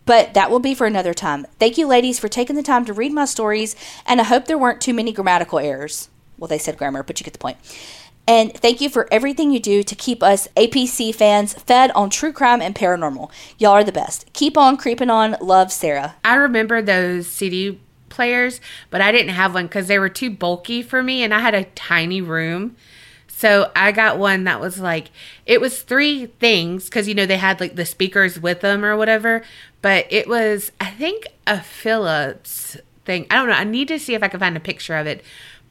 But 0.05 0.33
that 0.33 0.51
will 0.51 0.59
be 0.59 0.73
for 0.73 0.85
another 0.85 1.13
time. 1.13 1.45
Thank 1.59 1.77
you, 1.77 1.87
ladies, 1.87 2.19
for 2.19 2.27
taking 2.27 2.57
the 2.57 2.63
time 2.63 2.83
to 2.85 2.93
read 2.93 3.13
my 3.13 3.25
stories, 3.25 3.75
and 4.05 4.19
I 4.19 4.25
hope 4.25 4.45
there 4.45 4.57
weren't 4.57 4.81
too 4.81 4.93
many 4.93 5.13
grammatical 5.13 5.59
errors. 5.59 6.09
Well, 6.37 6.49
they 6.49 6.57
said 6.57 6.77
grammar, 6.77 7.03
but 7.03 7.19
you 7.19 7.23
get 7.23 7.31
the 7.31 7.39
point. 7.39 7.57
And 8.27 8.53
thank 8.53 8.79
you 8.79 8.89
for 8.89 9.07
everything 9.11 9.51
you 9.51 9.59
do 9.59 9.83
to 9.83 9.95
keep 9.95 10.23
us 10.23 10.47
APC 10.55 11.13
fans 11.13 11.53
fed 11.53 11.91
on 11.91 12.09
true 12.09 12.31
crime 12.31 12.61
and 12.61 12.73
paranormal. 12.73 13.29
Y'all 13.57 13.71
are 13.71 13.83
the 13.83 13.91
best. 13.91 14.31
Keep 14.33 14.57
on 14.57 14.77
creeping 14.77 15.09
on. 15.09 15.35
Love, 15.41 15.71
Sarah. 15.71 16.15
I 16.23 16.35
remember 16.35 16.81
those 16.81 17.27
CD 17.27 17.79
players, 18.07 18.61
but 18.89 19.01
I 19.01 19.11
didn't 19.11 19.33
have 19.33 19.53
one 19.53 19.67
because 19.67 19.87
they 19.87 19.99
were 19.99 20.09
too 20.09 20.29
bulky 20.29 20.81
for 20.81 21.03
me 21.03 21.23
and 21.23 21.33
I 21.33 21.39
had 21.39 21.53
a 21.53 21.65
tiny 21.65 22.21
room. 22.21 22.77
So 23.27 23.71
I 23.75 23.91
got 23.91 24.17
one 24.17 24.45
that 24.45 24.61
was 24.61 24.79
like, 24.79 25.09
it 25.45 25.59
was 25.59 25.81
three 25.81 26.27
things 26.27 26.85
because, 26.85 27.09
you 27.09 27.15
know, 27.15 27.25
they 27.25 27.37
had 27.37 27.59
like 27.59 27.75
the 27.75 27.85
speakers 27.85 28.39
with 28.39 28.61
them 28.61 28.85
or 28.85 28.95
whatever, 28.95 29.43
but 29.81 30.05
it 30.09 30.29
was, 30.29 30.71
I 30.79 30.91
think, 30.91 31.27
a 31.45 31.59
Philips 31.59 32.77
thing. 33.03 33.25
I 33.29 33.35
don't 33.35 33.49
know. 33.49 33.55
I 33.55 33.65
need 33.65 33.89
to 33.89 33.99
see 33.99 34.13
if 34.13 34.23
I 34.23 34.29
can 34.29 34.39
find 34.39 34.55
a 34.55 34.61
picture 34.61 34.95
of 34.95 35.07
it, 35.07 35.23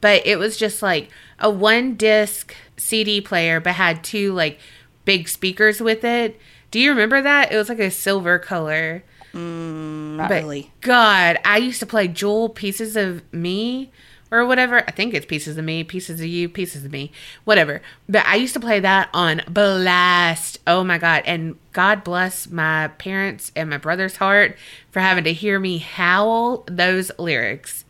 but 0.03 0.27
it 0.27 0.37
was 0.37 0.57
just 0.57 0.81
like 0.81 1.07
a 1.39 1.49
one 1.49 1.95
disc 1.95 2.53
CD 2.75 3.21
player, 3.21 3.61
but 3.61 3.75
had 3.75 4.03
two 4.03 4.33
like 4.33 4.59
big 5.05 5.29
speakers 5.29 5.79
with 5.79 6.03
it. 6.03 6.37
Do 6.71 6.79
you 6.81 6.89
remember 6.89 7.21
that? 7.21 7.53
It 7.53 7.57
was 7.57 7.69
like 7.69 7.79
a 7.79 7.89
silver 7.89 8.37
color. 8.37 9.05
Mm, 9.33 10.17
not 10.17 10.27
But 10.27 10.43
really. 10.43 10.73
God, 10.81 11.39
I 11.45 11.55
used 11.55 11.79
to 11.79 11.85
play 11.85 12.09
Jewel 12.09 12.49
Pieces 12.49 12.97
of 12.97 13.23
Me 13.33 13.91
or 14.29 14.45
whatever. 14.45 14.83
I 14.85 14.91
think 14.91 15.13
it's 15.13 15.25
Pieces 15.25 15.57
of 15.57 15.63
Me, 15.63 15.85
Pieces 15.85 16.19
of 16.19 16.25
You, 16.25 16.49
Pieces 16.49 16.83
of 16.83 16.91
Me, 16.91 17.09
whatever. 17.45 17.81
But 18.09 18.25
I 18.25 18.35
used 18.35 18.55
to 18.55 18.59
play 18.59 18.81
that 18.81 19.07
on 19.13 19.41
blast. 19.47 20.59
Oh 20.67 20.83
my 20.83 20.97
God. 20.97 21.23
And 21.25 21.55
God 21.71 22.03
bless 22.03 22.49
my 22.49 22.89
parents 22.89 23.53
and 23.55 23.69
my 23.69 23.77
brother's 23.77 24.17
heart 24.17 24.57
for 24.91 24.99
having 24.99 25.23
to 25.23 25.31
hear 25.31 25.61
me 25.61 25.77
howl 25.77 26.65
those 26.67 27.09
lyrics. 27.17 27.85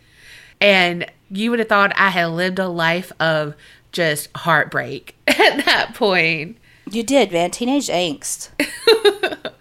And 0.62 1.12
you 1.34 1.50
would 1.50 1.60
have 1.60 1.69
thought 1.69 1.93
I 1.98 2.10
had 2.10 2.28
lived 2.28 2.60
a 2.60 2.67
life 2.67 3.12
of 3.19 3.56
just 3.91 4.30
heartbreak 4.36 5.15
at 5.28 5.65
that 5.65 5.93
point. 5.96 6.58
You 6.89 7.04
did, 7.04 7.32
man. 7.32 7.52
Teenage 7.52 7.88
angst. 7.88 8.50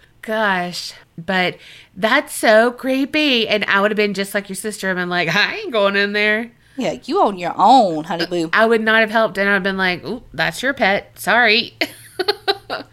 Gosh, 0.21 0.93
but 1.17 1.57
that's 1.95 2.33
so 2.33 2.71
creepy. 2.71 3.47
And 3.47 3.65
I 3.65 3.81
would 3.81 3.91
have 3.91 3.97
been 3.97 4.13
just 4.13 4.33
like 4.33 4.49
your 4.49 4.55
sister 4.55 4.89
and 4.89 4.97
been 4.97 5.09
like, 5.09 5.33
I 5.33 5.55
ain't 5.55 5.71
going 5.71 5.95
in 5.95 6.13
there. 6.13 6.51
Yeah, 6.75 6.97
you 7.03 7.21
on 7.21 7.37
your 7.37 7.53
own, 7.55 8.05
honey 8.05 8.25
boo. 8.25 8.49
I 8.51 8.65
would 8.65 8.81
not 8.81 9.01
have 9.01 9.11
helped. 9.11 9.37
And 9.37 9.47
I'd 9.47 9.53
have 9.53 9.63
been 9.63 9.77
like, 9.77 10.03
Ooh, 10.05 10.23
that's 10.33 10.61
your 10.63 10.73
pet. 10.73 11.17
Sorry. 11.19 11.73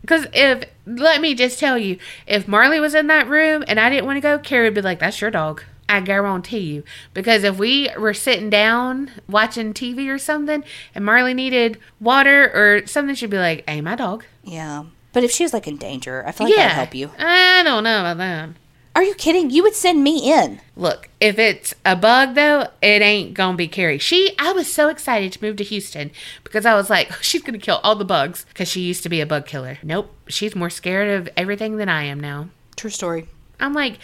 Because 0.00 0.26
if, 0.32 0.64
let 0.86 1.20
me 1.20 1.34
just 1.34 1.58
tell 1.58 1.78
you, 1.78 1.98
if 2.26 2.48
Marley 2.48 2.80
was 2.80 2.94
in 2.94 3.06
that 3.06 3.28
room 3.28 3.64
and 3.68 3.78
I 3.78 3.88
didn't 3.90 4.06
want 4.06 4.16
to 4.16 4.20
go, 4.20 4.38
Carrie 4.38 4.66
would 4.66 4.74
be 4.74 4.82
like, 4.82 4.98
that's 4.98 5.20
your 5.20 5.30
dog. 5.30 5.62
I 5.90 6.00
guarantee 6.00 6.60
you. 6.60 6.84
Because 7.12 7.42
if 7.42 7.58
we 7.58 7.90
were 7.98 8.14
sitting 8.14 8.48
down 8.48 9.10
watching 9.28 9.74
TV 9.74 10.08
or 10.08 10.18
something 10.18 10.62
and 10.94 11.04
Marley 11.04 11.34
needed 11.34 11.78
water 12.00 12.50
or 12.54 12.86
something, 12.86 13.16
she'd 13.16 13.30
be 13.30 13.38
like, 13.38 13.68
hey, 13.68 13.80
my 13.80 13.96
dog. 13.96 14.24
Yeah. 14.44 14.84
But 15.12 15.24
if 15.24 15.32
she 15.32 15.42
was 15.42 15.52
like 15.52 15.66
in 15.66 15.76
danger, 15.76 16.24
I 16.24 16.30
feel 16.30 16.46
like 16.46 16.56
yeah. 16.56 16.66
I'd 16.66 16.72
help 16.72 16.94
you. 16.94 17.10
I 17.18 17.62
don't 17.64 17.82
know 17.82 18.00
about 18.00 18.18
that. 18.18 18.50
Are 18.94 19.02
you 19.02 19.14
kidding? 19.14 19.50
You 19.50 19.62
would 19.64 19.74
send 19.74 20.02
me 20.02 20.32
in. 20.32 20.60
Look, 20.76 21.08
if 21.20 21.38
it's 21.38 21.74
a 21.84 21.96
bug 21.96 22.34
though, 22.34 22.68
it 22.82 23.02
ain't 23.02 23.34
gonna 23.34 23.56
be 23.56 23.68
Carrie. 23.68 23.98
She, 23.98 24.34
I 24.38 24.52
was 24.52 24.72
so 24.72 24.88
excited 24.88 25.32
to 25.32 25.42
move 25.42 25.56
to 25.56 25.64
Houston 25.64 26.10
because 26.44 26.66
I 26.66 26.74
was 26.74 26.90
like, 26.90 27.12
she's 27.22 27.42
gonna 27.42 27.58
kill 27.58 27.80
all 27.82 27.96
the 27.96 28.04
bugs 28.04 28.44
because 28.48 28.68
she 28.68 28.80
used 28.80 29.02
to 29.04 29.08
be 29.08 29.20
a 29.20 29.26
bug 29.26 29.46
killer. 29.46 29.78
Nope, 29.82 30.14
she's 30.28 30.54
more 30.54 30.70
scared 30.70 31.08
of 31.08 31.28
everything 31.36 31.76
than 31.76 31.88
I 31.88 32.04
am 32.04 32.20
now. 32.20 32.48
True 32.76 32.90
story. 32.90 33.28
I'm 33.60 33.74
like, 33.74 33.98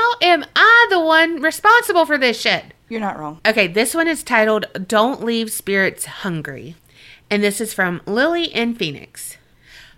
how 0.00 0.14
am 0.22 0.46
I 0.56 0.86
the 0.88 0.98
one 0.98 1.42
responsible 1.42 2.06
for 2.06 2.16
this 2.16 2.40
shit? 2.40 2.72
You're 2.88 3.00
not 3.00 3.18
wrong. 3.18 3.38
Okay, 3.46 3.66
this 3.66 3.94
one 3.94 4.08
is 4.08 4.22
titled 4.22 4.64
Don't 4.88 5.22
Leave 5.22 5.52
Spirits 5.52 6.06
Hungry. 6.06 6.74
And 7.28 7.42
this 7.42 7.60
is 7.60 7.74
from 7.74 8.00
Lily 8.06 8.44
in 8.44 8.74
Phoenix. 8.74 9.36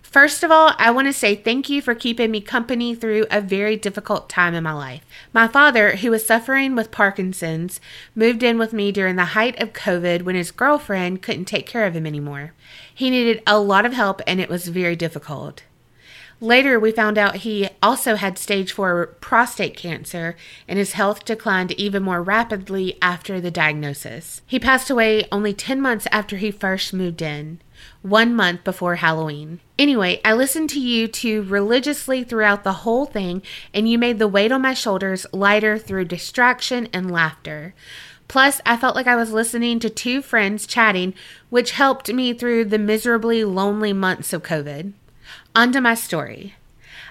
First 0.03 0.43
of 0.43 0.51
all, 0.51 0.73
I 0.77 0.91
want 0.91 1.07
to 1.07 1.13
say 1.13 1.37
thank 1.37 1.69
you 1.69 1.81
for 1.81 1.95
keeping 1.95 2.33
me 2.33 2.41
company 2.41 2.97
through 2.97 3.27
a 3.31 3.41
very 3.41 3.77
difficult 3.77 4.29
time 4.29 4.55
in 4.55 4.65
my 4.65 4.73
life. 4.73 5.03
My 5.33 5.47
father, 5.47 5.95
who 5.97 6.11
was 6.11 6.27
suffering 6.27 6.75
with 6.75 6.91
Parkinson's, 6.91 7.81
moved 8.17 8.43
in 8.43 8.59
with 8.59 8.73
me 8.73 8.91
during 8.91 9.15
the 9.15 9.37
height 9.37 9.63
of 9.63 9.73
COVID 9.73 10.23
when 10.23 10.35
his 10.35 10.51
girlfriend 10.51 11.23
couldn't 11.23 11.45
take 11.45 11.67
care 11.67 11.87
of 11.87 11.95
him 11.95 12.07
anymore. 12.07 12.55
He 12.93 13.09
needed 13.09 13.41
a 13.47 13.61
lot 13.61 13.87
of 13.87 13.93
help 13.93 14.21
and 14.27 14.41
it 14.41 14.51
was 14.51 14.67
very 14.67 14.97
difficult. 14.97 15.63
Later, 16.43 16.81
we 16.81 16.91
found 16.91 17.19
out 17.19 17.37
he 17.37 17.69
also 17.81 18.17
had 18.17 18.37
stage 18.37 18.73
4 18.73 19.15
prostate 19.21 19.77
cancer, 19.77 20.35
and 20.67 20.77
his 20.77 20.95
health 20.95 21.25
declined 21.25 21.71
even 21.79 22.03
more 22.03 22.21
rapidly 22.21 22.99
after 23.01 23.41
the 23.41 23.53
diagnosis. 23.53 24.43
He 24.45 24.59
passed 24.59 24.91
away 24.91 25.29
only 25.31 25.55
10 25.55 25.81
months 25.81 26.09
after 26.11 26.39
he 26.39 26.51
first 26.51 26.93
moved 26.93 27.23
in, 27.23 27.61
one 28.03 28.35
month 28.35 28.65
before 28.65 28.97
Halloween. 28.97 29.61
Anyway, 29.79 30.21
I 30.25 30.33
listened 30.33 30.69
to 30.71 30.81
you 30.81 31.07
two 31.07 31.43
religiously 31.43 32.25
throughout 32.25 32.65
the 32.65 32.83
whole 32.83 33.07
thing, 33.07 33.43
and 33.73 33.89
you 33.89 33.97
made 33.97 34.19
the 34.19 34.27
weight 34.27 34.51
on 34.51 34.63
my 34.63 34.75
shoulders 34.75 35.27
lighter 35.33 35.79
through 35.79 36.07
distraction 36.07 36.89
and 36.93 37.09
laughter. 37.09 37.73
Plus, 38.27 38.61
I 38.67 38.77
felt 38.77 38.97
like 38.97 39.07
I 39.07 39.15
was 39.15 39.31
listening 39.31 39.79
to 39.79 39.89
two 39.89 40.21
friends 40.21 40.67
chatting, 40.67 41.15
which 41.51 41.71
helped 41.71 42.13
me 42.13 42.33
through 42.33 42.65
the 42.65 42.81
miserably 42.81 43.45
lonely 43.45 43.93
months 43.93 44.33
of 44.33 44.43
COVID. 44.43 44.95
On 45.55 45.73
to 45.73 45.81
my 45.81 45.95
story. 45.95 46.55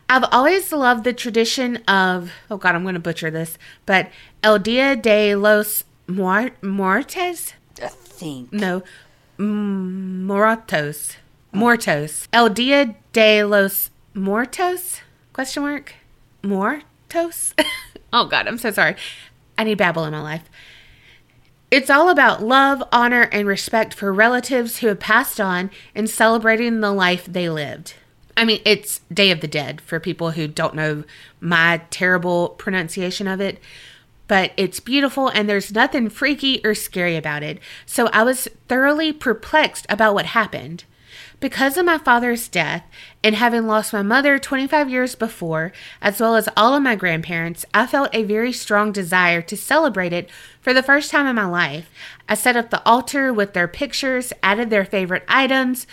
I've 0.09 0.25
always 0.31 0.71
loved 0.73 1.03
the 1.03 1.13
tradition 1.13 1.77
of, 1.87 2.31
oh 2.49 2.57
God, 2.57 2.75
I'm 2.75 2.83
going 2.83 2.95
to 2.95 2.99
butcher 2.99 3.31
this, 3.31 3.57
but 3.85 4.09
El 4.43 4.59
Dia 4.59 4.95
de 4.95 5.35
los 5.35 5.83
Muer- 6.07 6.51
Muertes? 6.61 7.53
I 7.81 7.87
think. 7.87 8.51
No, 8.51 8.83
mm, 9.37 10.25
Muertos. 10.25 11.15
Muertos. 11.53 12.27
El 12.33 12.49
Dia 12.49 12.95
de 13.13 13.43
los 13.43 13.89
Muertos? 14.13 15.01
Question 15.33 15.63
mark? 15.63 15.93
Muertos? 16.43 17.53
oh 18.13 18.25
God, 18.25 18.47
I'm 18.47 18.57
so 18.57 18.71
sorry. 18.71 18.95
I 19.57 19.63
need 19.63 19.77
Babbel 19.77 20.07
in 20.07 20.11
my 20.13 20.21
life. 20.21 20.49
It's 21.69 21.89
all 21.89 22.09
about 22.09 22.43
love, 22.43 22.83
honor, 22.91 23.29
and 23.31 23.47
respect 23.47 23.93
for 23.93 24.11
relatives 24.11 24.79
who 24.79 24.87
have 24.87 24.99
passed 24.99 25.39
on 25.39 25.71
and 25.95 26.09
celebrating 26.09 26.81
the 26.81 26.91
life 26.91 27.25
they 27.25 27.49
lived. 27.49 27.93
I 28.37 28.45
mean, 28.45 28.61
it's 28.65 28.99
Day 29.13 29.31
of 29.31 29.41
the 29.41 29.47
Dead 29.47 29.81
for 29.81 29.99
people 29.99 30.31
who 30.31 30.47
don't 30.47 30.75
know 30.75 31.03
my 31.39 31.81
terrible 31.89 32.49
pronunciation 32.49 33.27
of 33.27 33.41
it, 33.41 33.59
but 34.27 34.51
it's 34.55 34.79
beautiful 34.79 35.27
and 35.27 35.49
there's 35.49 35.73
nothing 35.73 36.09
freaky 36.09 36.61
or 36.63 36.73
scary 36.73 37.17
about 37.17 37.43
it. 37.43 37.59
So 37.85 38.07
I 38.07 38.23
was 38.23 38.47
thoroughly 38.67 39.11
perplexed 39.11 39.85
about 39.89 40.13
what 40.13 40.27
happened. 40.27 40.85
Because 41.41 41.75
of 41.75 41.85
my 41.85 41.97
father's 41.97 42.47
death 42.47 42.83
and 43.23 43.33
having 43.33 43.65
lost 43.65 43.93
my 43.93 44.03
mother 44.03 44.37
25 44.37 44.91
years 44.91 45.15
before, 45.15 45.73
as 45.99 46.21
well 46.21 46.35
as 46.35 46.47
all 46.55 46.75
of 46.75 46.83
my 46.83 46.95
grandparents, 46.95 47.65
I 47.73 47.87
felt 47.87 48.13
a 48.13 48.23
very 48.23 48.53
strong 48.53 48.91
desire 48.91 49.41
to 49.41 49.57
celebrate 49.57 50.13
it 50.13 50.29
for 50.61 50.71
the 50.71 50.83
first 50.83 51.09
time 51.09 51.25
in 51.25 51.35
my 51.35 51.47
life. 51.47 51.89
I 52.29 52.35
set 52.35 52.55
up 52.55 52.69
the 52.69 52.85
altar 52.87 53.33
with 53.33 53.53
their 53.53 53.67
pictures, 53.67 54.31
added 54.43 54.69
their 54.69 54.85
favorite 54.85 55.23
items, 55.27 55.87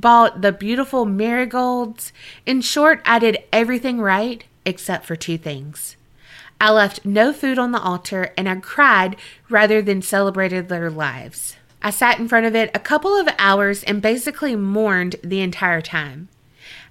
bought 0.00 0.40
the 0.40 0.52
beautiful 0.52 1.04
marigolds. 1.04 2.12
In 2.46 2.60
short, 2.60 3.02
I 3.04 3.18
did 3.18 3.44
everything 3.52 4.00
right 4.00 4.44
except 4.64 5.06
for 5.06 5.16
two 5.16 5.38
things. 5.38 5.96
I 6.60 6.70
left 6.70 7.04
no 7.04 7.32
food 7.32 7.58
on 7.58 7.72
the 7.72 7.80
altar 7.80 8.32
and 8.36 8.48
I 8.48 8.56
cried 8.56 9.16
rather 9.48 9.80
than 9.80 10.02
celebrated 10.02 10.68
their 10.68 10.90
lives. 10.90 11.56
I 11.82 11.90
sat 11.90 12.18
in 12.18 12.28
front 12.28 12.44
of 12.44 12.54
it 12.54 12.70
a 12.74 12.78
couple 12.78 13.14
of 13.16 13.28
hours 13.38 13.82
and 13.84 14.02
basically 14.02 14.54
mourned 14.54 15.16
the 15.24 15.40
entire 15.40 15.80
time. 15.80 16.28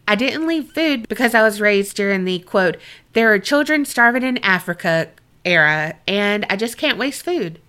I 0.07 0.15
didn't 0.15 0.47
leave 0.47 0.71
food 0.71 1.07
because 1.07 1.35
I 1.35 1.43
was 1.43 1.61
raised 1.61 1.95
during 1.95 2.25
the 2.25 2.39
quote, 2.39 2.77
there 3.13 3.31
are 3.31 3.37
children 3.37 3.85
starving 3.85 4.23
in 4.23 4.39
Africa 4.39 5.09
era, 5.45 5.95
and 6.07 6.47
I 6.49 6.55
just 6.55 6.77
can't 6.77 6.97
waste 6.97 7.23
food. 7.23 7.59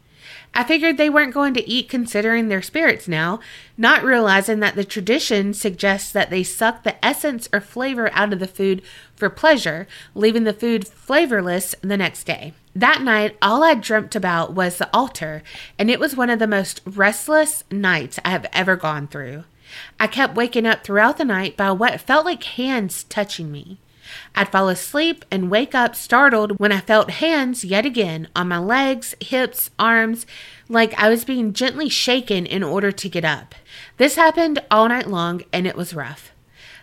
I 0.53 0.65
figured 0.65 0.97
they 0.97 1.11
weren't 1.11 1.33
going 1.33 1.55
to 1.55 1.69
eat 1.69 1.89
considering 1.89 2.49
their 2.49 2.63
spirits 2.63 3.07
now, 3.07 3.39
not 3.79 4.03
realizing 4.03 4.61
that 4.61 4.75
the 4.75 4.85
tradition 4.85 5.55
suggests 5.55 6.11
that 6.13 6.31
they 6.31 6.43
suck 6.43 6.83
the 6.83 7.03
essence 7.05 7.49
or 7.53 7.61
flavor 7.61 8.11
out 8.13 8.33
of 8.33 8.41
the 8.41 8.49
food 8.49 8.83
for 9.15 9.31
pleasure, 9.31 9.87
leaving 10.15 10.45
the 10.45 10.53
food 10.53 10.89
flavorless 10.89 11.75
the 11.83 11.97
next 11.97 12.25
day. 12.25 12.53
That 12.75 13.03
night, 13.03 13.37
all 13.41 13.63
I 13.63 13.75
dreamt 13.75 14.15
about 14.17 14.53
was 14.53 14.79
the 14.79 14.91
altar, 14.93 15.43
and 15.79 15.91
it 15.91 16.01
was 16.01 16.17
one 16.17 16.31
of 16.31 16.41
the 16.41 16.47
most 16.47 16.81
restless 16.85 17.65
nights 17.71 18.19
I 18.25 18.31
have 18.31 18.47
ever 18.53 18.77
gone 18.77 19.07
through. 19.07 19.45
I 20.01 20.09
kept 20.09 20.35
waking 20.35 20.67
up 20.67 20.83
throughout 20.83 21.17
the 21.17 21.25
night 21.25 21.57
by 21.57 21.71
what 21.71 22.01
felt 22.01 22.25
like 22.25 22.43
hands 22.43 23.05
touching 23.05 23.53
me. 23.53 23.79
I'd 24.35 24.51
fall 24.51 24.69
asleep 24.69 25.25
and 25.31 25.51
wake 25.51 25.75
up 25.75 25.95
startled 25.95 26.59
when 26.59 26.73
I 26.73 26.81
felt 26.81 27.11
hands 27.11 27.65
yet 27.65 27.85
again 27.87 28.29
on 28.35 28.49
my 28.49 28.59
legs, 28.59 29.15
hips, 29.21 29.71
arms, 29.79 30.27
like 30.69 30.95
I 30.99 31.09
was 31.09 31.25
being 31.25 31.53
gently 31.53 31.89
shaken 31.89 32.47
in 32.47 32.63
order 32.63 32.93
to 32.93 33.09
get 33.09 33.25
up. 33.25 33.55
This 33.97 34.17
happened 34.17 34.63
all 34.71 34.89
night 34.89 35.09
long 35.09 35.43
and 35.53 35.67
it 35.67 35.77
was 35.77 35.95
rough. 35.95 36.33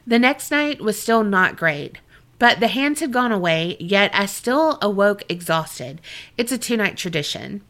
The 0.06 0.20
next 0.20 0.52
night 0.52 0.82
was 0.82 1.00
still 1.00 1.24
not 1.24 1.58
great, 1.58 1.98
but 2.40 2.60
the 2.60 2.68
hands 2.68 3.00
had 3.00 3.12
gone 3.12 3.32
away, 3.32 3.76
yet 3.80 4.12
I 4.14 4.26
still 4.26 4.78
awoke 4.82 5.24
exhausted. 5.28 6.02
It's 6.38 6.52
a 6.52 6.58
two 6.58 6.78
night 6.78 6.98
tradition. 6.98 7.62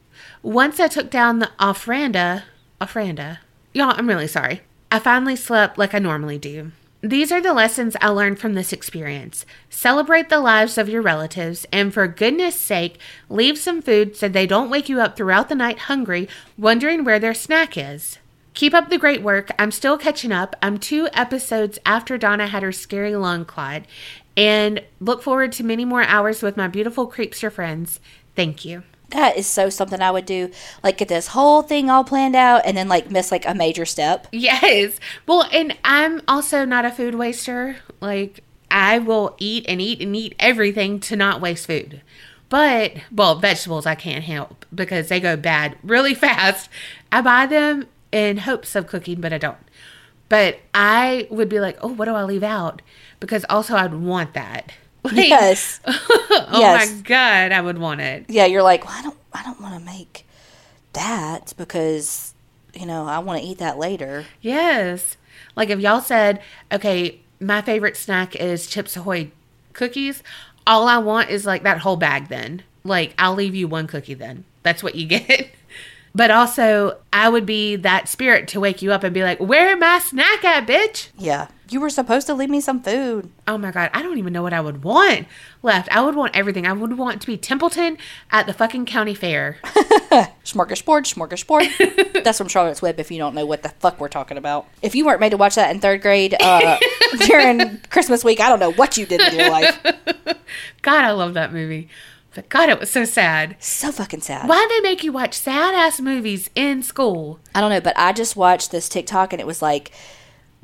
Once 0.42 0.80
I 0.80 0.88
took 0.88 1.10
down 1.10 1.40
the 1.40 1.52
ofranda, 1.60 2.44
ofranda, 2.80 3.40
y'all, 3.74 3.94
I'm 3.98 4.08
really 4.08 4.28
sorry. 4.28 4.62
I 4.92 5.00
finally 5.00 5.36
slept 5.36 5.78
like 5.78 5.94
I 5.94 6.00
normally 6.00 6.38
do. 6.38 6.72
These 7.02 7.32
are 7.32 7.42
the 7.42 7.54
lessons 7.54 7.96
I 8.02 8.08
learned 8.08 8.40
from 8.40 8.56
this 8.56 8.74
experience. 8.74 9.46
Celebrate 9.70 10.30
the 10.30 10.40
lives 10.40 10.80
of 10.80 10.90
your 10.90 11.04
relatives, 11.04 11.68
and 11.72 11.94
for 11.94 12.08
goodness 12.08 12.60
sake, 12.60 12.98
leave 13.30 13.60
some 13.60 13.84
food 13.84 14.16
so 14.16 14.28
they 14.28 14.48
don't 14.48 14.72
wake 14.72 14.90
you 14.90 15.00
up 15.00 15.16
throughout 15.16 15.48
the 15.48 15.56
night 15.56 15.78
hungry, 15.80 16.28
wondering 16.58 17.04
where 17.04 17.20
their 17.20 17.36
snack 17.36 17.78
is. 17.78 18.18
Keep 18.56 18.74
up 18.74 18.90
the 18.90 18.98
great 18.98 19.22
work. 19.22 19.52
I'm 19.60 19.70
still 19.70 20.00
catching 20.00 20.32
up. 20.32 20.56
I'm 20.64 20.80
two 20.80 21.08
episodes 21.14 21.78
after 21.86 22.18
Donna 22.18 22.48
had 22.48 22.64
her 22.64 22.72
scary 22.72 23.16
lung 23.16 23.46
clot, 23.46 23.84
and 24.36 24.82
look 25.00 25.22
forward 25.22 25.52
to 25.54 25.64
many 25.64 25.86
more 25.86 26.04
hours 26.04 26.42
with 26.42 26.58
my 26.58 26.68
beautiful 26.68 27.08
creepster 27.08 27.52
friends. 27.52 28.00
Thank 28.36 28.66
you. 28.66 28.82
That 29.10 29.38
is 29.38 29.48
so 29.48 29.70
something 29.70 30.02
I 30.02 30.12
would 30.12 30.26
do. 30.26 30.52
Like 30.84 30.98
get 30.98 31.08
this 31.08 31.28
whole 31.28 31.62
thing 31.62 31.90
all 31.90 32.04
planned 32.04 32.36
out 32.36 32.64
and 32.66 32.76
then 32.76 32.90
like 32.90 33.10
miss 33.10 33.32
like 33.32 33.48
a 33.48 33.54
major 33.54 33.86
step. 33.86 34.28
Yes. 34.32 35.00
Well, 35.26 35.48
and 35.52 35.78
I'm 35.84 36.22
also 36.28 36.66
not 36.66 36.86
a 36.86 36.92
food 36.92 37.16
waster. 37.16 37.78
Like, 38.02 38.44
I 38.70 39.00
will 39.00 39.36
eat 39.40 39.66
and 39.68 39.80
eat 39.80 40.02
and 40.02 40.16
eat 40.16 40.36
everything 40.40 41.00
to 41.02 41.16
not 41.16 41.40
waste 41.42 41.68
food. 41.68 42.02
But, 42.50 42.94
well, 43.12 43.36
vegetables 43.36 43.86
I 43.86 43.96
can't 43.96 44.24
help 44.24 44.66
because 44.74 45.10
they 45.10 45.20
go 45.20 45.36
bad 45.36 45.78
really 45.84 46.14
fast. 46.16 46.70
I 47.12 47.22
buy 47.22 47.46
them 47.46 47.88
in 48.12 48.38
hopes 48.38 48.76
of 48.76 48.88
cooking, 48.88 49.22
but 49.22 49.34
I 49.34 49.38
don't. 49.38 49.58
But 50.30 50.60
I 50.74 51.28
would 51.30 51.50
be 51.50 51.60
like, 51.60 51.78
oh, 51.82 51.88
what 51.88 52.06
do 52.06 52.14
I 52.14 52.24
leave 52.24 52.44
out? 52.44 52.82
Because 53.20 53.46
also 53.50 53.76
I'd 53.76 53.94
want 53.94 54.34
that. 54.34 54.74
Like, 55.12 55.28
Yes. 55.30 55.80
oh 55.86 56.60
Yes. 56.60 56.92
my 56.94 57.02
God, 57.02 57.52
I 57.52 57.62
would 57.62 57.78
want 57.78 58.02
it. 58.02 58.26
Yeah, 58.30 58.46
you're 58.46 58.64
like, 58.64 58.86
well, 58.86 58.96
I 58.98 59.02
don't 59.02 59.18
I 59.34 59.44
don't 59.44 59.60
want 59.62 59.74
to 59.80 59.86
make 59.86 60.26
that 60.94 61.54
because 61.58 62.34
you 62.74 62.86
know, 62.86 63.06
I 63.06 63.20
want 63.20 63.42
to 63.42 63.48
eat 63.48 63.58
that 63.58 63.78
later. 63.80 64.26
Yes. 64.42 65.18
Like 65.56 65.70
if 65.70 65.80
y'all 65.80 66.02
said, 66.02 66.42
okay, 66.72 67.20
my 67.40 67.62
favorite 67.62 67.98
snack 67.98 68.36
is 68.36 68.68
Chips 68.68 68.96
Ahoy 68.96 69.32
cookies, 69.74 70.22
all 70.68 70.88
I 70.88 70.98
want 71.00 71.30
is 71.30 71.46
like 71.46 71.64
that 71.64 71.80
whole 71.80 71.96
bag 71.98 72.28
then. 72.28 72.64
Like 72.84 73.14
I'll 73.18 73.34
leave 73.36 73.56
you 73.56 73.68
one 73.68 73.88
cookie 73.88 74.14
then. 74.14 74.44
That's 74.64 74.84
what 74.84 74.96
you 74.96 75.08
get. 75.08 75.50
But 76.16 76.32
also, 76.32 76.98
I 77.14 77.30
would 77.30 77.46
be 77.46 77.76
that 77.76 78.08
spirit 78.10 78.48
to 78.50 78.60
wake 78.60 78.82
you 78.82 78.92
up 78.92 79.04
and 79.04 79.14
be 79.14 79.22
like, 79.24 79.40
where 79.40 79.78
my 79.78 80.00
snack 80.00 80.44
at, 80.44 80.66
bitch? 80.66 81.10
Yeah. 81.18 81.48
You 81.70 81.82
were 81.82 81.90
supposed 81.90 82.28
to 82.28 82.34
leave 82.34 82.50
me 82.50 82.62
some 82.62 82.82
food. 82.82 83.30
Oh 83.48 83.58
my 83.58 83.72
God, 83.72 83.90
I 83.94 84.02
don't 84.02 84.18
even 84.18 84.32
know 84.32 84.44
what 84.44 84.54
I 84.54 84.62
would 84.62 84.84
want 84.84 85.28
left. 85.64 85.90
I 85.92 86.02
would 86.02 86.16
want 86.16 86.36
everything. 86.36 86.66
I 86.66 86.72
would 86.74 86.98
want 86.98 87.22
to 87.22 87.28
be 87.28 87.38
Templeton 87.38 87.98
at 88.32 88.46
the 88.46 88.54
fucking 88.54 88.86
county 88.86 89.14
fair. 89.14 89.58
Smorgasbord, 89.64 91.06
smorgasbord. 91.14 92.14
That's 92.24 92.38
from 92.38 92.48
Charlotte's 92.48 92.82
Web 92.82 93.00
if 93.00 93.12
you 93.12 93.18
don't 93.18 93.36
know 93.36 93.46
what 93.46 93.64
the 93.64 93.70
fuck 93.70 94.00
we're 94.00 94.08
talking 94.08 94.38
about. 94.38 94.68
If 94.82 94.96
you 94.96 95.06
weren't 95.06 95.20
made 95.20 95.32
to 95.32 95.38
watch 95.38 95.56
that 95.56 95.72
in 95.72 95.82
third 95.82 96.02
grade 96.02 96.36
uh, 96.40 96.78
during 97.26 97.80
Christmas 97.90 98.24
week, 98.24 98.40
I 98.40 98.50
don't 98.50 98.60
know 98.60 98.72
what 98.72 98.98
you 98.98 99.06
did 99.06 99.22
in 99.22 99.40
your 99.40 99.50
life. 99.50 99.80
God, 100.82 101.04
I 101.04 101.12
love 101.12 101.34
that 101.34 101.52
movie. 101.52 101.90
But 102.34 102.50
God, 102.50 102.70
it 102.70 102.80
was 102.80 102.92
so 102.92 103.04
sad. 103.04 103.56
So 103.60 103.92
fucking 103.92 104.22
sad. 104.22 104.48
Why'd 104.48 104.70
they 104.70 104.80
make 104.82 105.04
you 105.04 105.12
watch 105.12 105.34
sad 105.34 105.74
ass 105.74 106.00
movies 106.00 106.50
in 106.54 106.84
school? 106.84 107.40
I 107.56 107.62
don't 107.62 107.72
know, 107.72 107.82
but 107.82 107.98
I 107.98 108.14
just 108.14 108.36
watched 108.36 108.72
this 108.72 108.88
TikTok 108.88 109.34
and 109.34 109.42
it 109.42 109.48
was 109.48 109.62
like 109.62 109.92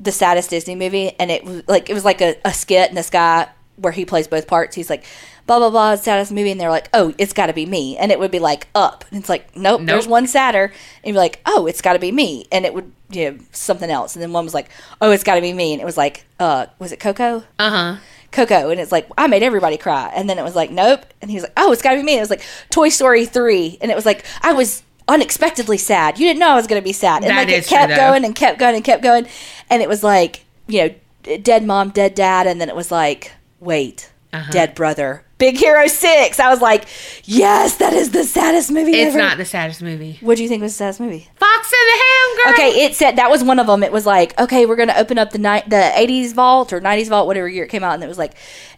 the 0.00 0.12
saddest 0.12 0.50
Disney 0.50 0.74
movie, 0.74 1.12
and 1.18 1.30
it 1.30 1.44
was 1.44 1.62
like 1.68 1.88
it 1.90 1.94
was 1.94 2.04
like 2.04 2.20
a, 2.20 2.36
a 2.44 2.52
skit, 2.52 2.88
and 2.88 2.96
this 2.96 3.10
guy 3.10 3.48
where 3.76 3.92
he 3.92 4.04
plays 4.04 4.28
both 4.28 4.46
parts, 4.46 4.76
he's 4.76 4.88
like 4.90 5.04
blah 5.46 5.58
blah 5.58 5.70
blah 5.70 5.94
saddest 5.96 6.32
movie, 6.32 6.50
and 6.50 6.60
they're 6.60 6.70
like, 6.70 6.88
oh, 6.94 7.12
it's 7.18 7.32
got 7.32 7.46
to 7.46 7.52
be 7.52 7.66
me, 7.66 7.96
and 7.98 8.10
it 8.12 8.18
would 8.18 8.30
be 8.30 8.38
like 8.38 8.68
up, 8.74 9.04
and 9.10 9.20
it's 9.20 9.28
like 9.28 9.54
nope, 9.56 9.80
Nope. 9.80 9.86
there's 9.86 10.06
one 10.08 10.26
sadder, 10.26 10.72
and 11.02 11.14
you're 11.14 11.22
like, 11.22 11.40
oh, 11.46 11.66
it's 11.66 11.82
got 11.82 11.92
to 11.94 11.98
be 11.98 12.12
me, 12.12 12.46
and 12.52 12.64
it 12.64 12.72
would 12.74 12.90
you 13.10 13.30
know 13.30 13.38
something 13.52 13.90
else, 13.90 14.16
and 14.16 14.22
then 14.22 14.32
one 14.32 14.44
was 14.44 14.54
like, 14.54 14.68
oh, 15.00 15.10
it's 15.10 15.24
got 15.24 15.34
to 15.36 15.40
be 15.40 15.52
me, 15.52 15.72
and 15.72 15.82
it 15.82 15.84
was 15.84 15.96
like, 15.96 16.24
uh, 16.40 16.66
was 16.78 16.92
it 16.92 17.00
Coco? 17.00 17.44
Uh 17.58 17.70
huh. 17.70 17.96
Coco, 18.32 18.70
and 18.70 18.80
it's 18.80 18.90
like 18.90 19.08
I 19.16 19.28
made 19.28 19.42
everybody 19.44 19.76
cry, 19.76 20.12
and 20.14 20.28
then 20.28 20.38
it 20.38 20.42
was 20.42 20.56
like 20.56 20.70
nope, 20.70 21.04
and 21.22 21.30
he 21.30 21.36
was 21.36 21.44
like, 21.44 21.52
oh, 21.56 21.72
it's 21.72 21.82
got 21.82 21.90
to 21.92 21.96
be 21.98 22.02
me. 22.02 22.12
And 22.14 22.18
it 22.18 22.22
was 22.22 22.30
like 22.30 22.42
Toy 22.70 22.88
Story 22.88 23.26
three, 23.26 23.78
and 23.80 23.90
it 23.90 23.94
was 23.94 24.06
like 24.06 24.24
I 24.42 24.52
was 24.54 24.82
unexpectedly 25.08 25.78
sad. 25.78 26.18
You 26.18 26.26
didn't 26.26 26.40
know 26.40 26.50
I 26.50 26.54
was 26.56 26.66
going 26.66 26.80
to 26.80 26.84
be 26.84 26.92
sad, 26.92 27.22
and 27.22 27.30
That 27.30 27.46
like 27.46 27.48
it 27.48 27.66
true, 27.66 27.76
kept 27.76 27.90
though. 27.90 27.96
going 27.96 28.24
and 28.24 28.34
kept 28.34 28.58
going 28.58 28.74
and 28.74 28.84
kept 28.84 29.02
going, 29.02 29.26
and 29.70 29.82
it 29.82 29.88
was 29.88 30.02
like 30.02 30.44
you 30.66 30.88
know, 31.28 31.36
dead 31.38 31.64
mom, 31.64 31.90
dead 31.90 32.14
dad, 32.14 32.46
and 32.46 32.60
then 32.60 32.68
it 32.68 32.76
was 32.76 32.90
like 32.90 33.32
wait, 33.60 34.10
Uh-huh. 34.32 34.50
dead 34.52 34.74
brother, 34.74 35.24
Big 35.38 35.56
Hero 35.56 35.86
Six. 35.86 36.38
I 36.40 36.48
was 36.50 36.60
like, 36.60 36.84
yes, 37.24 37.76
that 37.76 37.92
is 37.92 38.10
the 38.10 38.24
saddest 38.24 38.70
movie 38.70 38.92
It's 38.92 39.14
ever. 39.14 39.18
not 39.18 39.36
the 39.38 39.44
saddest 39.44 39.80
movie. 39.82 40.18
What 40.20 40.36
do 40.36 40.42
you 40.42 40.48
think 40.48 40.62
was 40.62 40.72
the 40.72 40.78
saddest 40.78 41.00
movie? 41.00 41.28
Fox 41.36 41.72
and 41.72 41.88
the 41.88 42.04
Hound 42.04 42.38
Girl. 42.38 42.52
Okay, 42.54 42.84
it 42.84 42.94
said 42.94 43.16
that 43.16 43.30
was 43.30 43.42
one 43.44 43.58
of 43.58 43.66
them. 43.66 43.82
It 43.82 43.92
was 43.92 44.06
like, 44.06 44.38
okay, 44.40 44.64
we're 44.66 44.76
gonna 44.76 44.94
open 44.96 45.18
up 45.18 45.30
the 45.30 45.38
night, 45.38 45.68
the 45.70 45.76
'80s 45.94 46.34
vault 46.34 46.72
or 46.72 46.80
'90s 46.80 47.08
vault, 47.08 47.26
whatever 47.26 47.48
year 47.48 47.64
it 47.64 47.68
came 47.70 47.84
out, 47.84 47.94
and 47.94 48.02
it 48.04 48.08
was 48.08 48.18
like, 48.18 48.34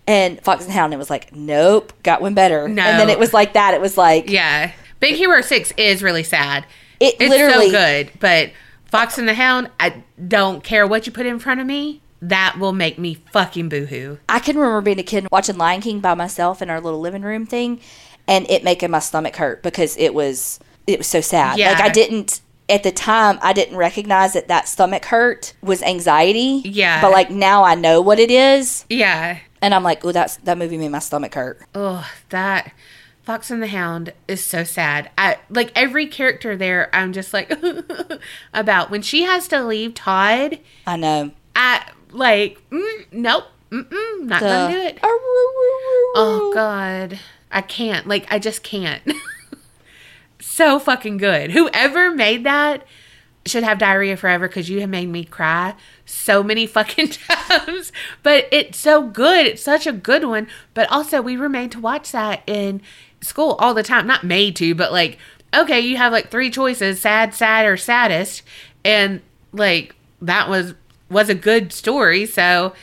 and 0.06 0.40
Fox 0.42 0.64
and 0.64 0.72
Hound. 0.72 0.92
It 0.92 0.98
was 0.98 1.10
like, 1.10 1.34
nope, 1.34 1.92
got 2.02 2.20
one 2.20 2.34
better. 2.34 2.68
No. 2.68 2.82
and 2.82 2.98
then 3.00 3.10
it 3.10 3.18
was 3.18 3.32
like 3.34 3.54
that. 3.54 3.74
It 3.74 3.80
was 3.80 3.96
like, 3.96 4.28
Yeah. 4.30 4.70
Big 5.00 5.16
Hero 5.16 5.40
6 5.40 5.72
is 5.76 6.02
really 6.02 6.22
sad. 6.22 6.64
It 7.00 7.16
it's 7.20 7.28
literally- 7.30 7.66
so 7.70 7.72
good, 7.72 8.10
but 8.20 8.50
Fox 8.86 9.18
and 9.18 9.28
the 9.28 9.34
Hound, 9.34 9.70
I 9.78 10.02
don't 10.28 10.62
care 10.64 10.86
what 10.86 11.06
you 11.06 11.12
put 11.12 11.26
in 11.26 11.38
front 11.38 11.60
of 11.60 11.66
me. 11.66 12.00
That 12.22 12.58
will 12.58 12.72
make 12.72 12.98
me 12.98 13.18
fucking 13.32 13.68
boohoo. 13.68 14.16
I 14.28 14.38
can 14.38 14.56
remember 14.56 14.80
being 14.80 14.98
a 14.98 15.02
kid 15.02 15.28
watching 15.30 15.58
Lion 15.58 15.82
King 15.82 16.00
by 16.00 16.14
myself 16.14 16.62
in 16.62 16.70
our 16.70 16.80
little 16.80 17.00
living 17.00 17.22
room 17.22 17.44
thing, 17.44 17.80
and 18.26 18.48
it 18.50 18.64
making 18.64 18.90
my 18.90 19.00
stomach 19.00 19.36
hurt 19.36 19.62
because 19.62 19.96
it 19.98 20.14
was 20.14 20.58
it 20.86 20.98
was 20.98 21.06
so 21.06 21.20
sad. 21.20 21.58
Yeah. 21.58 21.72
Like 21.72 21.80
I 21.82 21.88
didn't 21.90 22.40
at 22.70 22.82
the 22.84 22.90
time 22.90 23.38
I 23.42 23.52
didn't 23.52 23.76
recognize 23.76 24.32
that 24.32 24.48
that 24.48 24.66
stomach 24.66 25.04
hurt 25.04 25.52
was 25.62 25.82
anxiety. 25.82 26.62
Yeah. 26.64 27.02
but 27.02 27.12
like 27.12 27.30
now 27.30 27.64
I 27.64 27.74
know 27.74 28.00
what 28.00 28.18
it 28.18 28.30
is, 28.30 28.86
Yeah. 28.88 29.38
and 29.60 29.74
I'm 29.74 29.82
like, 29.84 30.02
oh, 30.04 30.12
that's 30.12 30.36
that 30.38 30.56
movie 30.56 30.78
made 30.78 30.88
my 30.88 31.00
stomach 31.00 31.34
hurt. 31.34 31.60
Oh, 31.74 32.08
that 32.30 32.72
Fox 33.26 33.50
and 33.50 33.60
the 33.60 33.66
Hound 33.66 34.12
is 34.28 34.42
so 34.42 34.62
sad. 34.62 35.10
I 35.18 35.38
like 35.50 35.72
every 35.74 36.06
character 36.06 36.56
there. 36.56 36.88
I'm 36.94 37.12
just 37.12 37.34
like 37.34 37.52
about 38.54 38.88
when 38.90 39.02
she 39.02 39.22
has 39.24 39.48
to 39.48 39.64
leave 39.64 39.94
Todd. 39.94 40.60
I 40.86 40.96
know. 40.96 41.32
I 41.56 41.90
like 42.12 42.62
mm, 42.70 43.06
nope, 43.10 43.44
mm-mm, 43.70 44.22
not 44.22 44.40
The- 44.40 44.46
gonna 44.46 44.72
do 44.74 44.80
it. 44.80 44.98
Oh 45.02 46.52
God, 46.54 47.18
I 47.50 47.62
can't. 47.62 48.06
Like 48.06 48.26
I 48.32 48.38
just 48.38 48.62
can't. 48.62 49.02
so 50.40 50.78
fucking 50.78 51.16
good. 51.16 51.50
Whoever 51.50 52.12
made 52.14 52.44
that 52.44 52.86
should 53.44 53.62
have 53.62 53.78
diarrhea 53.78 54.16
forever 54.16 54.48
because 54.48 54.68
you 54.68 54.80
have 54.80 54.90
made 54.90 55.08
me 55.08 55.24
cry 55.24 55.74
so 56.04 56.42
many 56.42 56.66
fucking 56.68 57.08
times. 57.08 57.90
But 58.22 58.46
it's 58.52 58.78
so 58.78 59.02
good. 59.06 59.46
It's 59.46 59.62
such 59.62 59.86
a 59.86 59.92
good 59.92 60.24
one. 60.24 60.46
But 60.74 60.90
also, 60.90 61.20
we 61.22 61.36
remain 61.36 61.70
to 61.70 61.80
watch 61.80 62.12
that 62.12 62.42
in 62.46 62.82
school 63.20 63.56
all 63.58 63.74
the 63.74 63.82
time. 63.82 64.06
Not 64.06 64.24
made 64.24 64.56
to, 64.56 64.74
but 64.74 64.92
like, 64.92 65.18
okay, 65.54 65.80
you 65.80 65.96
have 65.96 66.12
like 66.12 66.30
three 66.30 66.50
choices: 66.50 67.00
sad, 67.00 67.34
sad, 67.34 67.66
or 67.66 67.76
saddest. 67.76 68.42
And 68.84 69.22
like 69.52 69.94
that 70.22 70.48
was 70.48 70.74
was 71.10 71.28
a 71.28 71.34
good 71.34 71.72
story. 71.72 72.26
So 72.26 72.74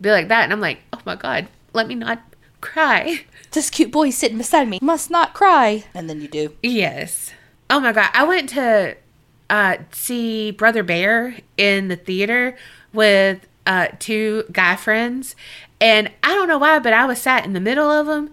be 0.00 0.10
like 0.10 0.28
that, 0.28 0.44
and 0.44 0.52
I'm 0.52 0.60
like, 0.60 0.80
oh 0.92 1.00
my 1.04 1.16
god, 1.16 1.48
let 1.72 1.86
me 1.86 1.94
not 1.94 2.22
cry. 2.60 3.24
This 3.52 3.70
cute 3.70 3.90
boy 3.90 4.10
sitting 4.10 4.36
beside 4.36 4.68
me 4.68 4.78
must 4.82 5.08
not 5.08 5.32
cry, 5.32 5.84
and 5.94 6.10
then 6.10 6.20
you 6.20 6.28
do. 6.28 6.54
Yes. 6.62 7.32
Oh 7.70 7.80
my 7.80 7.92
god, 7.92 8.10
I 8.12 8.24
went 8.24 8.50
to 8.50 8.96
uh 9.48 9.76
see 9.92 10.50
Brother 10.50 10.82
Bear 10.82 11.38
in 11.56 11.88
the 11.88 11.96
theater 11.96 12.54
with 12.92 13.46
uh, 13.66 13.88
two 13.98 14.44
guy 14.52 14.76
friends, 14.76 15.36
and 15.80 16.10
I 16.22 16.34
don't 16.34 16.48
know 16.48 16.58
why, 16.58 16.78
but 16.80 16.92
I 16.92 17.06
was 17.06 17.20
sat 17.20 17.44
in 17.44 17.52
the 17.52 17.60
middle 17.60 17.90
of 17.90 18.06
them, 18.06 18.30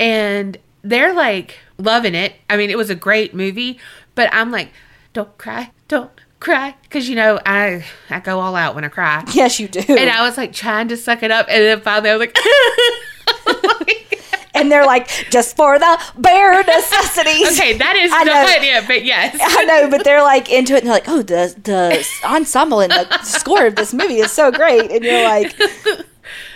and 0.00 0.58
they're 0.84 1.14
like 1.14 1.58
loving 1.78 2.14
it. 2.14 2.34
I 2.48 2.56
mean, 2.56 2.70
it 2.70 2.78
was 2.78 2.90
a 2.90 2.94
great 2.94 3.34
movie, 3.34 3.80
but 4.14 4.28
I'm 4.32 4.52
like, 4.52 4.70
don't 5.12 5.36
cry, 5.38 5.72
don't 5.88 6.10
cry, 6.38 6.76
because 6.82 7.08
you 7.08 7.16
know 7.16 7.40
I 7.46 7.84
I 8.10 8.20
go 8.20 8.38
all 8.38 8.54
out 8.54 8.74
when 8.74 8.84
I 8.84 8.88
cry. 8.88 9.24
Yes, 9.34 9.58
you 9.58 9.66
do. 9.66 9.80
And 9.88 10.10
I 10.10 10.26
was 10.26 10.36
like 10.36 10.52
trying 10.52 10.88
to 10.88 10.96
suck 10.96 11.22
it 11.22 11.30
up, 11.30 11.46
and 11.48 11.62
then 11.64 11.80
finally 11.80 12.10
I 12.10 12.16
was 12.16 12.28
like, 12.28 12.36
and 14.54 14.70
they're 14.70 14.86
like, 14.86 15.08
just 15.30 15.56
for 15.56 15.78
the 15.78 16.02
bare 16.16 16.62
necessities. 16.64 17.58
okay, 17.58 17.76
that 17.78 17.96
is 17.96 18.10
I 18.14 18.24
know. 18.24 18.44
it, 18.46 18.86
but 18.86 19.04
yes. 19.04 19.36
I 19.40 19.64
know, 19.64 19.88
but 19.90 20.04
they're 20.04 20.22
like 20.22 20.50
into 20.52 20.74
it, 20.74 20.78
and 20.78 20.86
they're 20.86 20.94
like, 20.94 21.08
"Oh, 21.08 21.22
the 21.22 21.54
the 21.62 22.06
ensemble 22.24 22.80
and 22.80 22.92
the 22.92 23.22
score 23.22 23.66
of 23.66 23.76
this 23.76 23.92
movie 23.94 24.18
is 24.18 24.30
so 24.30 24.52
great," 24.52 24.90
and 24.90 25.04
you're 25.04 25.24
like 25.24 25.56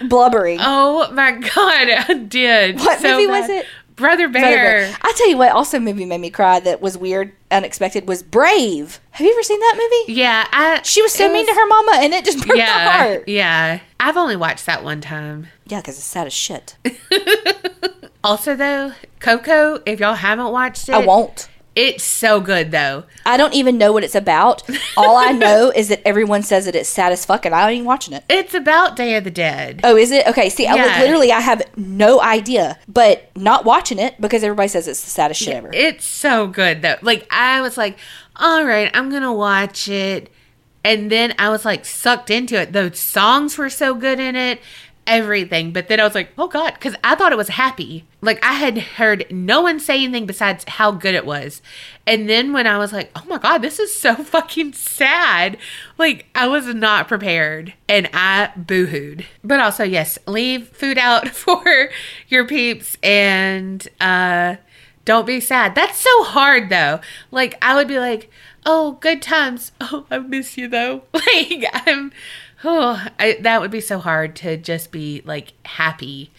blubbering. 0.08 0.58
Oh 0.60 1.10
my 1.12 1.32
god, 1.32 1.88
I 1.90 2.14
did. 2.14 2.78
What 2.78 3.00
so 3.00 3.12
movie 3.16 3.26
was 3.26 3.48
it? 3.48 3.66
Brother 3.99 4.28
Bear. 4.28 4.94
I 5.03 5.12
tell 5.16 5.28
you 5.28 5.36
what, 5.36 5.53
also 5.53 5.78
movie 5.78 6.05
made 6.07 6.20
me 6.20 6.30
cry 6.30 6.61
that 6.61 6.80
was 6.80 6.96
weird, 6.96 7.32
unexpected. 7.51 8.09
Was 8.09 8.22
Brave? 8.22 9.01
Have 9.11 9.26
you 9.26 9.32
ever 9.32 9.42
seen 9.42 9.61
that 9.61 9.74
movie? 9.76 10.18
Yeah, 10.18 10.46
I. 10.51 10.80
She 10.82 11.03
was 11.03 11.12
so 11.12 11.30
mean 11.32 11.46
to 11.46 11.53
her 11.53 11.66
mama, 11.66 11.92
and 11.96 12.14
it 12.14 12.24
just 12.24 12.38
broke 12.38 12.57
my 12.57 12.64
Yeah, 12.64 12.92
heart. 12.99 13.24
yeah. 13.28 13.80
I've 14.01 14.16
only 14.16 14.36
watched 14.36 14.64
that 14.66 14.82
one 14.84 15.01
time. 15.01 15.49
Yeah, 15.66 15.80
because 15.80 15.96
it's 15.99 16.07
sad 16.07 16.26
as 16.26 16.32
shit. 16.32 16.76
Also, 18.24 18.57
though, 18.57 18.92
Coco, 19.20 19.80
if 19.86 20.01
y'all 20.01 20.14
haven't 20.14 20.51
watched 20.51 20.88
it, 20.88 20.94
I 20.94 21.07
won't. 21.07 21.49
It's 21.78 22.02
so 22.02 22.40
good, 22.40 22.72
though. 22.72 23.04
I 23.24 23.36
don't 23.36 23.54
even 23.54 23.78
know 23.78 23.92
what 23.92 24.02
it's 24.02 24.16
about. 24.16 24.68
All 24.96 25.16
I 25.16 25.30
know 25.46 25.70
is 25.70 25.86
that 25.90 26.02
everyone 26.04 26.42
says 26.42 26.64
that 26.64 26.74
it's 26.74 26.88
sad 26.88 27.12
as 27.12 27.24
fuck, 27.24 27.46
and 27.46 27.54
I 27.54 27.70
ain't 27.70 27.86
watching 27.86 28.14
it. 28.14 28.24
It's 28.28 28.52
about 28.52 28.96
Day 28.96 29.14
of 29.14 29.22
the 29.22 29.30
Dead. 29.30 29.82
Oh, 29.84 29.96
is 29.96 30.10
it? 30.10 30.26
Okay, 30.26 30.50
see, 30.50 30.66
I 30.66 31.00
literally 31.00 31.30
I 31.30 31.38
have 31.38 31.62
no 31.76 32.20
idea, 32.20 32.80
but 32.88 33.30
not 33.36 33.64
watching 33.64 34.00
it 34.00 34.20
because 34.20 34.42
everybody 34.42 34.66
says 34.66 34.88
it's 34.88 35.04
the 35.04 35.10
saddest 35.10 35.40
shit 35.40 35.54
ever. 35.54 35.70
It's 35.72 36.04
so 36.04 36.48
good, 36.48 36.82
though. 36.82 36.96
Like, 37.00 37.28
I 37.30 37.60
was 37.60 37.76
like, 37.76 37.96
all 38.34 38.64
right, 38.64 38.90
I'm 38.92 39.08
going 39.08 39.22
to 39.22 39.32
watch 39.32 39.88
it. 39.88 40.32
And 40.84 41.12
then 41.12 41.34
I 41.38 41.48
was 41.50 41.64
like 41.64 41.84
sucked 41.84 42.30
into 42.30 42.60
it. 42.60 42.72
The 42.72 42.92
songs 42.94 43.58
were 43.58 43.70
so 43.70 43.94
good 43.94 44.18
in 44.18 44.34
it, 44.34 44.60
everything. 45.09 45.72
But 45.72 45.88
then 45.88 45.98
I 45.98 46.04
was 46.04 46.14
like, 46.14 46.30
oh 46.38 46.46
God, 46.46 46.74
because 46.74 46.94
I 47.02 47.14
thought 47.14 47.32
it 47.32 47.38
was 47.38 47.48
happy. 47.48 48.04
Like, 48.20 48.42
I 48.44 48.52
had 48.52 48.78
heard 48.78 49.26
no 49.30 49.62
one 49.62 49.80
say 49.80 50.02
anything 50.02 50.26
besides 50.26 50.64
how 50.68 50.92
good 50.92 51.14
it 51.14 51.26
was. 51.26 51.62
And 52.06 52.28
then 52.28 52.52
when 52.52 52.66
I 52.66 52.78
was 52.78 52.92
like, 52.92 53.11
oh 53.16 53.24
my 53.26 53.38
God, 53.38 53.59
this 53.59 53.78
is 53.78 53.98
so 53.98 54.14
fucking 54.24 54.74
sad, 54.74 55.56
like, 55.96 56.26
I 56.34 56.46
was 56.46 56.66
not 56.66 57.09
prepared 57.09 57.74
and 57.88 58.09
I 58.12 58.52
boo 58.56 58.86
hooed. 58.86 59.26
But 59.42 59.61
also, 59.61 59.82
yes, 59.82 60.18
leave 60.26 60.68
food 60.68 60.98
out 60.98 61.28
for 61.34 61.90
your 62.28 62.46
peeps 62.46 62.96
and, 63.02 63.86
uh, 64.00 64.56
don't 65.09 65.26
be 65.26 65.40
sad. 65.40 65.74
That's 65.74 65.98
so 65.98 66.22
hard 66.22 66.68
though. 66.68 67.00
Like 67.30 67.56
I 67.62 67.74
would 67.74 67.88
be 67.88 67.98
like, 67.98 68.30
"Oh, 68.66 68.98
good 69.00 69.22
times. 69.22 69.72
Oh, 69.80 70.04
I 70.11 70.18
miss 70.18 70.59
you 70.59 70.68
though." 70.68 71.04
Like 71.14 71.64
I'm 71.72 72.12
oh, 72.64 73.06
I, 73.18 73.38
that 73.40 73.61
would 73.61 73.70
be 73.70 73.80
so 73.80 73.98
hard 73.98 74.36
to 74.36 74.56
just 74.56 74.90
be 74.92 75.22
like 75.24 75.52
happy 75.64 76.30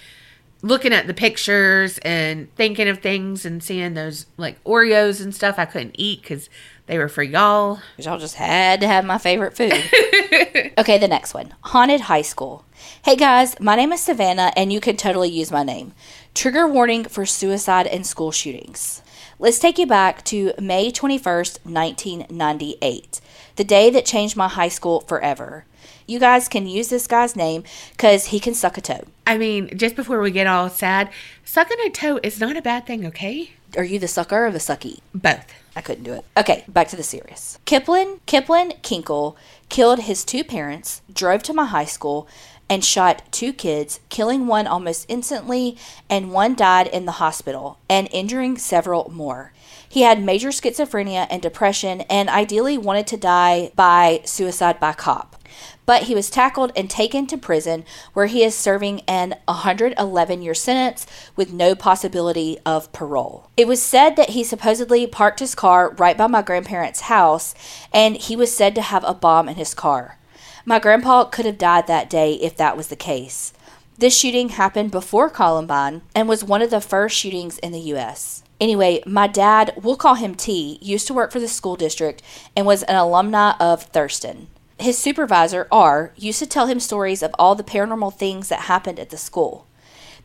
looking 0.62 0.92
at 0.92 1.08
the 1.08 1.14
pictures 1.14 2.00
and 2.00 2.54
thinking 2.56 2.90
of 2.90 3.00
things 3.00 3.46
and 3.46 3.64
seeing 3.64 3.94
those 3.94 4.26
like 4.38 4.62
Oreos 4.66 5.24
and 5.24 5.34
stuff 5.34 5.58
I 5.58 5.66
couldn't 5.66 5.96
eat 5.98 6.24
cuz 6.24 6.50
they 6.86 6.98
were 6.98 7.08
for 7.08 7.24
y'all. 7.24 7.80
Y'all 7.98 8.18
just 8.18 8.36
had 8.36 8.82
to 8.82 8.88
have 8.88 9.06
my 9.06 9.18
favorite 9.18 9.56
food. 9.56 9.72
okay, 10.78 10.98
the 10.98 11.08
next 11.08 11.34
one 11.34 11.54
Haunted 11.62 12.02
High 12.02 12.24
School. 12.24 12.66
Hey 13.04 13.16
guys, 13.16 13.60
my 13.60 13.76
name 13.76 13.94
is 13.94 14.02
Savannah, 14.02 14.52
and 14.56 14.74
you 14.74 14.80
can 14.80 14.98
totally 14.98 15.30
use 15.30 15.52
my 15.52 15.64
name. 15.64 15.94
Trigger 16.34 16.68
warning 16.68 17.04
for 17.04 17.26
suicide 17.26 17.88
and 17.88 18.06
school 18.06 18.32
shootings. 18.32 19.02
Let's 19.38 19.60
take 19.60 19.78
you 19.78 19.86
back 19.86 20.26
to 20.26 20.54
May 20.60 20.92
21st, 20.92 21.60
1998, 21.64 23.22
the 23.56 23.64
day 23.64 23.90
that 23.90 24.06
changed 24.06 24.36
my 24.36 24.50
high 24.50 24.68
school 24.68 25.02
forever. 25.02 25.66
You 26.10 26.20
guys 26.20 26.48
can 26.48 26.66
use 26.66 26.88
this 26.88 27.06
guy's 27.06 27.36
name 27.36 27.64
because 27.92 28.26
he 28.26 28.40
can 28.40 28.56
suck 28.56 28.80
a 28.80 28.82
toe. 28.82 29.04
I 29.28 29.38
mean, 29.38 29.78
just 29.78 29.96
before 29.96 30.20
we 30.20 30.32
get 30.32 30.48
all 30.48 30.68
sad, 30.68 31.12
sucking 31.46 31.78
a 31.86 31.92
toe 31.92 32.20
is 32.24 32.40
not 32.40 32.58
a 32.58 32.64
bad 32.64 32.88
thing, 32.88 33.06
okay? 33.06 33.52
Are 33.78 33.84
you 33.84 34.00
the 34.00 34.08
sucker 34.08 34.48
or 34.48 34.52
the 34.52 34.58
sucky? 34.58 35.02
Both. 35.14 35.54
I 35.76 35.82
couldn't 35.82 36.06
do 36.06 36.14
it. 36.14 36.26
Okay, 36.36 36.64
back 36.68 36.88
to 36.88 36.96
the 36.96 37.04
serious. 37.04 37.60
Kiplin, 37.68 38.22
Kiplin 38.26 38.82
Kinkel 38.82 39.36
killed 39.70 40.00
his 40.00 40.26
two 40.26 40.44
parents, 40.44 41.04
drove 41.14 41.44
to 41.44 41.54
my 41.54 41.66
high 41.66 41.86
school, 41.86 42.28
and 42.68 42.84
shot 42.84 43.22
two 43.32 43.54
kids, 43.54 44.00
killing 44.10 44.48
one 44.48 44.66
almost 44.66 45.06
instantly, 45.10 45.78
and 46.10 46.32
one 46.32 46.56
died 46.56 46.88
in 46.88 47.06
the 47.06 47.14
hospital, 47.14 47.78
and 47.88 48.10
injuring 48.12 48.58
several 48.58 49.12
more. 49.12 49.54
He 49.88 50.02
had 50.02 50.24
major 50.24 50.50
schizophrenia 50.50 51.28
and 51.30 51.40
depression, 51.40 52.02
and 52.02 52.30
ideally 52.30 52.80
wanted 52.80 53.06
to 53.08 53.18
die 53.18 53.72
by 53.76 54.22
suicide 54.26 54.80
by 54.80 54.94
cop. 54.94 55.29
But 55.90 56.04
he 56.04 56.14
was 56.14 56.30
tackled 56.30 56.72
and 56.76 56.88
taken 56.88 57.26
to 57.26 57.36
prison, 57.36 57.84
where 58.14 58.28
he 58.28 58.44
is 58.44 58.54
serving 58.54 59.02
an 59.08 59.34
111 59.48 60.44
year 60.44 60.54
sentence 60.54 61.08
with 61.36 61.52
no 61.52 61.74
possibility 61.74 62.60
of 62.64 62.92
parole. 62.92 63.50
It 63.58 63.68
was 63.68 63.82
said 63.82 64.16
that 64.16 64.30
he 64.30 64.44
supposedly 64.44 65.08
parked 65.08 65.40
his 65.40 65.56
car 65.56 65.90
right 65.98 66.16
by 66.16 66.28
my 66.28 66.44
grandparents' 66.44 67.10
house, 67.10 67.56
and 67.92 68.18
he 68.18 68.36
was 68.36 68.56
said 68.56 68.76
to 68.76 68.84
have 68.84 69.04
a 69.04 69.16
bomb 69.16 69.50
in 69.50 69.56
his 69.56 69.74
car. 69.74 70.20
My 70.64 70.78
grandpa 70.78 71.24
could 71.24 71.48
have 71.48 71.58
died 71.58 71.88
that 71.88 72.08
day 72.08 72.34
if 72.34 72.56
that 72.58 72.78
was 72.78 72.90
the 72.90 72.96
case. 72.96 73.52
This 73.98 74.16
shooting 74.16 74.50
happened 74.50 74.92
before 74.92 75.28
Columbine 75.28 76.04
and 76.14 76.30
was 76.30 76.44
one 76.44 76.62
of 76.62 76.70
the 76.70 76.82
first 76.82 77.18
shootings 77.18 77.58
in 77.58 77.72
the 77.72 77.90
U.S. 77.94 78.44
Anyway, 78.62 79.02
my 79.08 79.26
dad, 79.26 79.74
we'll 79.82 79.96
call 79.96 80.14
him 80.14 80.36
T, 80.36 80.78
used 80.84 81.08
to 81.08 81.16
work 81.16 81.32
for 81.32 81.40
the 81.40 81.48
school 81.48 81.76
district 81.76 82.22
and 82.56 82.68
was 82.68 82.84
an 82.84 82.96
alumni 82.96 83.54
of 83.60 83.82
Thurston. 83.82 84.50
His 84.80 84.98
supervisor, 84.98 85.68
R, 85.72 86.14
used 86.16 86.40
to 86.40 86.48
tell 86.48 86.68
him 86.68 86.80
stories 86.80 87.22
of 87.22 87.36
all 87.38 87.54
the 87.56 87.64
paranormal 87.64 88.14
things 88.14 88.48
that 88.50 88.62
happened 88.62 89.00
at 89.00 89.10
the 89.10 89.18
school. 89.18 89.68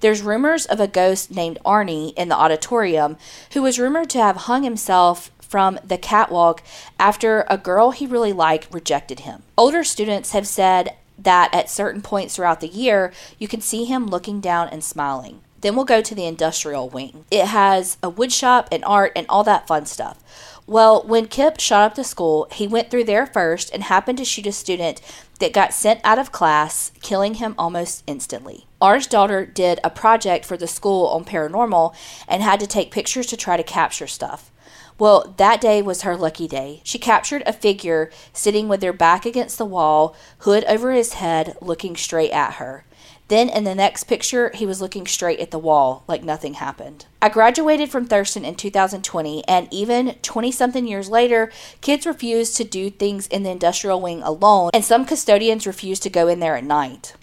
There's 0.01 0.23
rumors 0.23 0.67
of 0.67 0.81
a 0.81 0.87
ghost 0.87 1.31
named 1.31 1.59
Arnie 1.65 2.15
in 2.15 2.29
the 2.29 2.37
auditorium 2.37 3.17
who 3.53 3.63
was 3.63 3.79
rumored 3.79 4.11
to 4.11 4.19
have 4.19 4.37
hung 4.37 4.63
himself 4.63 5.31
from 5.41 5.79
the 5.85 5.99
catwalk 5.99 6.63
after 6.99 7.45
a 7.49 7.59
girl 7.59 7.91
he 7.91 8.07
really 8.07 8.33
liked 8.33 8.73
rejected 8.73 9.21
him. 9.21 9.43
Older 9.57 9.83
students 9.83 10.33
have 10.33 10.47
said 10.47 10.95
that 11.19 11.55
at 11.55 11.71
certain 11.71 12.03
points 12.03 12.37
throughout 12.37 12.61
the 12.61 12.69
year, 12.69 13.13
you 13.39 13.49
can 13.49 13.61
see 13.61 13.85
him 13.85 14.07
looking 14.07 14.41
down 14.41 14.69
and 14.69 14.83
smiling. 14.85 15.41
Then 15.61 15.77
we'll 15.77 15.85
go 15.87 16.03
to 16.03 16.15
the 16.15 16.27
industrial 16.27 16.91
wing. 16.91 17.25
It 17.31 17.47
has 17.47 17.97
a 18.03 18.11
wood 18.11 18.33
shop 18.33 18.69
and 18.71 18.85
art 18.85 19.13
and 19.17 19.27
all 19.29 19.45
that 19.45 19.67
fun 19.67 19.87
stuff. 19.87 20.23
Well, 20.67 21.03
when 21.03 21.27
Kip 21.27 21.61
shot 21.61 21.85
up 21.85 21.95
the 21.95 22.05
school, 22.05 22.49
he 22.51 22.67
went 22.67 22.91
through 22.91 23.05
there 23.05 23.27
first 23.27 23.71
and 23.73 23.83
happened 23.83 24.17
to 24.19 24.25
shoot 24.25 24.47
a 24.47 24.53
student 24.53 25.03
that 25.39 25.53
got 25.53 25.75
sent 25.75 26.01
out 26.05 26.19
of 26.19 26.33
class, 26.33 26.91
killing 27.03 27.35
him 27.35 27.55
almost 27.59 28.03
instantly. 28.07 28.67
R's 28.81 29.07
daughter 29.07 29.45
did 29.45 29.79
a 29.85 29.91
project 29.91 30.47
for 30.47 30.57
the 30.57 30.67
school 30.67 31.07
on 31.09 31.25
paranormal 31.25 31.95
and 32.27 32.43
had 32.43 32.61
to 32.61 32.67
take 32.67 32.91
pictures 32.91 33.27
to 33.27 33.37
try 33.37 33.59
to 33.59 33.63
capture 33.63 34.07
stuff. 34.07 34.51
Well, 34.99 35.35
that 35.37 35.61
day 35.61 35.83
was 35.83 36.03
her 36.03 36.17
lucky 36.17 36.49
day. 36.49 36.81
She 36.85 36.99
captured 36.99 37.43
a 37.45 37.53
figure 37.53 38.11
sitting 38.33 38.69
with 38.69 38.81
their 38.81 38.93
back 38.93 39.27
against 39.27 39.59
the 39.59 39.65
wall, 39.67 40.17
hood 40.39 40.65
over 40.65 40.93
his 40.93 41.15
head, 41.15 41.57
looking 41.61 41.97
straight 41.97 42.31
at 42.31 42.55
her. 42.55 42.85
Then 43.29 43.49
in 43.49 43.65
the 43.65 43.75
next 43.75 44.05
picture, 44.05 44.51
he 44.55 44.67
was 44.67 44.83
looking 44.83 45.07
straight 45.07 45.41
at 45.41 45.51
the 45.51 45.59
wall 45.59 46.05
like 46.07 46.23
nothing 46.23 46.55
happened. 46.55 47.07
I 47.23 47.31
graduated 47.31 47.91
from 47.91 48.05
Thurston 48.05 48.45
in 48.45 48.55
2020, 48.55 49.49
and 49.49 49.67
even 49.71 50.17
20 50.21 50.53
something 50.53 50.87
years 50.87 51.09
later, 51.09 51.51
kids 51.81 52.05
refuse 52.05 52.53
to 52.55 52.65
do 52.65 52.91
things 52.91 53.27
in 53.29 53.43
the 53.43 53.51
industrial 53.51 54.01
wing 54.01 54.23
alone, 54.23 54.71
and 54.75 54.85
some 54.85 55.07
custodians 55.07 55.67
refuse 55.67 55.99
to 56.01 56.11
go 56.11 56.29
in 56.29 56.41
there 56.41 56.57
at 56.57 56.65
night. 56.65 57.15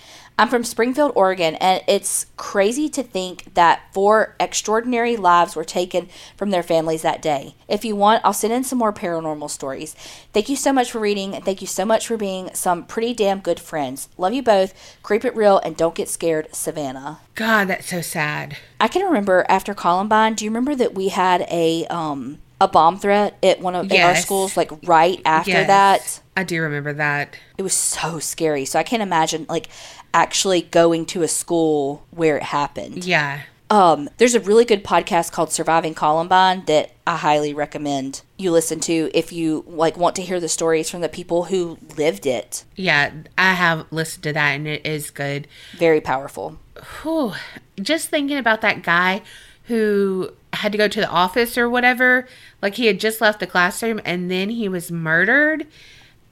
I'm 0.42 0.48
from 0.48 0.64
Springfield, 0.64 1.12
Oregon, 1.14 1.54
and 1.58 1.84
it's 1.88 2.26
crazy 2.36 2.90
to 2.90 3.04
think 3.04 3.54
that 3.54 3.84
four 3.94 4.36
extraordinary 4.40 5.16
lives 5.16 5.56
were 5.56 5.64
taken 5.64 6.10
from 6.36 6.50
their 6.50 6.64
families 6.64 7.04
that 7.04 7.22
day. 7.22 7.54
If 7.68 7.86
you 7.86 7.96
want, 7.96 8.26
I'll 8.26 8.34
send 8.34 8.52
in 8.52 8.64
some 8.64 8.80
more 8.80 8.92
paranormal 8.92 9.52
stories. 9.52 9.94
Thank 10.34 10.50
you 10.50 10.56
so 10.56 10.74
much 10.74 10.92
for 10.92 10.98
reading, 10.98 11.36
and 11.36 11.46
thank 11.46 11.62
you 11.62 11.68
so 11.68 11.86
much 11.86 12.08
for 12.08 12.18
being 12.18 12.50
some 12.56 12.86
pretty 12.88 13.14
damn 13.14 13.40
good 13.40 13.60
friends. 13.60 14.10
Love 14.18 14.34
you 14.34 14.42
both. 14.42 14.74
Creep 15.04 15.26
it 15.26 15.36
real, 15.36 15.60
and 15.60 15.78
don't 15.78 15.94
get 15.94 16.10
scared, 16.10 16.48
Savannah. 16.56 17.20
God, 17.36 17.68
that's 17.68 17.88
so 17.92 18.02
sad. 18.02 18.58
I 18.80 18.88
can 18.88 19.06
remember 19.06 19.46
after 19.48 19.76
Columbine. 19.76 20.34
Do 20.34 20.44
you 20.46 20.50
remember 20.50 20.74
that 20.74 20.96
we 20.96 21.10
had 21.10 21.42
a 21.52 21.86
um 21.92 22.40
a 22.60 22.68
bomb 22.68 22.98
threat 22.98 23.38
at 23.44 23.60
one 23.60 23.76
of 23.76 23.92
in 23.92 24.02
our 24.02 24.16
schools? 24.16 24.58
Like 24.58 24.72
right 24.88 25.22
after 25.24 25.52
Yes. 25.52 25.68
that, 25.68 26.22
I 26.36 26.44
do 26.44 26.62
remember 26.64 26.94
that. 26.94 27.36
it 27.60 27.64
was 27.64 27.74
so 27.74 28.18
scary. 28.20 28.66
So 28.66 28.80
I 28.80 28.84
can't 28.84 29.02
imagine 29.04 29.46
like 29.50 29.68
actually 30.14 30.62
going 30.62 31.06
to 31.08 31.24
a 31.24 31.28
school 31.28 32.06
where 32.12 32.38
it 32.38 32.44
happened. 32.44 33.06
Yeah. 33.06 33.42
Um, 33.70 34.10
there's 34.18 34.36
a 34.36 34.42
really 34.42 34.66
good 34.66 34.84
podcast 34.84 35.32
called 35.32 35.54
Surviving 35.54 35.94
Columbine 35.94 36.66
that 36.66 36.92
I 37.08 37.16
highly 37.16 37.54
recommend 37.54 38.22
you 38.38 38.52
listen 38.52 38.82
to 38.82 39.10
if 39.14 39.32
you 39.32 39.64
like 39.66 39.96
want 39.96 40.18
to 40.18 40.22
hear 40.22 40.42
the 40.42 40.50
stories 40.50 40.90
from 40.90 41.00
the 41.00 41.08
people 41.08 41.46
who 41.46 41.78
lived 41.98 42.26
it. 42.26 42.66
Yeah, 42.76 43.12
I 43.38 43.54
have 43.54 43.86
listened 43.90 44.24
to 44.24 44.34
that 44.34 44.50
and 44.52 44.68
it 44.68 44.86
is 44.86 45.10
good. 45.10 45.48
Very 45.78 46.02
powerful. 46.02 46.58
Whew. 47.02 47.34
Just 47.80 48.10
thinking 48.10 48.38
about 48.38 48.60
that 48.60 48.84
guy 48.84 49.22
who 49.66 50.34
had 50.52 50.74
to 50.74 50.78
go 50.78 50.90
to 50.90 51.00
the 51.00 51.10
office 51.10 51.58
or 51.58 51.70
whatever, 51.70 52.28
like 52.62 52.76
he 52.76 52.88
had 52.88 53.00
just 53.00 53.22
left 53.22 53.40
the 53.40 53.48
classroom 53.48 54.02
and 54.04 54.30
then 54.30 54.50
he 54.50 54.68
was 54.68 54.92
murdered. 54.92 55.66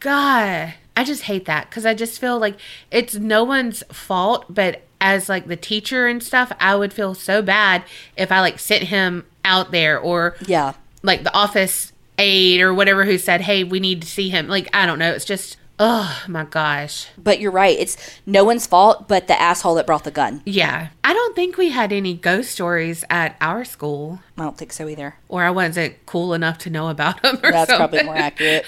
God, 0.01 0.73
I 0.99 1.03
just 1.03 1.23
hate 1.23 1.45
that 1.45 1.69
because 1.69 1.85
I 1.85 1.93
just 1.93 2.19
feel 2.19 2.37
like 2.39 2.57
it's 2.91 3.15
no 3.15 3.43
one's 3.43 3.83
fault, 3.91 4.45
but 4.49 4.81
as 5.01 5.29
like 5.29 5.47
the 5.47 5.55
teacher 5.55 6.07
and 6.07 6.21
stuff, 6.21 6.51
I 6.59 6.75
would 6.75 6.91
feel 6.93 7.13
so 7.15 7.41
bad 7.41 7.83
if 8.17 8.31
I 8.31 8.41
like 8.41 8.59
sent 8.59 8.83
him 8.83 9.25
out 9.45 9.71
there 9.71 9.97
or 9.97 10.35
Yeah. 10.45 10.73
like 11.03 11.23
the 11.23 11.33
office 11.33 11.93
aide 12.17 12.59
or 12.59 12.73
whatever 12.73 13.05
who 13.05 13.17
said, 13.17 13.41
"Hey, 13.41 13.63
we 13.63 13.79
need 13.79 14.01
to 14.01 14.07
see 14.07 14.29
him." 14.29 14.47
Like 14.49 14.67
I 14.73 14.85
don't 14.85 14.99
know, 14.99 15.11
it's 15.13 15.23
just 15.25 15.55
oh 15.81 16.21
my 16.27 16.43
gosh. 16.43 17.07
But 17.17 17.39
you're 17.39 17.53
right. 17.53 17.77
It's 17.79 17.95
no 18.25 18.43
one's 18.43 18.67
fault 18.67 19.07
but 19.07 19.27
the 19.29 19.41
asshole 19.41 19.75
that 19.75 19.87
brought 19.87 20.03
the 20.03 20.11
gun. 20.11 20.41
Yeah. 20.45 20.89
I 21.05 21.13
don't 21.13 21.33
think 21.33 21.55
we 21.55 21.69
had 21.69 21.93
any 21.93 22.13
ghost 22.15 22.51
stories 22.51 23.05
at 23.09 23.37
our 23.39 23.63
school 23.63 24.19
I 24.37 24.43
don't 24.43 24.57
think 24.57 24.73
so 24.73 24.89
either. 24.89 25.15
or 25.29 25.43
I 25.45 25.51
wasn't 25.51 25.95
cool 26.05 26.33
enough 26.33 26.57
to 26.65 26.69
know 26.69 26.89
about 26.89 27.21
them 27.23 27.37
or 27.41 27.51
That's 27.53 27.69
something. 27.71 27.77
probably 27.77 28.03
more 28.03 28.17
accurate. 28.17 28.65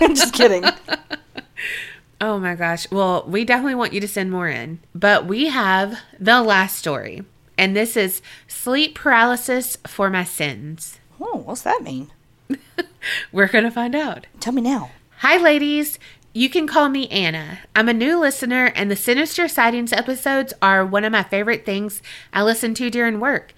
I'm 0.00 0.14
just 0.22 0.32
kidding. 0.32 0.64
Oh 2.20 2.38
my 2.38 2.54
gosh. 2.54 2.90
Well, 2.90 3.24
we 3.26 3.44
definitely 3.44 3.74
want 3.74 3.92
you 3.92 4.00
to 4.00 4.08
send 4.08 4.30
more 4.30 4.48
in. 4.48 4.78
But 4.94 5.26
we 5.26 5.48
have 5.48 5.98
the 6.20 6.40
last 6.40 6.76
story. 6.76 7.24
And 7.58 7.76
this 7.76 7.96
is 7.96 8.22
sleep 8.46 8.94
paralysis 8.94 9.76
for 9.86 10.08
my 10.08 10.24
sins. 10.24 11.00
Oh, 11.20 11.38
what's 11.38 11.62
that 11.62 11.82
mean? 11.82 12.12
We're 13.32 13.48
going 13.48 13.64
to 13.64 13.70
find 13.70 13.94
out. 13.94 14.26
Tell 14.40 14.52
me 14.52 14.62
now. 14.62 14.90
Hi, 15.18 15.36
ladies. 15.36 15.98
You 16.32 16.48
can 16.48 16.66
call 16.66 16.88
me 16.88 17.08
Anna. 17.08 17.58
I'm 17.76 17.88
a 17.88 17.92
new 17.92 18.18
listener, 18.18 18.72
and 18.74 18.90
the 18.90 18.96
Sinister 18.96 19.48
Sightings 19.48 19.92
episodes 19.92 20.54
are 20.62 20.86
one 20.86 21.04
of 21.04 21.12
my 21.12 21.22
favorite 21.22 21.66
things 21.66 22.00
I 22.32 22.42
listen 22.42 22.72
to 22.74 22.88
during 22.88 23.20
work. 23.20 23.52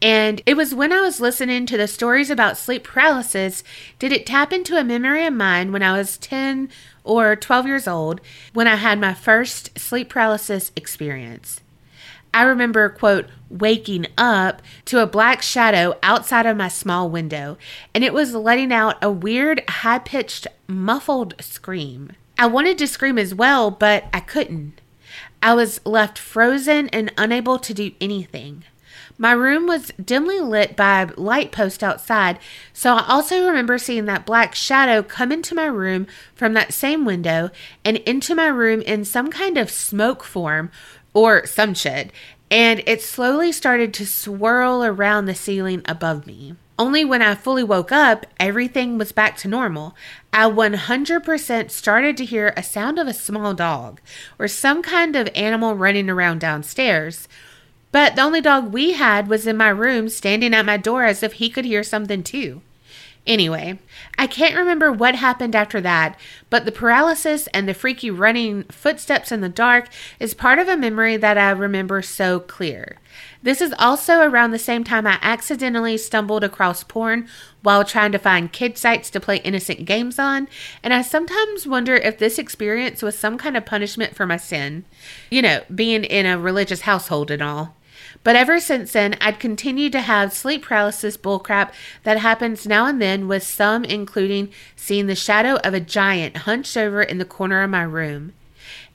And 0.00 0.42
it 0.46 0.56
was 0.56 0.74
when 0.74 0.92
I 0.92 1.00
was 1.00 1.20
listening 1.20 1.66
to 1.66 1.76
the 1.76 1.88
stories 1.88 2.30
about 2.30 2.56
sleep 2.56 2.84
paralysis 2.84 3.64
did 3.98 4.12
it 4.12 4.26
tap 4.26 4.52
into 4.52 4.76
a 4.76 4.84
memory 4.84 5.26
of 5.26 5.34
mine 5.34 5.72
when 5.72 5.82
I 5.82 5.96
was 5.96 6.18
10 6.18 6.68
or 7.08 7.34
12 7.34 7.66
years 7.66 7.88
old 7.88 8.20
when 8.52 8.68
I 8.68 8.76
had 8.76 9.00
my 9.00 9.14
first 9.14 9.76
sleep 9.78 10.10
paralysis 10.10 10.70
experience. 10.76 11.60
I 12.32 12.42
remember, 12.42 12.88
quote, 12.90 13.26
waking 13.48 14.06
up 14.18 14.60
to 14.84 15.02
a 15.02 15.06
black 15.06 15.42
shadow 15.42 15.96
outside 16.02 16.44
of 16.44 16.56
my 16.56 16.68
small 16.68 17.08
window, 17.08 17.56
and 17.94 18.04
it 18.04 18.12
was 18.12 18.34
letting 18.34 18.72
out 18.72 19.02
a 19.02 19.10
weird, 19.10 19.64
high 19.68 19.98
pitched, 19.98 20.46
muffled 20.66 21.34
scream. 21.40 22.12
I 22.38 22.46
wanted 22.46 22.76
to 22.78 22.86
scream 22.86 23.18
as 23.18 23.34
well, 23.34 23.70
but 23.70 24.04
I 24.12 24.20
couldn't. 24.20 24.80
I 25.42 25.54
was 25.54 25.80
left 25.86 26.18
frozen 26.18 26.88
and 26.88 27.12
unable 27.16 27.58
to 27.58 27.72
do 27.72 27.92
anything. 28.00 28.64
My 29.20 29.32
room 29.32 29.66
was 29.66 29.90
dimly 30.02 30.38
lit 30.38 30.76
by 30.76 31.02
a 31.02 31.20
light 31.20 31.50
post 31.50 31.82
outside, 31.82 32.38
so 32.72 32.94
I 32.94 33.04
also 33.08 33.48
remember 33.48 33.76
seeing 33.76 34.04
that 34.04 34.24
black 34.24 34.54
shadow 34.54 35.02
come 35.02 35.32
into 35.32 35.56
my 35.56 35.66
room 35.66 36.06
from 36.36 36.52
that 36.54 36.72
same 36.72 37.04
window 37.04 37.50
and 37.84 37.96
into 37.98 38.36
my 38.36 38.46
room 38.46 38.80
in 38.80 39.04
some 39.04 39.28
kind 39.28 39.58
of 39.58 39.70
smoke 39.70 40.22
form 40.22 40.70
or 41.14 41.44
some 41.46 41.74
shit, 41.74 42.12
and 42.48 42.80
it 42.86 43.02
slowly 43.02 43.50
started 43.50 43.92
to 43.94 44.06
swirl 44.06 44.84
around 44.84 45.24
the 45.24 45.34
ceiling 45.34 45.82
above 45.86 46.24
me. 46.24 46.54
Only 46.78 47.04
when 47.04 47.20
I 47.20 47.34
fully 47.34 47.64
woke 47.64 47.90
up, 47.90 48.24
everything 48.38 48.98
was 48.98 49.10
back 49.10 49.36
to 49.38 49.48
normal. 49.48 49.96
I 50.32 50.48
100% 50.48 51.72
started 51.72 52.16
to 52.16 52.24
hear 52.24 52.54
a 52.56 52.62
sound 52.62 53.00
of 53.00 53.08
a 53.08 53.12
small 53.12 53.52
dog 53.52 54.00
or 54.38 54.46
some 54.46 54.80
kind 54.80 55.16
of 55.16 55.28
animal 55.34 55.74
running 55.74 56.08
around 56.08 56.38
downstairs. 56.38 57.26
But 57.98 58.14
the 58.14 58.22
only 58.22 58.40
dog 58.40 58.72
we 58.72 58.92
had 58.92 59.26
was 59.26 59.44
in 59.44 59.56
my 59.56 59.70
room, 59.70 60.08
standing 60.08 60.54
at 60.54 60.64
my 60.64 60.76
door 60.76 61.02
as 61.02 61.24
if 61.24 61.32
he 61.32 61.50
could 61.50 61.64
hear 61.64 61.82
something 61.82 62.22
too. 62.22 62.62
Anyway, 63.26 63.80
I 64.16 64.28
can't 64.28 64.54
remember 64.54 64.92
what 64.92 65.16
happened 65.16 65.56
after 65.56 65.80
that, 65.80 66.16
but 66.48 66.64
the 66.64 66.70
paralysis 66.70 67.48
and 67.48 67.68
the 67.68 67.74
freaky 67.74 68.08
running 68.08 68.62
footsteps 68.70 69.32
in 69.32 69.40
the 69.40 69.48
dark 69.48 69.88
is 70.20 70.32
part 70.32 70.60
of 70.60 70.68
a 70.68 70.76
memory 70.76 71.16
that 71.16 71.36
I 71.36 71.50
remember 71.50 72.00
so 72.00 72.38
clear. 72.38 72.98
This 73.42 73.60
is 73.60 73.74
also 73.80 74.20
around 74.20 74.52
the 74.52 74.60
same 74.60 74.84
time 74.84 75.04
I 75.04 75.18
accidentally 75.20 75.98
stumbled 75.98 76.44
across 76.44 76.84
porn 76.84 77.28
while 77.62 77.82
trying 77.82 78.12
to 78.12 78.18
find 78.18 78.52
kid 78.52 78.78
sites 78.78 79.10
to 79.10 79.18
play 79.18 79.38
innocent 79.38 79.86
games 79.86 80.20
on, 80.20 80.46
and 80.84 80.94
I 80.94 81.02
sometimes 81.02 81.66
wonder 81.66 81.96
if 81.96 82.16
this 82.16 82.38
experience 82.38 83.02
was 83.02 83.18
some 83.18 83.38
kind 83.38 83.56
of 83.56 83.66
punishment 83.66 84.14
for 84.14 84.24
my 84.24 84.36
sin. 84.36 84.84
You 85.32 85.42
know, 85.42 85.62
being 85.74 86.04
in 86.04 86.26
a 86.26 86.38
religious 86.38 86.82
household 86.82 87.32
and 87.32 87.42
all. 87.42 87.74
But 88.28 88.36
ever 88.36 88.60
since 88.60 88.92
then, 88.92 89.16
I'd 89.22 89.40
continued 89.40 89.92
to 89.92 90.02
have 90.02 90.34
sleep 90.34 90.64
paralysis 90.64 91.16
bullcrap 91.16 91.72
that 92.02 92.18
happens 92.18 92.66
now 92.66 92.84
and 92.84 93.00
then, 93.00 93.26
with 93.26 93.42
some 93.42 93.86
including 93.86 94.50
seeing 94.76 95.06
the 95.06 95.14
shadow 95.14 95.54
of 95.64 95.72
a 95.72 95.80
giant 95.80 96.36
hunched 96.36 96.76
over 96.76 97.00
in 97.00 97.16
the 97.16 97.24
corner 97.24 97.62
of 97.62 97.70
my 97.70 97.84
room. 97.84 98.34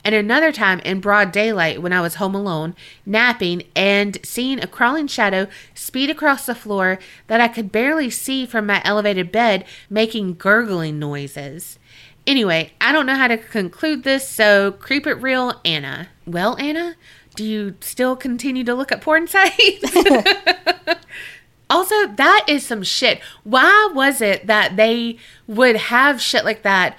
And 0.04 0.14
another 0.14 0.52
time 0.52 0.78
in 0.84 1.00
broad 1.00 1.32
daylight 1.32 1.82
when 1.82 1.92
I 1.92 2.00
was 2.00 2.14
home 2.14 2.36
alone, 2.36 2.76
napping, 3.04 3.64
and 3.74 4.24
seeing 4.24 4.62
a 4.62 4.68
crawling 4.68 5.08
shadow 5.08 5.48
speed 5.74 6.10
across 6.10 6.46
the 6.46 6.54
floor 6.54 7.00
that 7.26 7.40
I 7.40 7.48
could 7.48 7.72
barely 7.72 8.10
see 8.10 8.46
from 8.46 8.66
my 8.66 8.80
elevated 8.84 9.32
bed, 9.32 9.64
making 9.90 10.34
gurgling 10.34 11.00
noises. 11.00 11.80
Anyway, 12.24 12.72
I 12.80 12.92
don't 12.92 13.04
know 13.04 13.16
how 13.16 13.26
to 13.26 13.36
conclude 13.36 14.04
this, 14.04 14.28
so 14.28 14.70
creep 14.70 15.08
it 15.08 15.14
real, 15.14 15.60
Anna. 15.64 16.08
Well, 16.24 16.56
Anna, 16.58 16.94
do 17.34 17.44
you 17.44 17.76
still 17.80 18.16
continue 18.16 18.64
to 18.64 18.74
look 18.74 18.92
at 18.92 19.00
porn 19.00 19.26
sites? 19.26 19.96
also, 21.70 22.06
that 22.06 22.44
is 22.48 22.66
some 22.66 22.82
shit. 22.82 23.20
Why 23.42 23.90
was 23.92 24.20
it 24.20 24.46
that 24.46 24.76
they 24.76 25.18
would 25.46 25.76
have 25.76 26.20
shit 26.20 26.44
like 26.44 26.62
that 26.62 26.98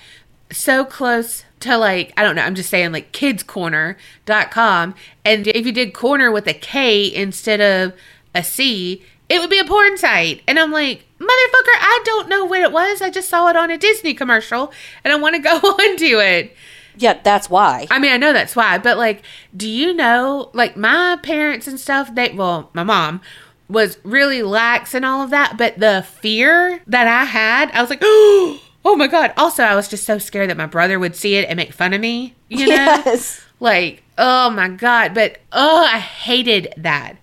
so 0.52 0.86
close 0.86 1.44
to 1.62 1.78
like, 1.78 2.14
I 2.18 2.24
don't 2.24 2.36
know, 2.36 2.44
I'm 2.44 2.56
just 2.56 2.70
saying 2.70 2.92
like 2.92 3.12
kidscorner.com. 3.12 4.96
And 5.24 5.48
if 5.48 5.66
you 5.66 5.72
did 5.72 5.94
corner 5.94 6.32
with 6.32 6.48
a 6.48 6.54
K 6.54 7.14
instead 7.14 7.62
of 7.62 7.98
a 8.34 8.44
C, 8.44 9.04
it 9.30 9.40
would 9.40 9.50
be 9.50 9.60
a 9.60 9.66
porn 9.66 9.98
site. 9.98 10.44
And 10.48 10.60
I'm 10.60 10.72
like, 10.72 11.06
motherfucker, 11.20 11.78
I 11.80 12.02
don't 12.06 12.30
know 12.30 12.46
what 12.46 12.62
it 12.62 12.72
was. 12.72 13.02
I 13.02 13.10
just 13.10 13.30
saw 13.30 13.50
it 13.50 13.56
on 13.56 13.72
a 13.72 13.78
Disney 13.78 14.14
commercial 14.14 14.72
and 15.04 15.12
I 15.12 15.16
want 15.16 15.36
to 15.36 15.42
go 15.42 15.56
onto 15.58 16.20
it. 16.20 16.56
Yeah, 16.98 17.20
that's 17.24 17.50
why. 17.50 17.88
I 17.92 18.00
mean, 18.00 18.12
I 18.12 18.18
know 18.18 18.34
that's 18.34 18.56
why, 18.56 18.78
but 18.78 18.98
like, 18.98 19.24
do 19.56 19.68
you 19.68 19.94
know, 19.94 20.50
like, 20.54 20.78
my 20.78 21.18
parents 21.24 21.68
and 21.68 21.80
stuff, 21.80 22.14
they, 22.14 22.32
well, 22.34 22.70
my 22.74 22.84
mom 22.84 23.22
was 23.68 23.98
really 24.04 24.44
lax 24.44 24.94
and 24.94 25.06
all 25.06 25.22
of 25.22 25.30
that, 25.32 25.58
but 25.58 25.80
the 25.80 26.06
fear 26.22 26.82
that 26.88 27.08
I 27.08 27.26
had, 27.26 27.72
I 27.72 27.82
was 27.82 27.90
like, 27.90 28.00
oh 28.04 28.96
my 28.96 29.08
God. 29.08 29.34
Also, 29.38 29.64
I 29.64 29.76
was 29.76 29.88
just 29.88 30.06
so 30.06 30.18
scared 30.18 30.50
that 30.50 30.58
my 30.58 30.68
brother 30.68 31.00
would 31.00 31.16
see 31.16 31.36
it 31.36 31.48
and 31.50 31.58
make 31.58 31.74
fun 31.74 31.94
of 31.94 32.02
me, 32.02 32.36
you 32.50 32.68
know? 32.68 32.76
Yes. 33.06 33.42
Like, 33.60 34.04
oh 34.18 34.50
my 34.50 34.68
God. 34.70 35.14
But, 35.14 35.40
oh, 35.52 35.86
I 35.86 36.00
hated 36.00 36.74
that. 36.78 37.16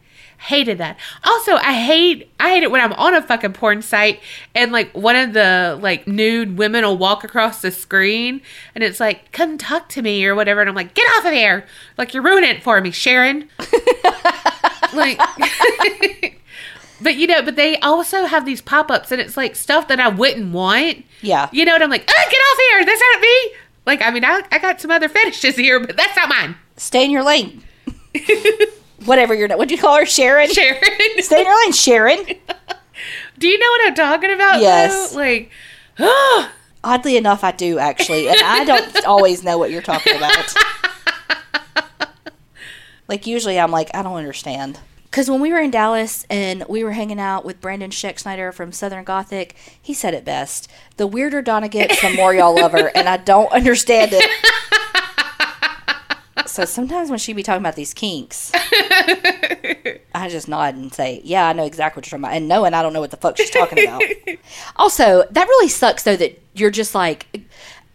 Hated 0.43 0.79
that. 0.79 0.99
Also, 1.25 1.55
I 1.55 1.73
hate 1.73 2.31
I 2.41 2.51
hate 2.51 2.63
it 2.65 2.71
when 2.71 2.81
I'm 2.81 2.93
on 2.95 3.15
a 3.15 3.23
fucking 3.23 3.53
porn 3.53 3.81
site 3.81 4.21
and 4.55 4.73
like 4.73 4.91
one 4.93 5.15
of 5.15 5.33
the 5.35 5.79
like 5.81 6.09
nude 6.09 6.59
women 6.59 6.85
will 6.85 6.99
walk 6.99 7.23
across 7.23 7.63
the 7.63 7.71
screen 7.71 8.41
and 8.75 8.83
it's 8.83 8.99
like, 8.99 9.31
come 9.31 9.57
talk 9.57 9.89
to 9.91 10.03
me 10.03 10.25
or 10.27 10.35
whatever. 10.35 10.61
And 10.61 10.69
I'm 10.69 10.75
like, 10.75 10.95
get 10.95 11.07
off 11.17 11.25
of 11.25 11.31
there. 11.31 11.65
Like 11.97 12.13
you're 12.13 12.25
ruining 12.25 12.51
it 12.51 12.63
for 12.63 12.81
me, 12.81 12.91
Sharon. 12.91 13.49
like 14.93 15.21
But 17.03 17.17
you 17.17 17.27
know, 17.27 17.43
but 17.43 17.57
they 17.57 17.79
also 17.79 18.27
have 18.27 18.45
these 18.45 18.61
pop-ups 18.61 19.11
and 19.11 19.21
it's 19.21 19.37
like 19.37 19.57
stuff 19.57 19.89
that 19.89 20.01
I 20.01 20.09
wouldn't 20.09 20.53
want. 20.53 21.05
Yeah. 21.21 21.49
You 21.53 21.65
know 21.65 21.73
what 21.73 21.83
I'm 21.83 21.91
like, 21.91 22.09
ah, 22.09 22.25
get 22.31 22.39
off 22.39 22.59
here. 22.59 22.85
That's 22.85 23.03
not 23.13 23.21
me. 23.21 23.53
Like, 23.87 24.03
I 24.03 24.11
mean, 24.11 24.25
I, 24.25 24.43
I 24.53 24.59
got 24.59 24.81
some 24.81 24.91
other 24.91 25.09
fetishes 25.09 25.57
here, 25.57 25.81
but 25.85 25.97
that's 25.97 26.17
not 26.17 26.29
mine. 26.29 26.57
Stay 26.77 27.05
in 27.05 27.11
your 27.11 27.25
lane. 27.25 27.63
Whatever 29.05 29.35
your 29.35 29.49
what 29.57 29.69
do 29.69 29.75
you 29.75 29.81
call 29.81 29.97
her, 29.97 30.07
Sharon? 30.07 30.51
Sharon. 30.51 30.83
Stay 31.19 31.41
in 31.41 31.47
your 31.47 31.65
lane, 31.65 31.73
Sharon. 31.73 32.25
Do 33.39 33.49
you 33.49 33.59
know 33.59 33.67
what 33.71 33.89
I'm 33.89 33.95
talking 33.95 34.31
about? 34.33 34.61
Yes. 34.61 35.13
though? 35.13 35.19
Like, 35.19 35.51
Oddly 36.85 37.17
enough, 37.17 37.45
I 37.45 37.53
do 37.53 37.79
actually, 37.79 38.29
and 38.29 38.39
I 38.43 38.65
don't 38.65 39.05
always 39.07 39.45
know 39.45 39.57
what 39.57 39.71
you're 39.71 39.83
talking 39.83 40.17
about. 40.17 40.53
like 43.09 43.27
usually, 43.27 43.59
I'm 43.59 43.71
like, 43.71 43.91
I 43.95 44.03
don't 44.03 44.17
understand. 44.17 44.81
Because 45.05 45.31
when 45.31 45.41
we 45.41 45.53
were 45.53 45.61
in 45.61 45.71
Dallas 45.71 46.27
and 46.31 46.65
we 46.69 46.83
were 46.83 46.93
hanging 46.93 47.21
out 47.21 47.45
with 47.45 47.61
Brandon 47.61 47.91
Scheck 47.91 48.53
from 48.55 48.73
Southern 48.73 49.05
Gothic, 49.05 49.55
he 49.81 49.95
said 49.95 50.15
it 50.15 50.25
best: 50.25 50.69
"The 50.97 51.07
weirder 51.07 51.43
Donna 51.43 51.69
gets, 51.69 52.01
the 52.01 52.15
more 52.15 52.35
y'all 52.35 52.55
love 52.55 52.73
her," 52.73 52.91
and 52.95 53.09
I 53.09 53.19
don't 53.19 53.53
understand 53.53 54.13
it. 54.15 54.25
So 56.49 56.65
sometimes 56.65 57.11
when 57.11 57.19
she 57.19 57.33
be 57.33 57.43
talking 57.43 57.63
about 57.63 57.77
these 57.77 57.95
kinks, 57.95 58.53
I 58.55 60.29
just 60.29 60.49
nod 60.49 60.75
and 60.75 60.93
say, 60.93 61.21
"Yeah, 61.25 61.49
I 61.49 61.53
know 61.53 61.65
exactly 61.65 62.01
what 62.01 62.07
you're 62.07 62.19
talking 62.19 62.25
about," 62.25 62.37
and 62.37 62.49
knowing 62.49 62.75
I 62.75 62.83
don't 62.83 62.93
know 62.93 63.01
what 63.01 63.11
the 63.11 63.17
fuck 63.17 63.37
she's 63.37 63.51
talking 63.51 63.85
about. 63.85 64.03
also, 64.77 65.25
that 65.31 65.49
really 65.49 65.69
sucks 65.69 66.03
though 66.03 66.17
that 66.17 66.41
you're 66.55 66.71
just 66.71 66.95
like, 66.95 67.27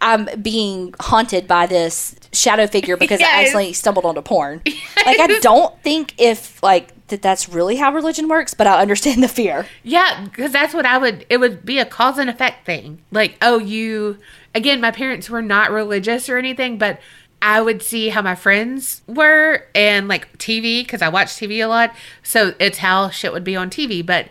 I'm 0.02 0.28
being 0.42 0.94
haunted 1.00 1.48
by 1.48 1.66
this 1.66 2.16
shadow 2.32 2.68
figure 2.68 2.98
because 2.98 3.22
I 3.22 3.26
accidentally 3.42 3.74
stumbled 3.74 4.06
onto 4.06 4.22
porn. 4.22 4.62
Like, 4.66 5.20
I 5.20 5.40
don't 5.40 5.82
think 5.82 6.14
if 6.18 6.62
like 6.62 6.94
that 7.08 7.22
that's 7.22 7.50
really 7.50 7.78
how 7.78 7.94
religion 7.94 8.28
works, 8.28 8.54
but 8.54 8.68
I 8.68 8.82
understand 8.82 9.24
the 9.24 9.28
fear. 9.28 9.66
Yeah, 9.84 10.26
because 10.26 10.52
that's 10.52 10.74
what 10.74 10.86
I 10.86 10.98
would. 10.98 11.26
It 11.30 11.38
would 11.38 11.66
be 11.66 11.80
a 11.80 11.86
cause 11.86 12.18
and 12.18 12.30
effect 12.30 12.66
thing. 12.66 13.02
Like, 13.12 13.38
oh, 13.42 13.60
you. 13.60 14.18
Again, 14.54 14.82
my 14.82 14.92
parents 14.92 15.30
were 15.30 15.42
not 15.42 15.72
religious 15.72 16.30
or 16.30 16.38
anything, 16.38 16.78
but 16.78 17.00
I 17.42 17.62
would 17.62 17.82
see 17.84 18.10
how 18.10 18.22
my 18.22 18.36
friends 18.36 19.02
were 19.08 19.66
and 19.76 20.08
like 20.08 20.38
TV 20.38 20.82
because 20.82 21.02
I 21.02 21.10
watch 21.10 21.28
TV 21.30 21.64
a 21.64 21.68
lot. 21.68 21.94
So 22.24 22.54
it's 22.60 22.80
how 22.80 23.10
shit 23.10 23.32
would 23.34 23.44
be 23.44 23.56
on 23.56 23.70
TV. 23.70 24.06
But 24.06 24.28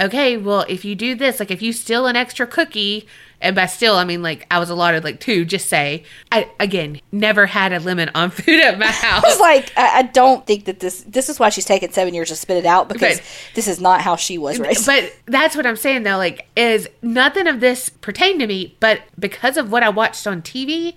okay, 0.00 0.36
well, 0.36 0.64
if 0.68 0.84
you 0.84 0.94
do 0.94 1.14
this, 1.14 1.38
like 1.38 1.50
if 1.50 1.60
you 1.62 1.72
steal 1.72 2.06
an 2.06 2.16
extra 2.16 2.46
cookie, 2.46 3.06
and 3.38 3.54
by 3.54 3.66
steal, 3.66 3.94
I 3.94 4.04
mean 4.04 4.22
like 4.22 4.46
I 4.50 4.58
was 4.58 4.70
allotted 4.70 5.04
like 5.04 5.20
two, 5.20 5.44
just 5.44 5.68
say. 5.68 6.04
I, 6.32 6.48
again, 6.58 7.02
never 7.12 7.44
had 7.44 7.74
a 7.74 7.78
limit 7.80 8.08
on 8.14 8.30
food 8.32 8.60
at 8.62 8.78
my 8.78 8.86
house. 8.86 9.22
I 9.22 9.28
was 9.28 9.38
like, 9.38 9.72
I, 9.76 9.98
I 9.98 10.02
don't 10.04 10.46
think 10.46 10.64
that 10.64 10.80
this. 10.80 11.02
This 11.02 11.28
is 11.28 11.38
why 11.38 11.50
she's 11.50 11.66
taken 11.66 11.92
seven 11.92 12.14
years 12.14 12.30
to 12.30 12.36
spit 12.36 12.56
it 12.56 12.64
out 12.64 12.88
because 12.88 13.18
But- 13.18 13.26
this 13.54 13.68
is 13.68 13.78
not 13.78 14.00
how 14.00 14.16
she 14.16 14.38
was 14.38 14.58
raised. 14.58 14.86
But 14.86 15.14
that's 15.26 15.54
what 15.54 15.66
I'm 15.66 15.76
saying 15.76 16.04
though, 16.04 16.16
like, 16.16 16.48
is 16.56 16.88
nothing 17.02 17.46
of 17.46 17.60
this 17.60 17.90
pertained 17.90 18.40
to 18.40 18.46
me, 18.46 18.74
but 18.80 19.02
because 19.18 19.58
of 19.58 19.70
what 19.70 19.82
I 19.82 19.90
watched 19.90 20.26
on 20.26 20.40
TV, 20.40 20.94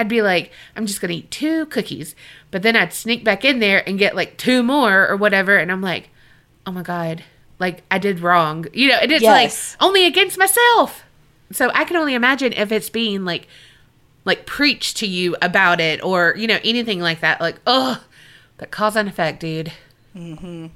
I'd 0.00 0.08
be 0.08 0.22
like, 0.22 0.50
I'm 0.74 0.86
just 0.86 1.00
gonna 1.02 1.12
eat 1.12 1.30
two 1.30 1.66
cookies. 1.66 2.14
But 2.50 2.62
then 2.62 2.74
I'd 2.74 2.92
sneak 2.94 3.22
back 3.22 3.44
in 3.44 3.58
there 3.60 3.86
and 3.86 3.98
get 3.98 4.16
like 4.16 4.38
two 4.38 4.62
more 4.62 5.06
or 5.06 5.16
whatever, 5.16 5.56
and 5.58 5.70
I'm 5.70 5.82
like, 5.82 6.08
oh 6.66 6.72
my 6.72 6.82
god, 6.82 7.22
like 7.58 7.82
I 7.90 7.98
did 7.98 8.20
wrong. 8.20 8.66
You 8.72 8.88
know, 8.88 8.96
and 8.96 9.12
it's 9.12 9.22
Yes. 9.22 9.76
like 9.78 9.82
only 9.86 10.06
against 10.06 10.38
myself. 10.38 11.04
So 11.52 11.70
I 11.74 11.84
can 11.84 11.96
only 11.96 12.14
imagine 12.14 12.52
if 12.54 12.72
it's 12.72 12.88
being 12.90 13.24
like 13.24 13.46
like 14.24 14.46
preached 14.46 14.96
to 14.98 15.06
you 15.06 15.36
about 15.42 15.80
it 15.80 16.02
or, 16.02 16.34
you 16.36 16.46
know, 16.46 16.58
anything 16.64 17.00
like 17.00 17.20
that. 17.20 17.40
Like, 17.40 17.56
oh, 17.66 18.02
that 18.58 18.70
cause 18.70 18.96
and 18.96 19.08
effect, 19.08 19.40
dude. 19.40 19.72
Mm-hmm. 20.16 20.66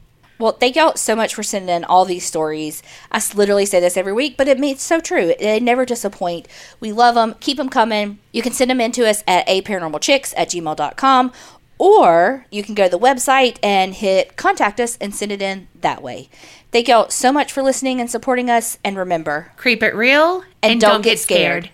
Well, 0.45 0.53
thank 0.53 0.76
y'all 0.76 0.95
so 0.95 1.16
much 1.16 1.34
for 1.34 1.42
sending 1.42 1.74
in 1.74 1.84
all 1.84 2.05
these 2.05 2.26
stories. 2.26 2.82
I 3.11 3.22
literally 3.34 3.64
say 3.64 3.80
this 3.80 3.97
every 3.97 4.12
week, 4.12 4.36
but 4.36 4.47
it 4.47 4.62
it's 4.62 4.82
so 4.82 5.01
true. 5.01 5.32
They 5.40 5.59
never 5.59 5.86
disappoint. 5.86 6.49
We 6.80 6.92
love 6.92 7.14
them. 7.14 7.36
Keep 7.40 7.57
them 7.57 7.70
coming. 7.70 8.18
You 8.30 8.42
can 8.42 8.53
send 8.53 8.70
them 8.70 8.78
in 8.78 8.92
to 8.92 9.09
us 9.09 9.24
at 9.26 9.47
aparanormalchicks 9.47 10.34
at 10.36 10.51
gmail.com 10.51 11.32
or 11.78 12.45
you 12.51 12.62
can 12.62 12.74
go 12.74 12.84
to 12.84 12.90
the 12.90 12.99
website 12.99 13.57
and 13.62 13.95
hit 13.95 14.36
contact 14.36 14.80
us 14.80 14.99
and 15.01 15.14
send 15.14 15.32
it 15.32 15.40
in 15.40 15.68
that 15.80 16.03
way. 16.03 16.28
Thank 16.70 16.88
y'all 16.88 17.09
so 17.09 17.32
much 17.32 17.51
for 17.51 17.62
listening 17.62 17.99
and 17.99 18.11
supporting 18.11 18.51
us. 18.51 18.76
And 18.84 18.99
remember, 18.99 19.51
Creep 19.57 19.82
it 19.82 19.95
real 19.95 20.45
And 20.62 20.78
don't 20.78 21.01
get 21.01 21.18
scared. 21.18 21.70